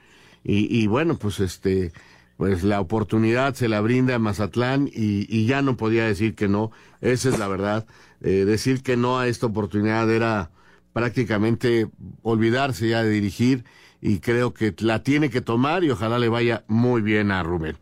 y, 0.42 0.82
y 0.82 0.86
bueno, 0.86 1.16
pues 1.18 1.40
este, 1.40 1.92
pues 2.40 2.62
la 2.62 2.80
oportunidad 2.80 3.52
se 3.52 3.68
la 3.68 3.82
brinda 3.82 4.14
a 4.14 4.18
Mazatlán 4.18 4.88
y, 4.90 5.44
ya 5.44 5.60
no 5.60 5.76
podía 5.76 6.06
decir 6.06 6.34
que 6.34 6.48
no, 6.48 6.70
esa 7.02 7.28
es 7.28 7.38
la 7.38 7.46
verdad. 7.48 7.86
Eh, 8.22 8.46
decir 8.46 8.82
que 8.82 8.96
no 8.96 9.18
a 9.18 9.28
esta 9.28 9.44
oportunidad 9.44 10.10
era 10.10 10.50
prácticamente 10.94 11.90
olvidarse 12.22 12.88
ya 12.88 13.02
de 13.02 13.10
dirigir 13.10 13.64
y 14.00 14.20
creo 14.20 14.54
que 14.54 14.74
la 14.78 15.02
tiene 15.02 15.28
que 15.28 15.42
tomar 15.42 15.84
y 15.84 15.90
ojalá 15.90 16.18
le 16.18 16.30
vaya 16.30 16.64
muy 16.66 17.02
bien 17.02 17.30
a 17.30 17.42
Rubén. 17.42 17.76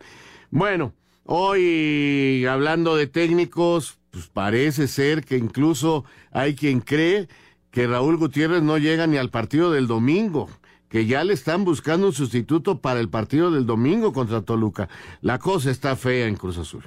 Bueno, 0.51 0.91
hoy 1.23 2.45
hablando 2.45 2.97
de 2.97 3.07
técnicos, 3.07 3.97
pues 4.11 4.27
parece 4.27 4.89
ser 4.89 5.23
que 5.23 5.37
incluso 5.37 6.03
hay 6.31 6.55
quien 6.55 6.81
cree 6.81 7.29
que 7.71 7.87
Raúl 7.87 8.17
Gutiérrez 8.17 8.61
no 8.61 8.77
llega 8.77 9.07
ni 9.07 9.15
al 9.15 9.29
partido 9.29 9.71
del 9.71 9.87
domingo 9.87 10.49
que 10.89 11.05
ya 11.05 11.23
le 11.23 11.33
están 11.33 11.63
buscando 11.63 12.07
un 12.07 12.13
sustituto 12.13 12.81
para 12.81 12.99
el 12.99 13.09
partido 13.09 13.51
del 13.51 13.65
domingo 13.65 14.11
contra 14.11 14.41
Toluca. 14.41 14.89
La 15.21 15.39
cosa 15.39 15.71
está 15.71 15.95
fea 15.95 16.27
en 16.27 16.35
Cruz 16.35 16.57
Azul. 16.57 16.83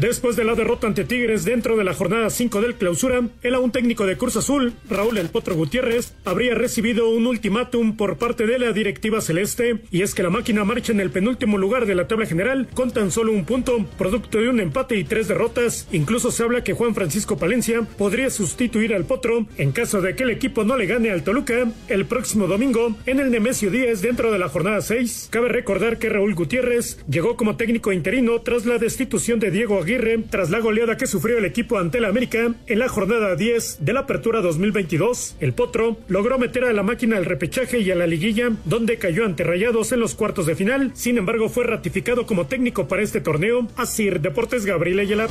Después 0.00 0.34
de 0.34 0.44
la 0.44 0.54
derrota 0.54 0.86
ante 0.86 1.04
Tigres 1.04 1.44
dentro 1.44 1.76
de 1.76 1.84
la 1.84 1.92
jornada 1.92 2.30
5 2.30 2.62
del 2.62 2.76
clausura, 2.76 3.20
el 3.42 3.54
aún 3.54 3.70
técnico 3.70 4.06
de 4.06 4.16
Cruz 4.16 4.34
Azul, 4.34 4.72
Raúl 4.88 5.18
El 5.18 5.28
Potro 5.28 5.54
Gutiérrez, 5.54 6.14
habría 6.24 6.54
recibido 6.54 7.10
un 7.10 7.26
ultimátum 7.26 7.98
por 7.98 8.16
parte 8.16 8.46
de 8.46 8.58
la 8.58 8.72
directiva 8.72 9.20
celeste, 9.20 9.82
y 9.90 10.00
es 10.00 10.14
que 10.14 10.22
la 10.22 10.30
máquina 10.30 10.64
marcha 10.64 10.92
en 10.92 11.00
el 11.00 11.10
penúltimo 11.10 11.58
lugar 11.58 11.84
de 11.84 11.94
la 11.94 12.08
tabla 12.08 12.24
general 12.24 12.66
con 12.72 12.92
tan 12.92 13.10
solo 13.10 13.32
un 13.32 13.44
punto, 13.44 13.84
producto 13.98 14.38
de 14.38 14.48
un 14.48 14.60
empate 14.60 14.96
y 14.96 15.04
tres 15.04 15.28
derrotas. 15.28 15.86
Incluso 15.92 16.30
se 16.30 16.44
habla 16.44 16.64
que 16.64 16.72
Juan 16.72 16.94
Francisco 16.94 17.36
Palencia 17.36 17.82
podría 17.82 18.30
sustituir 18.30 18.94
al 18.94 19.04
Potro 19.04 19.48
en 19.58 19.72
caso 19.72 20.00
de 20.00 20.16
que 20.16 20.22
el 20.22 20.30
equipo 20.30 20.64
no 20.64 20.78
le 20.78 20.86
gane 20.86 21.10
al 21.10 21.24
Toluca 21.24 21.70
el 21.88 22.06
próximo 22.06 22.46
domingo 22.46 22.96
en 23.04 23.20
el 23.20 23.30
Nemesio 23.30 23.70
10 23.70 24.00
dentro 24.00 24.32
de 24.32 24.38
la 24.38 24.48
jornada 24.48 24.80
6. 24.80 25.28
Cabe 25.30 25.50
recordar 25.50 25.98
que 25.98 26.08
Raúl 26.08 26.34
Gutiérrez 26.34 27.04
llegó 27.06 27.36
como 27.36 27.56
técnico 27.58 27.92
interino 27.92 28.40
tras 28.40 28.64
la 28.64 28.78
destitución 28.78 29.40
de 29.40 29.50
Diego 29.50 29.78
Aguirre 29.78 29.89
tras 30.30 30.50
la 30.50 30.60
goleada 30.60 30.96
que 30.96 31.08
sufrió 31.08 31.38
el 31.38 31.44
equipo 31.44 31.76
ante 31.76 31.98
el 31.98 32.04
América 32.04 32.54
en 32.68 32.78
la 32.78 32.88
jornada 32.88 33.34
10 33.34 33.78
de 33.80 33.92
la 33.92 34.00
apertura 34.00 34.40
2022. 34.40 35.34
El 35.40 35.52
Potro 35.52 35.98
logró 36.06 36.38
meter 36.38 36.64
a 36.64 36.72
la 36.72 36.84
máquina 36.84 37.16
al 37.16 37.24
repechaje 37.24 37.80
y 37.80 37.90
a 37.90 37.96
la 37.96 38.06
liguilla, 38.06 38.52
donde 38.64 38.98
cayó 38.98 39.24
ante 39.24 39.42
Rayados 39.42 39.90
en 39.90 39.98
los 39.98 40.14
cuartos 40.14 40.46
de 40.46 40.54
final. 40.54 40.92
Sin 40.94 41.18
embargo, 41.18 41.48
fue 41.48 41.64
ratificado 41.64 42.24
como 42.24 42.46
técnico 42.46 42.86
para 42.86 43.02
este 43.02 43.20
torneo. 43.20 43.66
Así, 43.74 44.08
Deportes 44.10 44.64
Gabriel 44.64 45.00
Ayala. 45.00 45.26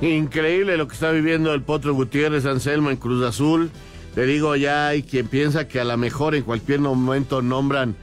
Increíble 0.00 0.76
lo 0.76 0.88
que 0.88 0.94
está 0.94 1.12
viviendo 1.12 1.54
el 1.54 1.62
Potro 1.62 1.94
Gutiérrez 1.94 2.46
Anselmo 2.46 2.90
en 2.90 2.96
Cruz 2.96 3.24
Azul. 3.24 3.70
Le 4.16 4.26
digo, 4.26 4.56
ya 4.56 4.88
hay 4.88 5.04
quien 5.04 5.28
piensa 5.28 5.68
que 5.68 5.78
a 5.78 5.84
lo 5.84 5.96
mejor 5.96 6.34
en 6.34 6.42
cualquier 6.42 6.80
momento 6.80 7.42
nombran 7.42 7.94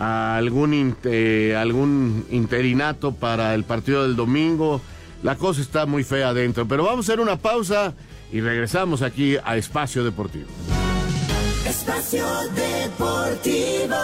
a 0.00 0.36
algún, 0.36 0.96
eh, 1.04 1.54
algún 1.56 2.26
interinato 2.30 3.12
para 3.12 3.54
el 3.54 3.64
partido 3.64 4.02
del 4.02 4.16
domingo. 4.16 4.80
La 5.22 5.36
cosa 5.36 5.60
está 5.60 5.84
muy 5.84 6.02
fea 6.02 6.30
adentro, 6.30 6.66
pero 6.66 6.84
vamos 6.84 7.06
a 7.08 7.12
hacer 7.12 7.20
una 7.20 7.36
pausa 7.36 7.92
y 8.32 8.40
regresamos 8.40 9.02
aquí 9.02 9.36
a 9.44 9.56
Espacio 9.56 10.02
Deportivo. 10.02 10.48
Espacio 11.66 12.26
Deportivo. 12.54 13.96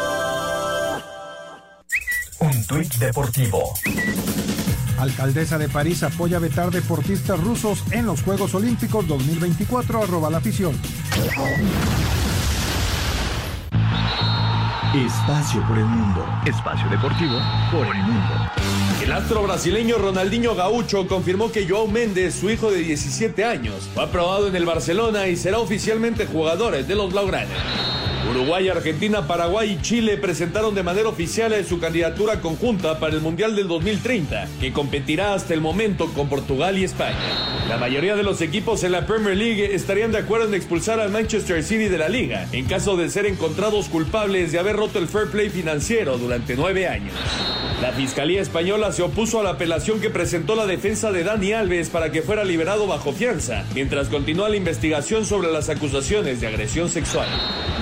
Un 2.38 2.66
tuit 2.66 2.94
deportivo. 2.96 3.72
Alcaldesa 4.98 5.56
de 5.56 5.70
París 5.70 6.02
apoya 6.02 6.38
vetar 6.38 6.70
deportistas 6.70 7.40
rusos 7.40 7.82
en 7.90 8.04
los 8.04 8.22
Juegos 8.22 8.54
Olímpicos 8.54 9.08
2024, 9.08 10.02
arroba 10.02 10.28
la 10.28 10.38
afición. 10.38 10.78
Espacio 14.94 15.60
por 15.66 15.76
el 15.76 15.84
mundo. 15.84 16.24
Espacio 16.46 16.88
deportivo 16.88 17.38
por 17.72 17.86
el 17.86 18.02
mundo. 18.02 18.50
El 19.02 19.12
astro 19.12 19.42
brasileño 19.42 19.98
Ronaldinho 19.98 20.54
Gaucho 20.54 21.06
confirmó 21.08 21.50
que 21.50 21.68
Joao 21.68 21.88
Méndez, 21.88 22.36
su 22.36 22.48
hijo 22.48 22.70
de 22.70 22.78
17 22.78 23.44
años, 23.44 23.90
fue 23.94 24.04
aprobado 24.04 24.46
en 24.46 24.54
el 24.54 24.64
Barcelona 24.64 25.26
y 25.26 25.36
será 25.36 25.58
oficialmente 25.58 26.26
jugador 26.26 26.76
de 26.76 26.94
los 26.94 27.12
Blaugranes. 27.12 28.05
Uruguay, 28.30 28.68
Argentina, 28.68 29.26
Paraguay 29.26 29.72
y 29.72 29.82
Chile 29.82 30.16
presentaron 30.16 30.74
de 30.74 30.82
manera 30.82 31.08
oficial 31.08 31.54
su 31.64 31.78
candidatura 31.78 32.40
conjunta 32.40 32.98
para 32.98 33.14
el 33.14 33.20
Mundial 33.20 33.54
del 33.54 33.68
2030, 33.68 34.48
que 34.60 34.72
competirá 34.72 35.34
hasta 35.34 35.54
el 35.54 35.60
momento 35.60 36.06
con 36.12 36.28
Portugal 36.28 36.76
y 36.76 36.84
España. 36.84 37.16
La 37.68 37.78
mayoría 37.78 38.16
de 38.16 38.24
los 38.24 38.40
equipos 38.40 38.82
en 38.82 38.92
la 38.92 39.06
Premier 39.06 39.36
League 39.36 39.74
estarían 39.74 40.12
de 40.12 40.18
acuerdo 40.18 40.48
en 40.48 40.54
expulsar 40.54 40.98
al 40.98 41.10
Manchester 41.10 41.62
City 41.62 41.88
de 41.88 41.98
la 41.98 42.08
liga, 42.08 42.48
en 42.52 42.66
caso 42.66 42.96
de 42.96 43.08
ser 43.08 43.26
encontrados 43.26 43.88
culpables 43.88 44.50
de 44.50 44.58
haber 44.58 44.76
roto 44.76 44.98
el 44.98 45.08
fair 45.08 45.28
play 45.28 45.48
financiero 45.48 46.18
durante 46.18 46.56
nueve 46.56 46.88
años. 46.88 47.14
La 47.80 47.92
Fiscalía 47.92 48.40
Española 48.40 48.90
se 48.90 49.02
opuso 49.02 49.38
a 49.38 49.42
la 49.42 49.50
apelación 49.50 50.00
que 50.00 50.08
presentó 50.08 50.56
la 50.56 50.66
defensa 50.66 51.12
de 51.12 51.24
Dani 51.24 51.52
Alves 51.52 51.90
para 51.90 52.10
que 52.10 52.22
fuera 52.22 52.42
liberado 52.42 52.86
bajo 52.86 53.12
fianza, 53.12 53.64
mientras 53.74 54.08
continúa 54.08 54.48
la 54.48 54.56
investigación 54.56 55.26
sobre 55.26 55.52
las 55.52 55.68
acusaciones 55.68 56.40
de 56.40 56.46
agresión 56.46 56.88
sexual. 56.88 57.28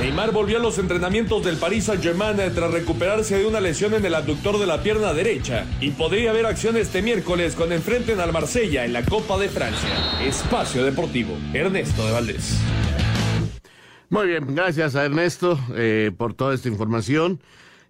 Neymar 0.00 0.32
volvió 0.34 0.58
a 0.58 0.60
los 0.60 0.78
entrenamientos 0.78 1.44
del 1.44 1.56
Paris 1.56 1.84
Saint-Germain 1.84 2.36
tras 2.52 2.70
recuperarse 2.72 3.38
de 3.38 3.46
una 3.46 3.60
lesión 3.60 3.94
en 3.94 4.04
el 4.04 4.16
abductor 4.16 4.58
de 4.58 4.66
la 4.66 4.82
pierna 4.82 5.14
derecha 5.14 5.64
y 5.80 5.92
podría 5.92 6.30
haber 6.30 6.44
acción 6.44 6.76
este 6.76 7.02
miércoles 7.02 7.54
cuando 7.54 7.76
enfrenten 7.76 8.18
al 8.18 8.32
Marsella 8.32 8.84
en 8.84 8.92
la 8.92 9.04
Copa 9.04 9.38
de 9.38 9.48
Francia. 9.48 9.88
Espacio 10.20 10.84
Deportivo, 10.84 11.38
Ernesto 11.54 12.04
de 12.04 12.12
Valdés. 12.12 12.60
Muy 14.10 14.26
bien, 14.26 14.56
gracias 14.56 14.96
a 14.96 15.04
Ernesto 15.04 15.56
eh, 15.76 16.10
por 16.16 16.34
toda 16.34 16.52
esta 16.52 16.68
información. 16.68 17.40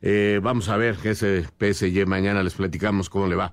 Eh, 0.03 0.39
vamos 0.43 0.69
a 0.69 0.77
ver 0.77 0.97
que 0.97 1.11
ese 1.11 1.45
PSG 1.59 2.07
mañana 2.07 2.43
les 2.43 2.53
platicamos 2.53 3.09
cómo 3.09 3.27
le 3.27 3.37
va. 3.37 3.53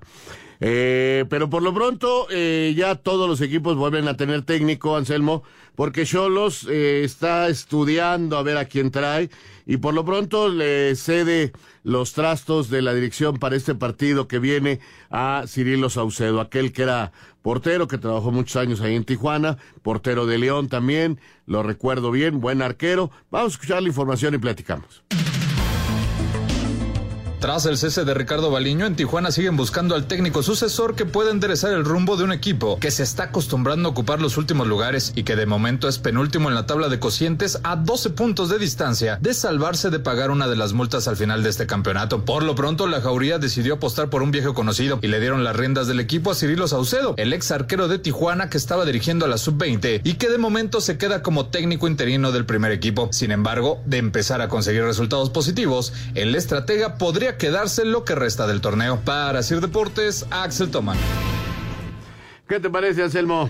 Eh, 0.64 1.24
pero 1.28 1.50
por 1.50 1.60
lo 1.60 1.74
pronto 1.74 2.28
eh, 2.30 2.72
ya 2.76 2.94
todos 2.94 3.28
los 3.28 3.40
equipos 3.40 3.76
vuelven 3.76 4.06
a 4.06 4.16
tener 4.16 4.42
técnico, 4.42 4.96
Anselmo, 4.96 5.42
porque 5.74 6.06
Cholos 6.06 6.68
eh, 6.70 7.02
está 7.02 7.48
estudiando 7.48 8.36
a 8.38 8.44
ver 8.44 8.56
a 8.56 8.66
quién 8.66 8.92
trae 8.92 9.28
y 9.66 9.78
por 9.78 9.92
lo 9.92 10.04
pronto 10.04 10.48
le 10.48 10.94
cede 10.94 11.50
los 11.82 12.12
trastos 12.12 12.70
de 12.70 12.80
la 12.80 12.94
dirección 12.94 13.38
para 13.38 13.56
este 13.56 13.74
partido 13.74 14.28
que 14.28 14.38
viene 14.38 14.78
a 15.10 15.46
Cirilo 15.48 15.90
Saucedo, 15.90 16.40
aquel 16.40 16.72
que 16.72 16.82
era 16.82 17.10
portero, 17.42 17.88
que 17.88 17.98
trabajó 17.98 18.30
muchos 18.30 18.54
años 18.54 18.80
ahí 18.82 18.94
en 18.94 19.02
Tijuana, 19.02 19.58
portero 19.82 20.26
de 20.26 20.38
León 20.38 20.68
también, 20.68 21.18
lo 21.44 21.64
recuerdo 21.64 22.12
bien, 22.12 22.40
buen 22.40 22.62
arquero. 22.62 23.10
Vamos 23.32 23.54
a 23.54 23.54
escuchar 23.54 23.82
la 23.82 23.88
información 23.88 24.32
y 24.34 24.38
platicamos. 24.38 25.02
Tras 27.42 27.66
el 27.66 27.76
cese 27.76 28.04
de 28.04 28.14
Ricardo 28.14 28.52
Baliño, 28.52 28.86
en 28.86 28.94
Tijuana 28.94 29.32
siguen 29.32 29.56
buscando 29.56 29.96
al 29.96 30.06
técnico 30.06 30.44
sucesor 30.44 30.94
que 30.94 31.06
pueda 31.06 31.32
enderezar 31.32 31.72
el 31.72 31.84
rumbo 31.84 32.16
de 32.16 32.22
un 32.22 32.30
equipo 32.30 32.78
que 32.78 32.92
se 32.92 33.02
está 33.02 33.24
acostumbrando 33.24 33.88
a 33.88 33.90
ocupar 33.90 34.20
los 34.20 34.36
últimos 34.36 34.68
lugares 34.68 35.10
y 35.16 35.24
que 35.24 35.34
de 35.34 35.44
momento 35.44 35.88
es 35.88 35.98
penúltimo 35.98 36.48
en 36.48 36.54
la 36.54 36.66
tabla 36.66 36.88
de 36.88 37.00
cocientes 37.00 37.58
a 37.64 37.74
12 37.74 38.10
puntos 38.10 38.48
de 38.48 38.60
distancia 38.60 39.18
de 39.20 39.34
salvarse 39.34 39.90
de 39.90 39.98
pagar 39.98 40.30
una 40.30 40.46
de 40.46 40.54
las 40.54 40.72
multas 40.72 41.08
al 41.08 41.16
final 41.16 41.42
de 41.42 41.50
este 41.50 41.66
campeonato. 41.66 42.24
Por 42.24 42.44
lo 42.44 42.54
pronto, 42.54 42.86
la 42.86 43.00
Jauría 43.00 43.40
decidió 43.40 43.74
apostar 43.74 44.08
por 44.08 44.22
un 44.22 44.30
viejo 44.30 44.54
conocido 44.54 45.00
y 45.02 45.08
le 45.08 45.18
dieron 45.18 45.42
las 45.42 45.56
riendas 45.56 45.88
del 45.88 45.98
equipo 45.98 46.30
a 46.30 46.36
Cirilo 46.36 46.68
Saucedo, 46.68 47.14
el 47.16 47.32
ex 47.32 47.50
arquero 47.50 47.88
de 47.88 47.98
Tijuana 47.98 48.50
que 48.50 48.56
estaba 48.56 48.84
dirigiendo 48.84 49.24
a 49.24 49.28
la 49.28 49.36
sub-20 49.36 50.02
y 50.04 50.14
que 50.14 50.30
de 50.30 50.38
momento 50.38 50.80
se 50.80 50.96
queda 50.96 51.22
como 51.22 51.46
técnico 51.46 51.88
interino 51.88 52.30
del 52.30 52.46
primer 52.46 52.70
equipo. 52.70 53.08
Sin 53.10 53.32
embargo, 53.32 53.82
de 53.84 53.98
empezar 53.98 54.40
a 54.42 54.48
conseguir 54.48 54.84
resultados 54.84 55.30
positivos, 55.30 55.92
el 56.14 56.36
estratega 56.36 56.98
podría 56.98 57.31
quedarse 57.36 57.84
lo 57.84 58.04
que 58.04 58.14
resta 58.14 58.46
del 58.46 58.60
torneo. 58.60 59.00
Para 59.04 59.42
Sir 59.42 59.60
Deportes, 59.60 60.26
Axel 60.30 60.70
Toman. 60.70 60.98
¿Qué 62.48 62.60
te 62.60 62.70
parece, 62.70 63.02
Anselmo? 63.02 63.48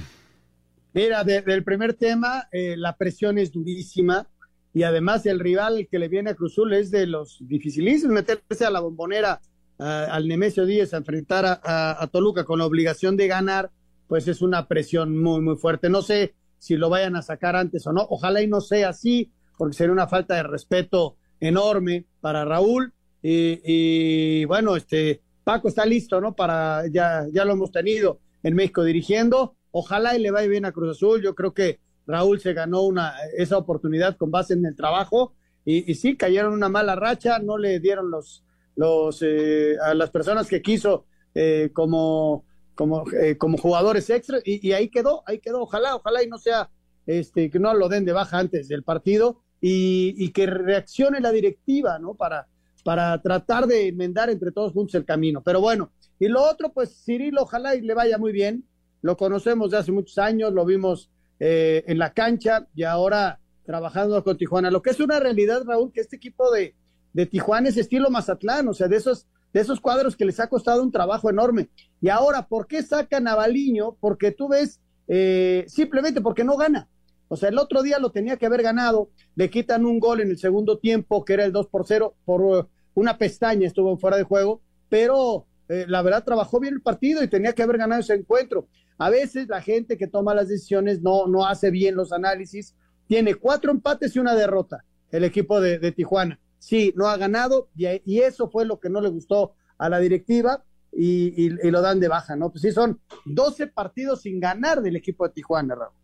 Mira, 0.95 1.25
de- 1.25 1.43
del 1.43 1.65
primer 1.65 1.95
tema, 1.95 2.49
eh, 2.53 2.75
la 2.77 2.97
presión 2.97 3.39
es 3.39 3.51
durísima 3.53 4.29
y 4.75 4.83
además 4.83 5.25
el 5.27 5.41
rival 5.41 5.89
que 5.91 5.99
le 5.99 6.09
viene 6.09 6.31
a 6.31 6.35
Cruzul 6.35 6.73
es 6.75 6.91
de 6.91 7.07
los 7.07 7.39
dificilísimos, 7.41 8.15
meterse 8.15 8.65
a 8.65 8.71
la 8.71 8.81
bombonera 8.81 9.41
al 9.79 10.29
Nemesio 10.29 10.65
Díez 10.65 10.95
a 10.95 10.99
enfrentar 10.99 11.45
a, 11.45 11.61
a- 11.65 12.03
a 12.03 12.07
Toluca 12.07 12.45
con 12.45 12.59
la 12.61 12.67
obligación 12.67 13.17
de 13.17 13.27
ganar, 13.27 13.71
pues 14.07 14.29
es 14.29 14.41
una 14.41 14.69
presión 14.69 15.21
muy, 15.21 15.41
muy 15.41 15.57
fuerte. 15.57 15.89
No 15.89 16.03
sé 16.03 16.35
si 16.59 16.77
lo 16.77 16.89
vayan 16.89 17.17
a 17.17 17.23
sacar 17.23 17.57
antes 17.57 17.85
o 17.89 17.93
no, 17.93 18.07
ojalá 18.09 18.43
y 18.43 18.47
no 18.47 18.61
sea 18.61 18.91
así, 18.91 19.33
porque 19.59 19.77
sería 19.77 19.93
una 19.93 20.07
falta 20.07 20.37
de 20.37 20.45
respeto 20.45 21.17
enorme 21.41 22.07
para 22.21 22.45
Raúl. 22.45 22.93
Y, 23.23 23.61
y, 23.65 24.45
bueno, 24.45 24.77
este 24.77 25.23
Paco 25.45 25.69
está 25.69 25.85
listo, 25.87 26.21
¿no? 26.21 26.35
Para 26.35 26.87
ya, 26.89 27.27
ya 27.33 27.45
lo 27.45 27.53
hemos 27.53 27.71
tenido 27.71 28.21
en 28.43 28.55
México 28.55 28.85
dirigiendo. 28.85 29.57
Ojalá 29.71 30.17
y 30.17 30.21
le 30.21 30.31
vaya 30.31 30.49
bien 30.49 30.65
a 30.65 30.73
Cruz 30.73 30.97
Azul. 30.97 31.23
Yo 31.23 31.35
creo 31.35 31.55
que 31.55 31.81
Raúl 32.07 32.41
se 32.41 32.53
ganó 32.53 32.83
una, 32.83 33.15
esa 33.37 33.59
oportunidad 33.59 34.17
con 34.17 34.31
base 34.31 34.55
en 34.55 34.67
el 34.67 34.77
trabajo. 34.77 35.35
Y, 35.65 35.95
sí, 35.95 36.17
cayeron 36.17 36.53
una 36.55 36.69
mala 36.69 36.97
racha, 36.97 37.39
no 37.39 37.57
le 37.57 37.79
dieron 37.79 38.11
los, 38.11 38.45
los 38.75 39.23
eh, 39.23 39.77
a 39.81 39.95
las 39.95 40.11
personas 40.11 40.49
que 40.49 40.61
quiso 40.61 41.07
eh, 41.37 41.71
como, 41.73 42.45
como, 42.75 43.05
eh, 43.13 43.39
como 43.39 43.57
jugadores 43.59 44.11
extra. 44.11 44.39
Y, 44.45 44.67
y 44.67 44.73
ahí 44.73 44.89
quedó, 44.89 45.23
ahí 45.27 45.39
quedó. 45.39 45.63
Ojalá, 45.63 45.95
ojalá 45.95 46.23
y 46.23 46.29
no 46.29 46.39
sea, 46.39 46.69
este, 47.07 47.51
que 47.51 47.61
no 47.61 47.73
lo 47.75 47.89
den 47.89 48.05
de 48.05 48.13
baja 48.13 48.39
antes 48.39 48.69
del 48.69 48.83
partido 48.83 49.41
y, 49.61 50.15
y 50.17 50.31
que 50.33 50.47
reaccione 50.47 51.21
la 51.21 51.31
directiva, 51.31 51.99
¿no? 52.01 52.15
Para, 52.15 52.49
para 52.83 53.21
tratar 53.23 53.67
de 53.67 53.89
enmendar 53.89 54.31
entre 54.31 54.53
todos 54.53 54.73
juntos 54.73 54.95
el 54.95 55.05
camino. 55.05 55.43
Pero 55.43 55.61
bueno, 55.61 55.93
y 56.19 56.29
lo 56.29 56.43
otro, 56.43 56.73
pues 56.73 57.03
Cirilo, 57.05 57.43
ojalá 57.43 57.75
y 57.75 57.81
le 57.81 57.95
vaya 57.95 58.19
muy 58.19 58.33
bien. 58.33 58.65
Lo 59.01 59.17
conocemos 59.17 59.71
de 59.71 59.79
hace 59.79 59.93
muchos 59.93 60.19
años, 60.19 60.53
lo 60.53 60.65
vimos 60.65 61.11
eh, 61.41 61.85
en 61.87 61.99
la 61.99 62.13
cancha 62.13 62.67
y 62.75 62.85
ahora 62.85 63.41
trabajando 63.65 64.23
con 64.23 64.37
Tijuana. 64.37 64.71
Lo 64.71 64.83
que 64.83 64.91
es 64.91 65.01
una 65.01 65.19
realidad, 65.19 65.65
Raúl, 65.65 65.93
que 65.93 66.01
este 66.01 66.17
equipo 66.17 66.51
de, 66.51 66.75
de 67.13 67.27
Tijuana 67.27 67.69
es 67.69 67.77
estilo 67.77 68.11
Mazatlán, 68.11 68.69
o 68.69 68.75
sea, 68.75 68.89
de 68.89 68.97
esos, 68.97 69.27
de 69.53 69.61
esos 69.61 69.81
cuadros 69.81 70.17
que 70.17 70.25
les 70.25 70.41
ha 70.41 70.49
costado 70.49 70.83
un 70.83 70.93
trabajo 70.93 71.31
enorme. 71.31 71.71
Y 72.01 72.09
ahora, 72.09 72.47
¿por 72.47 72.67
qué 72.67 72.83
sacan 72.83 73.27
a 73.29 73.35
Baliño? 73.35 73.97
Porque 74.01 74.33
tú 74.33 74.49
ves, 74.49 74.81
eh, 75.09 75.65
simplemente 75.69 76.21
porque 76.21 76.45
no 76.45 76.57
gana. 76.57 76.89
O 77.33 77.37
sea, 77.39 77.49
el 77.49 77.59
otro 77.59 77.81
día 77.83 77.99
lo 77.99 78.13
tenía 78.13 78.37
que 78.37 78.45
haber 78.45 78.63
ganado, 78.63 79.09
le 79.37 79.49
quitan 79.49 79.87
un 79.87 79.99
gol 79.99 80.21
en 80.21 80.29
el 80.29 80.37
segundo 80.37 80.77
tiempo, 80.77 81.25
que 81.25 81.33
era 81.33 81.47
el 81.47 81.53
2 81.53 81.67
por 81.69 81.87
0, 81.87 82.15
por 82.27 82.43
uh, 82.43 82.67
una 82.93 83.17
pestaña 83.17 83.67
estuvo 83.67 83.97
fuera 83.97 84.19
de 84.19 84.25
juego, 84.25 84.61
pero 84.91 85.47
eh, 85.71 85.87
la 85.89 86.03
verdad 86.03 86.25
trabajó 86.25 86.61
bien 86.61 86.75
el 86.75 86.83
partido 86.83 87.25
y 87.25 87.29
tenía 87.29 87.55
que 87.55 87.63
haber 87.63 87.79
ganado 87.79 88.03
ese 88.03 88.13
encuentro. 88.13 88.69
A 88.99 89.09
veces 89.09 89.49
la 89.49 89.63
gente 89.63 89.97
que 89.97 90.09
toma 90.09 90.35
las 90.35 90.49
decisiones 90.49 91.01
no, 91.01 91.27
no 91.27 91.47
hace 91.47 91.71
bien 91.71 91.97
los 91.97 92.13
análisis. 92.13 92.77
Tiene 93.07 93.35
cuatro 93.37 93.71
empates 93.71 94.15
y 94.15 94.19
una 94.19 94.35
derrota 94.35 94.85
el 95.11 95.25
equipo 95.25 95.59
de, 95.59 95.91
Tijuana. 95.91 96.39
Sí, 96.59 96.93
no 96.97 97.07
ha 97.09 97.17
ganado 97.17 97.71
y, 97.75 98.19
eso 98.21 98.51
fue 98.51 98.67
lo 98.67 98.79
que 98.79 98.91
no 98.91 99.01
le 99.01 99.09
gustó 99.09 99.55
a 99.79 99.89
la 99.89 100.01
directiva 100.01 100.65
y, 100.93 101.49
lo 101.49 101.81
dan 101.81 101.99
de 101.99 102.09
baja, 102.09 102.37
¿no? 102.37 102.51
Pues 102.51 102.61
sí, 102.61 102.73
son 102.73 103.01
12 103.25 103.69
partidos 103.69 104.21
sin 104.21 104.39
ganar 104.39 104.83
del 104.83 104.97
equipo 104.97 105.27
de 105.27 105.33
Tijuana, 105.33 105.75
Raúl. 105.77 106.02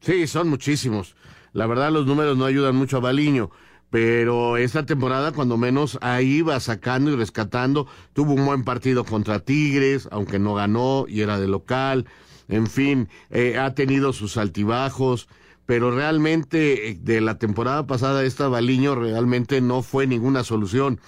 Sí, 0.00 0.26
son 0.26 0.48
muchísimos. 0.48 1.16
La 1.52 1.66
verdad, 1.66 1.90
los 1.92 2.06
números 2.06 2.36
no 2.36 2.44
ayudan 2.44 2.76
mucho 2.76 2.98
a 2.98 3.00
Baliño 3.00 3.50
pero 3.90 4.58
esta 4.58 4.84
temporada 4.84 5.32
cuando 5.32 5.56
menos 5.56 5.98
ahí 6.02 6.42
va 6.42 6.60
sacando 6.60 7.10
y 7.10 7.16
rescatando. 7.16 7.86
Tuvo 8.12 8.34
un 8.34 8.44
buen 8.44 8.62
partido 8.62 9.02
contra 9.04 9.40
Tigres, 9.40 10.08
aunque 10.12 10.38
no 10.38 10.54
ganó 10.54 11.06
y 11.08 11.22
era 11.22 11.40
de 11.40 11.48
local. 11.48 12.04
En 12.48 12.66
fin, 12.66 13.08
eh, 13.30 13.56
ha 13.58 13.74
tenido 13.74 14.12
sus 14.12 14.36
altibajos 14.36 15.26
pero 15.68 15.90
realmente 15.90 16.88
eh, 16.88 16.98
de 16.98 17.20
la 17.20 17.36
temporada 17.36 17.86
pasada 17.86 18.24
esta 18.24 18.48
Baliño 18.48 18.94
realmente 18.94 19.60
no 19.60 19.82
fue 19.82 20.06
ninguna 20.06 20.42
solución. 20.42 20.98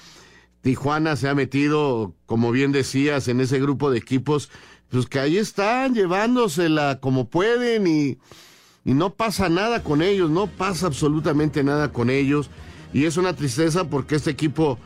Tijuana 0.60 1.16
se 1.16 1.30
ha 1.30 1.34
metido, 1.34 2.14
como 2.26 2.52
bien 2.52 2.70
decías, 2.70 3.28
en 3.28 3.40
ese 3.40 3.58
grupo 3.58 3.90
de 3.90 3.96
equipos, 3.96 4.50
pues 4.90 5.06
que 5.06 5.18
ahí 5.18 5.38
están 5.38 5.94
llevándosela 5.94 6.98
como 7.00 7.30
pueden 7.30 7.86
y, 7.86 8.18
y 8.84 8.94
no 8.94 9.10
pasa 9.10 9.48
nada 9.48 9.82
con 9.82 10.02
ellos, 10.02 10.30
no 10.30 10.46
pasa 10.46 10.86
absolutamente 10.86 11.62
nada 11.62 11.92
con 11.92 12.10
ellos. 12.10 12.50
Y 12.92 13.04
es 13.04 13.16
una 13.16 13.34
tristeza 13.34 13.84
porque 13.84 14.16
este 14.16 14.30
equipo, 14.30 14.78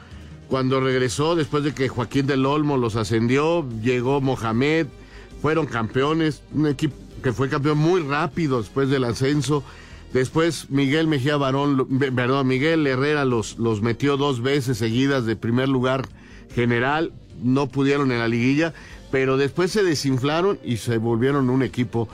cuando 0.49 0.81
regresó, 0.81 1.37
después 1.37 1.65
de 1.65 1.75
que 1.75 1.89
Joaquín 1.89 2.27
del 2.27 2.45
Olmo 2.45 2.77
los 2.77 2.97
ascendió, 2.97 3.67
llegó 3.83 4.21
Mohamed, 4.21 4.87
fueron 5.41 5.67
campeones, 5.67 6.43
un 6.53 6.67
equipo 6.67 6.97
que 7.23 7.33
fue 7.33 7.49
campeón 7.49 7.79
muy 7.79 8.03
rápido 8.03 8.59
después 8.61 8.91
del 8.91 9.05
ascenso. 9.05 9.65
Después 10.13 10.71
Miguel 10.71 11.09
Mejía 11.09 11.37
Barón, 11.37 11.89
perdón, 11.99 12.47
Miguel 12.47 12.87
Herrera 12.87 13.25
los, 13.25 13.59
los 13.59 13.83
metió 13.83 14.17
dos 14.17 14.43
veces 14.43 14.79
seguidas 14.79 15.25
de 15.25 15.35
primer 15.35 15.69
lugar 15.69 16.07
general. 16.55 17.13
No 17.43 17.67
pudieron 17.67 18.13
en 18.13 18.21
la 18.21 18.29
liguilla, 18.29 18.75
pero 19.11 19.37
después 19.37 19.73
se 19.73 19.83
desinflaron 19.83 20.59
y 20.63 20.77
se 20.77 20.99
volvieron 20.99 21.51
un 21.51 21.63
equipo 21.63 22.09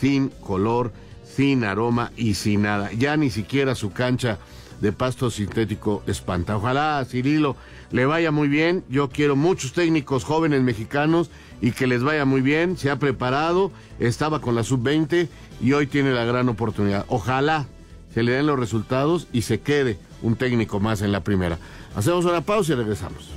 sin 0.00 0.28
color, 0.28 0.92
sin 1.36 1.64
aroma 1.64 2.12
y 2.16 2.34
sin 2.34 2.62
nada. 2.62 2.90
Ya 2.92 3.16
ni 3.18 3.30
siquiera 3.30 3.74
su 3.74 3.92
cancha 3.92 4.38
de 4.80 4.92
pasto 4.92 5.30
sintético 5.30 6.02
espanta. 6.06 6.56
Ojalá 6.56 7.04
Cirilo 7.06 7.56
le 7.92 8.06
vaya 8.06 8.30
muy 8.30 8.48
bien. 8.48 8.84
Yo 8.88 9.10
quiero 9.10 9.36
muchos 9.36 9.74
técnicos 9.74 10.24
jóvenes 10.24 10.62
mexicanos 10.62 11.30
y 11.60 11.72
que 11.72 11.86
les 11.86 12.02
vaya 12.02 12.24
muy 12.24 12.40
bien. 12.40 12.78
Se 12.78 12.90
ha 12.90 12.98
preparado, 12.98 13.70
estaba 13.98 14.40
con 14.40 14.54
la 14.54 14.64
sub-20 14.64 15.28
y 15.60 15.72
hoy 15.74 15.86
tiene 15.86 16.12
la 16.12 16.24
gran 16.24 16.48
oportunidad. 16.48 17.04
Ojalá 17.08 17.66
se 18.14 18.22
le 18.22 18.32
den 18.32 18.46
los 18.46 18.58
resultados 18.58 19.28
y 19.30 19.42
se 19.42 19.60
quede 19.60 19.98
un 20.22 20.36
técnico 20.36 20.80
más 20.80 21.02
en 21.02 21.12
la 21.12 21.22
primera. 21.22 21.58
Hacemos 21.94 22.24
una 22.24 22.40
pausa 22.40 22.72
y 22.72 22.76
regresamos. 22.76 23.30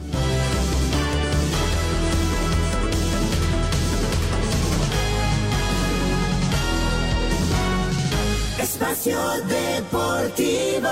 Espacio 9.00 9.18
Deportivo. 9.48 10.90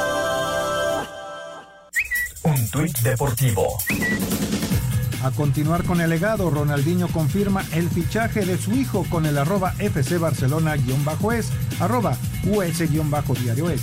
Un 2.44 2.70
tuit 2.70 2.98
deportivo. 3.00 3.78
A 5.24 5.32
continuar 5.32 5.84
con 5.84 6.00
el 6.00 6.10
legado, 6.10 6.50
Ronaldinho 6.50 7.10
confirma 7.10 7.66
el 7.74 7.90
fichaje 7.90 8.46
de 8.46 8.58
su 8.58 8.72
hijo 8.72 9.06
con 9.10 9.26
el 9.26 9.38
arroba 9.38 9.74
FC 9.80 10.20
Barcelona-es, 10.20 11.52
arroba 11.82 12.16
US-diario 12.46 13.70
es. 13.72 13.82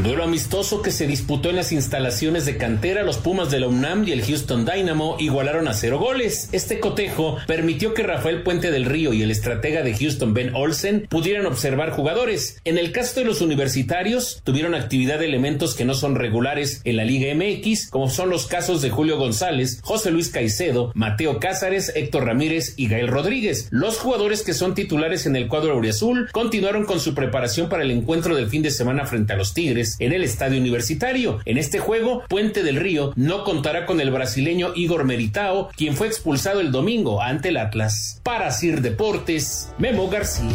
En 0.00 0.04
duelo 0.04 0.24
amistoso 0.24 0.80
que 0.80 0.92
se 0.92 1.06
disputó 1.06 1.50
en 1.50 1.56
las 1.56 1.72
instalaciones 1.72 2.46
de 2.46 2.56
cantera, 2.56 3.02
los 3.02 3.18
Pumas 3.18 3.50
de 3.50 3.60
la 3.60 3.68
UNAM 3.68 4.08
y 4.08 4.12
el 4.12 4.24
Houston 4.24 4.64
Dynamo 4.64 5.16
igualaron 5.18 5.68
a 5.68 5.74
cero 5.74 5.98
goles. 5.98 6.48
Este 6.52 6.80
cotejo 6.80 7.36
permitió 7.46 7.92
que 7.92 8.02
Rafael 8.02 8.42
Puente 8.42 8.70
del 8.70 8.86
Río 8.86 9.12
y 9.12 9.20
el 9.20 9.30
estratega 9.30 9.82
de 9.82 9.94
Houston 9.94 10.32
Ben 10.32 10.54
Olsen 10.54 11.06
pudieran 11.10 11.44
observar 11.44 11.90
jugadores. 11.90 12.62
En 12.64 12.78
el 12.78 12.92
caso 12.92 13.20
de 13.20 13.26
los 13.26 13.42
universitarios, 13.42 14.40
tuvieron 14.42 14.74
actividad 14.74 15.18
de 15.18 15.26
elementos 15.26 15.74
que 15.74 15.84
no 15.84 15.92
son 15.92 16.14
regulares 16.14 16.80
en 16.84 16.96
la 16.96 17.04
Liga 17.04 17.34
MX, 17.34 17.90
como 17.90 18.08
son 18.08 18.30
los 18.30 18.46
casos 18.46 18.80
de 18.80 18.88
Julio 18.88 19.18
González, 19.18 19.80
José 19.82 20.10
Luis 20.10 20.30
Caicedo, 20.30 20.92
Mateo 20.94 21.38
Cázares, 21.40 21.92
Héctor 21.94 22.24
Ramírez 22.24 22.72
y 22.78 22.88
Gael 22.88 23.08
Rodríguez. 23.08 23.68
Los 23.70 23.98
jugadores 23.98 24.44
que 24.44 24.54
son 24.54 24.74
titulares 24.74 25.26
en 25.26 25.36
el 25.36 25.46
cuadro 25.46 25.74
auriazul 25.74 26.30
continuaron 26.32 26.86
con 26.86 27.00
su 27.00 27.14
preparación 27.14 27.68
para 27.68 27.82
el 27.82 27.90
encuentro 27.90 28.34
del 28.34 28.48
fin 28.48 28.62
de 28.62 28.70
semana 28.70 29.04
frente 29.04 29.34
a 29.34 29.36
los 29.36 29.52
Tigres 29.52 29.89
en 29.98 30.12
el 30.12 30.22
estadio 30.22 30.60
universitario. 30.60 31.40
En 31.44 31.58
este 31.58 31.78
juego, 31.78 32.22
Puente 32.28 32.62
del 32.62 32.76
Río 32.76 33.12
no 33.16 33.44
contará 33.44 33.86
con 33.86 34.00
el 34.00 34.10
brasileño 34.10 34.72
Igor 34.74 35.04
Meritao, 35.04 35.70
quien 35.76 35.96
fue 35.96 36.06
expulsado 36.06 36.60
el 36.60 36.72
domingo 36.72 37.22
ante 37.22 37.48
el 37.48 37.56
Atlas. 37.56 38.20
Para 38.22 38.50
Sir 38.50 38.80
Deportes, 38.80 39.72
Memo 39.78 40.08
García. 40.08 40.50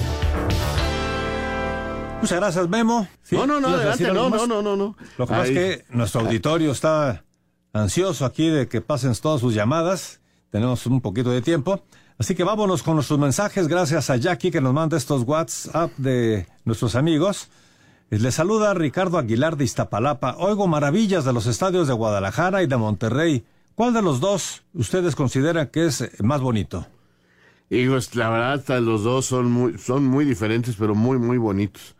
Muchas 2.21 2.39
gracias, 2.39 2.69
Memo. 2.69 3.07
no, 3.31 3.45
no, 3.45 3.59
no, 3.59 3.67
adelante, 3.69 4.03
no, 4.11 4.29
no, 4.29 4.47
no, 4.47 4.61
no, 4.61 4.75
no. 4.75 4.97
Lo 5.17 5.27
que 5.27 5.33
pasa 5.33 5.45
es 5.45 5.51
que 5.51 5.85
nuestro 5.89 6.21
auditorio 6.21 6.71
está 6.71 7.23
ansioso 7.73 8.25
aquí 8.25 8.49
de 8.49 8.67
que 8.67 8.81
pasen 8.81 9.13
todas 9.21 9.41
sus 9.41 9.53
llamadas. 9.53 10.21
Tenemos 10.49 10.85
un 10.87 11.01
poquito 11.01 11.29
de 11.29 11.41
tiempo. 11.41 11.83
Así 12.17 12.33
que 12.33 12.43
vámonos 12.43 12.81
con 12.81 12.95
nuestros 12.95 13.19
mensajes. 13.19 13.67
Gracias 13.67 14.09
a 14.09 14.15
Jackie 14.15 14.49
que 14.49 14.61
nos 14.61 14.73
manda 14.73 14.97
estos 14.97 15.23
WhatsApp 15.23 15.91
de 15.97 16.47
nuestros 16.63 16.95
amigos. 16.95 17.49
Le 18.19 18.31
saluda 18.31 18.73
Ricardo 18.73 19.17
Aguilar 19.17 19.57
de 19.57 19.65
Iztapalapa. 19.65 20.37
Oigo 20.37 20.67
maravillas 20.67 21.25
de 21.25 21.33
los 21.33 21.47
estadios 21.47 21.89
de 21.89 21.93
Guadalajara 21.93 22.63
y 22.63 22.67
de 22.67 22.77
Monterrey. 22.77 23.43
¿Cuál 23.75 23.93
de 23.93 24.01
los 24.01 24.21
dos 24.21 24.63
ustedes 24.73 25.17
consideran 25.17 25.67
que 25.67 25.87
es 25.87 26.23
más 26.23 26.39
bonito? 26.39 26.87
Hijos, 27.69 28.15
la 28.15 28.29
verdad, 28.29 28.79
los 28.79 29.03
dos 29.03 29.25
son 29.25 29.51
muy, 29.51 29.77
son 29.77 30.05
muy 30.05 30.23
diferentes, 30.23 30.77
pero 30.79 30.95
muy, 30.95 31.17
muy 31.17 31.37
bonitos. 31.37 31.93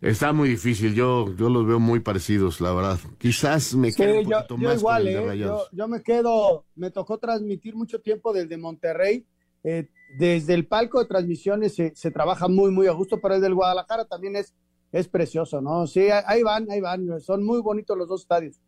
Está 0.00 0.32
muy 0.32 0.48
difícil, 0.48 0.94
yo, 0.94 1.26
yo 1.36 1.50
los 1.50 1.66
veo 1.66 1.78
muy 1.78 2.00
parecidos, 2.00 2.62
la 2.62 2.72
verdad. 2.72 2.98
Quizás 3.18 3.74
me 3.74 3.88
un 3.88 4.24
poquito 4.24 4.56
más 4.56 4.78
igual, 4.78 5.08
eh, 5.08 5.46
yo, 5.72 5.88
me 5.88 6.02
quedo, 6.02 6.64
me 6.74 6.90
tocó 6.90 7.18
transmitir 7.18 7.76
mucho 7.76 8.00
tiempo 8.00 8.32
desde 8.32 8.56
Monterrey. 8.56 9.26
Eh, 9.62 9.90
desde 10.18 10.54
el 10.54 10.66
palco 10.66 11.00
de 11.00 11.04
transmisiones 11.04 11.74
se, 11.74 11.94
se 11.94 12.10
trabaja 12.10 12.48
muy, 12.48 12.70
muy 12.70 12.86
a 12.86 12.92
gusto, 12.92 13.20
pero 13.20 13.34
el 13.34 13.42
del 13.42 13.54
Guadalajara 13.54 14.06
también 14.06 14.36
es 14.36 14.54
es 14.92 15.08
precioso, 15.08 15.60
¿no? 15.60 15.86
Sí, 15.86 16.08
ahí 16.26 16.42
van, 16.42 16.70
ahí 16.70 16.80
van, 16.80 17.20
son 17.20 17.44
muy 17.44 17.60
bonitos 17.60 17.96
los 17.96 18.08
dos 18.08 18.22
estadios. 18.22 18.60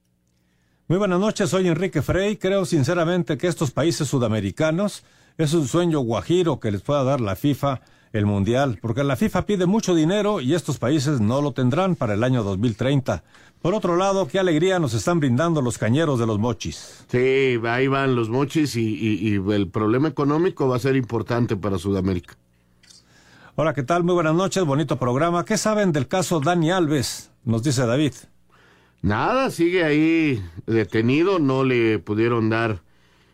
Muy 0.88 0.98
buenas 0.98 1.20
noches, 1.20 1.50
soy 1.50 1.68
Enrique 1.68 2.02
Frey. 2.02 2.36
Creo 2.36 2.64
sinceramente 2.64 3.38
que 3.38 3.46
estos 3.46 3.70
países 3.70 4.08
sudamericanos 4.08 5.04
es 5.38 5.54
un 5.54 5.66
sueño 5.66 6.00
guajiro 6.00 6.60
que 6.60 6.70
les 6.70 6.82
pueda 6.82 7.02
dar 7.04 7.20
la 7.20 7.36
FIFA 7.36 7.80
el 8.12 8.26
Mundial, 8.26 8.78
porque 8.82 9.04
la 9.04 9.16
FIFA 9.16 9.46
pide 9.46 9.66
mucho 9.66 9.94
dinero 9.94 10.40
y 10.40 10.54
estos 10.54 10.78
países 10.78 11.20
no 11.20 11.40
lo 11.40 11.52
tendrán 11.52 11.96
para 11.96 12.14
el 12.14 12.22
año 12.24 12.42
2030. 12.42 13.24
Por 13.62 13.74
otro 13.74 13.96
lado, 13.96 14.26
qué 14.26 14.38
alegría 14.38 14.78
nos 14.78 14.92
están 14.92 15.20
brindando 15.20 15.62
los 15.62 15.78
cañeros 15.78 16.18
de 16.18 16.26
los 16.26 16.38
mochis. 16.38 17.04
Sí, 17.08 17.58
ahí 17.64 17.86
van 17.86 18.14
los 18.14 18.28
mochis 18.28 18.76
y, 18.76 18.82
y 18.82 19.34
el 19.36 19.70
problema 19.70 20.08
económico 20.08 20.68
va 20.68 20.76
a 20.76 20.80
ser 20.80 20.96
importante 20.96 21.56
para 21.56 21.78
Sudamérica. 21.78 22.36
Hola, 23.54 23.74
¿qué 23.74 23.82
tal? 23.82 24.02
Muy 24.02 24.14
buenas 24.14 24.34
noches, 24.34 24.64
bonito 24.64 24.98
programa. 24.98 25.44
¿Qué 25.44 25.58
saben 25.58 25.92
del 25.92 26.08
caso 26.08 26.40
Dani 26.40 26.70
Alves? 26.70 27.32
Nos 27.44 27.62
dice 27.62 27.84
David. 27.84 28.14
Nada, 29.02 29.50
sigue 29.50 29.84
ahí 29.84 30.42
detenido, 30.66 31.38
no 31.38 31.62
le 31.62 31.98
pudieron 31.98 32.48
dar 32.48 32.80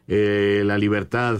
eh, 0.08 0.62
la 0.64 0.76
libertad 0.76 1.38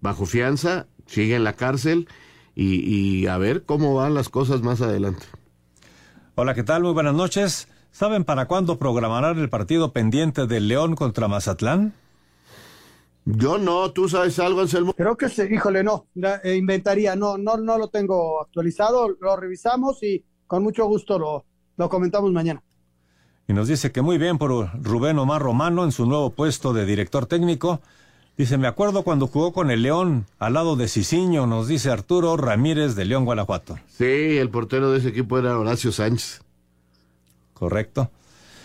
bajo 0.00 0.24
fianza, 0.24 0.86
sigue 1.04 1.36
en 1.36 1.44
la 1.44 1.52
cárcel 1.52 2.08
y, 2.54 2.76
y 2.76 3.26
a 3.26 3.36
ver 3.36 3.64
cómo 3.64 3.94
van 3.94 4.14
las 4.14 4.30
cosas 4.30 4.62
más 4.62 4.80
adelante. 4.80 5.26
Hola, 6.34 6.54
¿qué 6.54 6.62
tal? 6.62 6.82
Muy 6.82 6.94
buenas 6.94 7.14
noches. 7.14 7.68
¿Saben 7.90 8.24
para 8.24 8.46
cuándo 8.46 8.78
programarán 8.78 9.38
el 9.38 9.50
partido 9.50 9.92
pendiente 9.92 10.46
del 10.46 10.68
León 10.68 10.94
contra 10.94 11.28
Mazatlán? 11.28 11.92
Yo 13.26 13.56
no, 13.56 13.90
¿tú 13.90 14.08
sabes 14.08 14.38
algo, 14.38 14.60
Anselmo? 14.60 14.92
Creo 14.92 15.16
que 15.16 15.28
sí, 15.28 15.42
híjole, 15.50 15.82
no, 15.82 16.06
eh, 16.14 16.56
inventaría, 16.56 17.16
no, 17.16 17.38
no, 17.38 17.56
no 17.56 17.78
lo 17.78 17.88
tengo 17.88 18.42
actualizado, 18.42 19.16
lo 19.18 19.36
revisamos 19.36 20.02
y 20.02 20.24
con 20.46 20.62
mucho 20.62 20.84
gusto 20.86 21.18
lo, 21.18 21.44
lo 21.76 21.88
comentamos 21.88 22.30
mañana. 22.32 22.62
Y 23.48 23.52
nos 23.52 23.68
dice 23.68 23.92
que 23.92 24.02
muy 24.02 24.18
bien 24.18 24.38
por 24.38 24.50
Rubén 24.82 25.18
Omar 25.18 25.40
Romano 25.40 25.84
en 25.84 25.92
su 25.92 26.06
nuevo 26.06 26.30
puesto 26.30 26.72
de 26.72 26.86
director 26.86 27.26
técnico. 27.26 27.80
Dice, 28.36 28.58
me 28.58 28.66
acuerdo 28.66 29.04
cuando 29.04 29.26
jugó 29.26 29.52
con 29.52 29.70
el 29.70 29.82
León 29.82 30.26
al 30.38 30.54
lado 30.54 30.76
de 30.76 30.88
Ciciño, 30.88 31.46
nos 31.46 31.68
dice 31.68 31.90
Arturo 31.90 32.36
Ramírez 32.36 32.94
de 32.94 33.04
León, 33.04 33.24
Guanajuato. 33.24 33.78
Sí, 33.86 34.38
el 34.38 34.50
portero 34.50 34.90
de 34.90 34.98
ese 34.98 35.08
equipo 35.08 35.38
era 35.38 35.58
Horacio 35.58 35.92
Sánchez. 35.92 36.42
Correcto. 37.52 38.10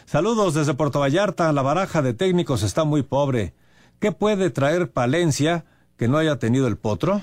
Saludos 0.05 0.55
desde 0.55 0.73
Puerto 0.73 0.99
Vallarta. 0.99 1.53
La 1.53 1.61
baraja 1.61 2.01
de 2.01 2.13
técnicos 2.13 2.63
está 2.63 2.83
muy 2.83 3.03
pobre. 3.03 3.53
¿Qué 3.99 4.13
puede 4.13 4.49
traer 4.49 4.91
Palencia 4.91 5.65
que 5.97 6.07
no 6.07 6.17
haya 6.17 6.39
tenido 6.39 6.67
el 6.67 6.77
potro? 6.77 7.21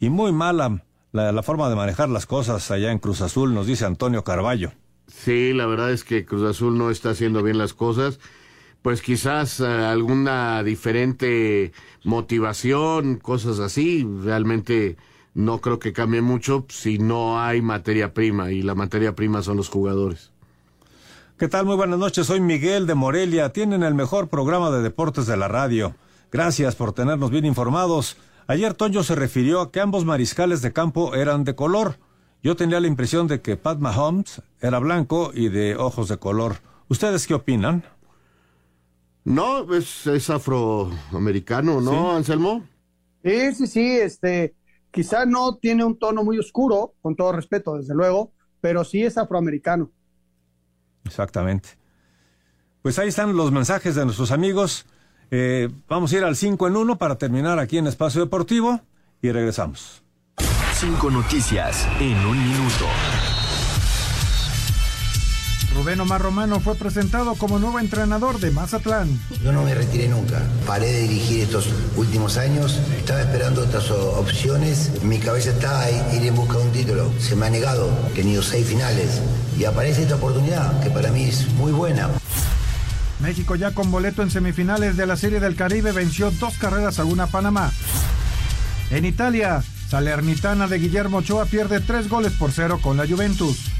Y 0.00 0.08
muy 0.08 0.32
mala 0.32 0.82
la, 1.12 1.42
forma 1.42 1.68
de 1.68 1.76
manejar 1.76 2.08
las 2.08 2.24
cosas 2.24 2.70
allá 2.70 2.92
en 2.92 2.98
Cruz 2.98 3.20
Azul, 3.20 3.52
nos 3.52 3.66
dice 3.66 3.84
Antonio 3.84 4.24
Carballo. 4.24 4.72
Sí, 5.06 5.52
la 5.52 5.66
verdad 5.66 5.92
es 5.92 6.04
que 6.04 6.24
Cruz 6.24 6.48
Azul 6.48 6.78
no 6.78 6.90
está 6.90 7.10
haciendo 7.10 7.42
bien 7.42 7.58
las 7.58 7.74
cosas. 7.74 8.20
Pues 8.80 9.02
quizás 9.02 9.60
eh, 9.60 9.66
alguna 9.66 10.62
diferente 10.62 11.72
motivación, 12.04 13.16
cosas 13.16 13.58
así. 13.58 14.06
Realmente 14.22 14.96
no 15.34 15.60
creo 15.60 15.78
que 15.78 15.92
cambie 15.92 16.22
mucho 16.22 16.64
si 16.68 16.98
no 16.98 17.40
hay 17.40 17.60
materia 17.60 18.14
prima 18.14 18.50
y 18.50 18.62
la 18.62 18.74
materia 18.74 19.14
prima 19.14 19.42
son 19.42 19.58
los 19.58 19.68
jugadores. 19.68 20.32
¿Qué 21.38 21.46
tal? 21.46 21.66
Muy 21.66 21.76
buenas 21.76 22.00
noches. 22.00 22.26
Soy 22.26 22.40
Miguel 22.40 22.88
de 22.88 22.96
Morelia. 22.96 23.52
Tienen 23.52 23.84
el 23.84 23.94
mejor 23.94 24.26
programa 24.28 24.72
de 24.72 24.82
deportes 24.82 25.26
de 25.26 25.36
la 25.36 25.46
radio. 25.46 25.94
Gracias 26.32 26.74
por 26.74 26.92
tenernos 26.92 27.30
bien 27.30 27.44
informados. 27.44 28.16
Ayer 28.48 28.74
Toño 28.74 29.04
se 29.04 29.14
refirió 29.14 29.60
a 29.60 29.70
que 29.70 29.78
ambos 29.80 30.04
mariscales 30.04 30.62
de 30.62 30.72
campo 30.72 31.14
eran 31.14 31.44
de 31.44 31.54
color. 31.54 32.00
Yo 32.42 32.56
tenía 32.56 32.80
la 32.80 32.88
impresión 32.88 33.28
de 33.28 33.40
que 33.40 33.56
Pat 33.56 33.78
Mahomes 33.78 34.42
era 34.60 34.80
blanco 34.80 35.30
y 35.32 35.48
de 35.48 35.76
ojos 35.76 36.08
de 36.08 36.16
color. 36.18 36.56
¿Ustedes 36.88 37.28
qué 37.28 37.34
opinan? 37.34 37.84
No, 39.24 39.72
es, 39.74 40.08
es 40.08 40.30
afroamericano, 40.30 41.80
¿no, 41.80 41.90
Sí. 41.90 42.16
Anselmo? 42.16 42.66
Sí, 43.22 43.54
sí, 43.54 43.66
sí, 43.68 43.90
este, 43.90 44.56
quizá 44.90 45.24
no 45.24 45.56
tiene 45.58 45.84
un 45.84 45.98
tono 45.98 46.24
muy 46.24 46.38
oscuro, 46.38 46.94
con 47.00 47.14
todo 47.14 47.30
respeto, 47.30 47.76
desde 47.76 47.94
luego, 47.94 48.32
pero 48.60 48.84
sí 48.84 49.04
es 49.04 49.18
afroamericano. 49.18 49.92
Exactamente. 51.08 51.70
Pues 52.82 52.98
ahí 52.98 53.08
están 53.08 53.36
los 53.36 53.50
mensajes 53.50 53.94
de 53.94 54.04
nuestros 54.04 54.30
amigos. 54.30 54.86
Eh, 55.30 55.68
vamos 55.88 56.12
a 56.12 56.16
ir 56.16 56.24
al 56.24 56.36
5 56.36 56.68
en 56.68 56.76
1 56.76 56.96
para 56.96 57.18
terminar 57.18 57.58
aquí 57.58 57.78
en 57.78 57.86
Espacio 57.86 58.20
Deportivo 58.20 58.80
y 59.20 59.32
regresamos. 59.32 60.02
Cinco 60.74 61.10
noticias 61.10 61.88
en 62.00 62.16
un 62.24 62.38
minuto. 62.38 62.86
Rubén 65.78 66.00
Omar 66.00 66.20
Romano 66.20 66.58
fue 66.58 66.74
presentado 66.74 67.36
como 67.36 67.60
nuevo 67.60 67.78
entrenador 67.78 68.40
de 68.40 68.50
Mazatlán. 68.50 69.08
Yo 69.44 69.52
no 69.52 69.62
me 69.62 69.76
retiré 69.76 70.08
nunca. 70.08 70.42
Paré 70.66 70.90
de 70.90 71.02
dirigir 71.02 71.42
estos 71.42 71.68
últimos 71.94 72.36
años. 72.36 72.80
Estaba 72.96 73.20
esperando 73.20 73.62
otras 73.62 73.88
opciones. 73.92 74.90
Mi 75.04 75.20
cabeza 75.20 75.50
está 75.50 75.82
a 75.82 75.90
ir 76.16 76.26
en 76.26 76.34
busca 76.34 76.58
de 76.58 76.64
un 76.64 76.72
título. 76.72 77.12
Se 77.20 77.36
me 77.36 77.46
ha 77.46 77.50
negado. 77.50 77.88
He 78.10 78.16
tenido 78.16 78.42
seis 78.42 78.66
finales. 78.66 79.22
Y 79.56 79.66
aparece 79.66 80.02
esta 80.02 80.16
oportunidad, 80.16 80.82
que 80.82 80.90
para 80.90 81.12
mí 81.12 81.26
es 81.26 81.48
muy 81.52 81.70
buena. 81.70 82.08
México 83.20 83.54
ya 83.54 83.70
con 83.70 83.92
boleto 83.92 84.24
en 84.24 84.32
semifinales 84.32 84.96
de 84.96 85.06
la 85.06 85.16
Serie 85.16 85.38
del 85.38 85.54
Caribe 85.54 85.92
venció 85.92 86.32
dos 86.32 86.54
carreras 86.58 86.98
a 86.98 87.04
una 87.04 87.28
Panamá. 87.28 87.70
En 88.90 89.04
Italia, 89.04 89.62
Salernitana 89.88 90.66
de 90.66 90.80
Guillermo 90.80 91.18
Ochoa 91.18 91.44
pierde 91.44 91.78
tres 91.78 92.08
goles 92.08 92.32
por 92.32 92.50
cero 92.50 92.80
con 92.82 92.96
la 92.96 93.06
Juventus. 93.06 93.70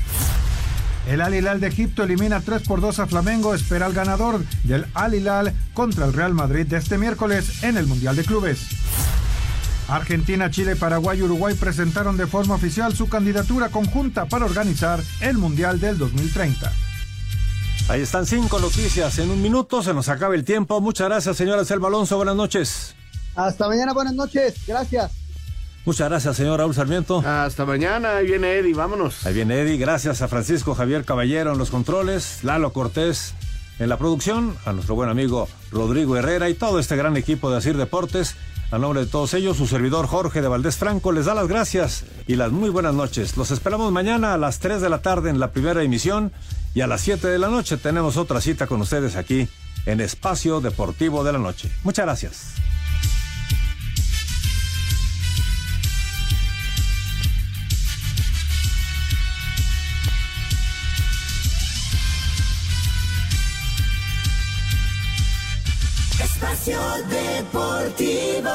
El 1.08 1.22
Al 1.22 1.34
Hilal 1.34 1.58
de 1.58 1.68
Egipto 1.68 2.02
elimina 2.02 2.42
3 2.42 2.68
por 2.68 2.82
2 2.82 2.98
a 2.98 3.06
Flamengo, 3.06 3.54
espera 3.54 3.86
al 3.86 3.94
ganador 3.94 4.44
del 4.64 4.84
Al 4.92 5.14
Hilal 5.14 5.54
contra 5.72 6.04
el 6.04 6.12
Real 6.12 6.34
Madrid 6.34 6.66
de 6.66 6.76
este 6.76 6.98
miércoles 6.98 7.62
en 7.62 7.78
el 7.78 7.86
Mundial 7.86 8.14
de 8.14 8.24
Clubes. 8.24 8.60
Argentina, 9.88 10.50
Chile, 10.50 10.76
Paraguay 10.76 11.18
y 11.18 11.22
Uruguay 11.22 11.54
presentaron 11.54 12.18
de 12.18 12.26
forma 12.26 12.56
oficial 12.56 12.94
su 12.94 13.08
candidatura 13.08 13.70
conjunta 13.70 14.26
para 14.26 14.44
organizar 14.44 15.00
el 15.22 15.38
Mundial 15.38 15.80
del 15.80 15.96
2030. 15.96 16.70
Ahí 17.88 18.02
están 18.02 18.26
cinco 18.26 18.58
noticias 18.58 19.18
en 19.18 19.30
un 19.30 19.40
minuto. 19.40 19.82
Se 19.82 19.94
nos 19.94 20.10
acaba 20.10 20.34
el 20.34 20.44
tiempo. 20.44 20.78
Muchas 20.82 21.08
gracias, 21.08 21.38
señora 21.38 21.64
Selva 21.64 21.88
Alonso. 21.88 22.18
Buenas 22.18 22.36
noches. 22.36 22.94
Hasta 23.34 23.66
mañana, 23.66 23.94
buenas 23.94 24.12
noches, 24.12 24.56
gracias. 24.66 25.10
Muchas 25.88 26.10
gracias, 26.10 26.36
señor 26.36 26.58
Raúl 26.58 26.74
Sarmiento. 26.74 27.20
Hasta 27.26 27.64
mañana. 27.64 28.18
Ahí 28.18 28.26
viene 28.26 28.58
Eddie. 28.58 28.74
Vámonos. 28.74 29.24
Ahí 29.24 29.32
viene 29.32 29.58
Eddie. 29.62 29.78
Gracias 29.78 30.20
a 30.20 30.28
Francisco 30.28 30.74
Javier 30.74 31.06
Caballero 31.06 31.52
en 31.52 31.58
los 31.58 31.70
controles, 31.70 32.40
Lalo 32.44 32.74
Cortés 32.74 33.32
en 33.78 33.88
la 33.88 33.96
producción, 33.96 34.54
a 34.66 34.74
nuestro 34.74 34.96
buen 34.96 35.08
amigo 35.08 35.48
Rodrigo 35.72 36.14
Herrera 36.18 36.50
y 36.50 36.54
todo 36.54 36.78
este 36.78 36.94
gran 36.94 37.16
equipo 37.16 37.50
de 37.50 37.56
Asir 37.56 37.78
Deportes. 37.78 38.36
A 38.70 38.76
nombre 38.76 39.00
de 39.00 39.06
todos 39.06 39.32
ellos, 39.32 39.56
su 39.56 39.66
servidor 39.66 40.06
Jorge 40.06 40.42
de 40.42 40.48
Valdés 40.48 40.76
Franco 40.76 41.10
les 41.10 41.24
da 41.24 41.34
las 41.34 41.48
gracias 41.48 42.04
y 42.26 42.36
las 42.36 42.52
muy 42.52 42.68
buenas 42.68 42.92
noches. 42.92 43.38
Los 43.38 43.50
esperamos 43.50 43.90
mañana 43.90 44.34
a 44.34 44.36
las 44.36 44.58
3 44.58 44.82
de 44.82 44.90
la 44.90 45.00
tarde 45.00 45.30
en 45.30 45.40
la 45.40 45.52
primera 45.52 45.82
emisión 45.82 46.32
y 46.74 46.82
a 46.82 46.86
las 46.86 47.00
7 47.00 47.28
de 47.28 47.38
la 47.38 47.48
noche 47.48 47.78
tenemos 47.78 48.18
otra 48.18 48.42
cita 48.42 48.66
con 48.66 48.82
ustedes 48.82 49.16
aquí 49.16 49.48
en 49.86 50.02
Espacio 50.02 50.60
Deportivo 50.60 51.24
de 51.24 51.32
la 51.32 51.38
Noche. 51.38 51.70
Muchas 51.82 52.04
gracias. 52.04 52.58
Espacio 66.52 66.80
Deportivo. 67.08 68.48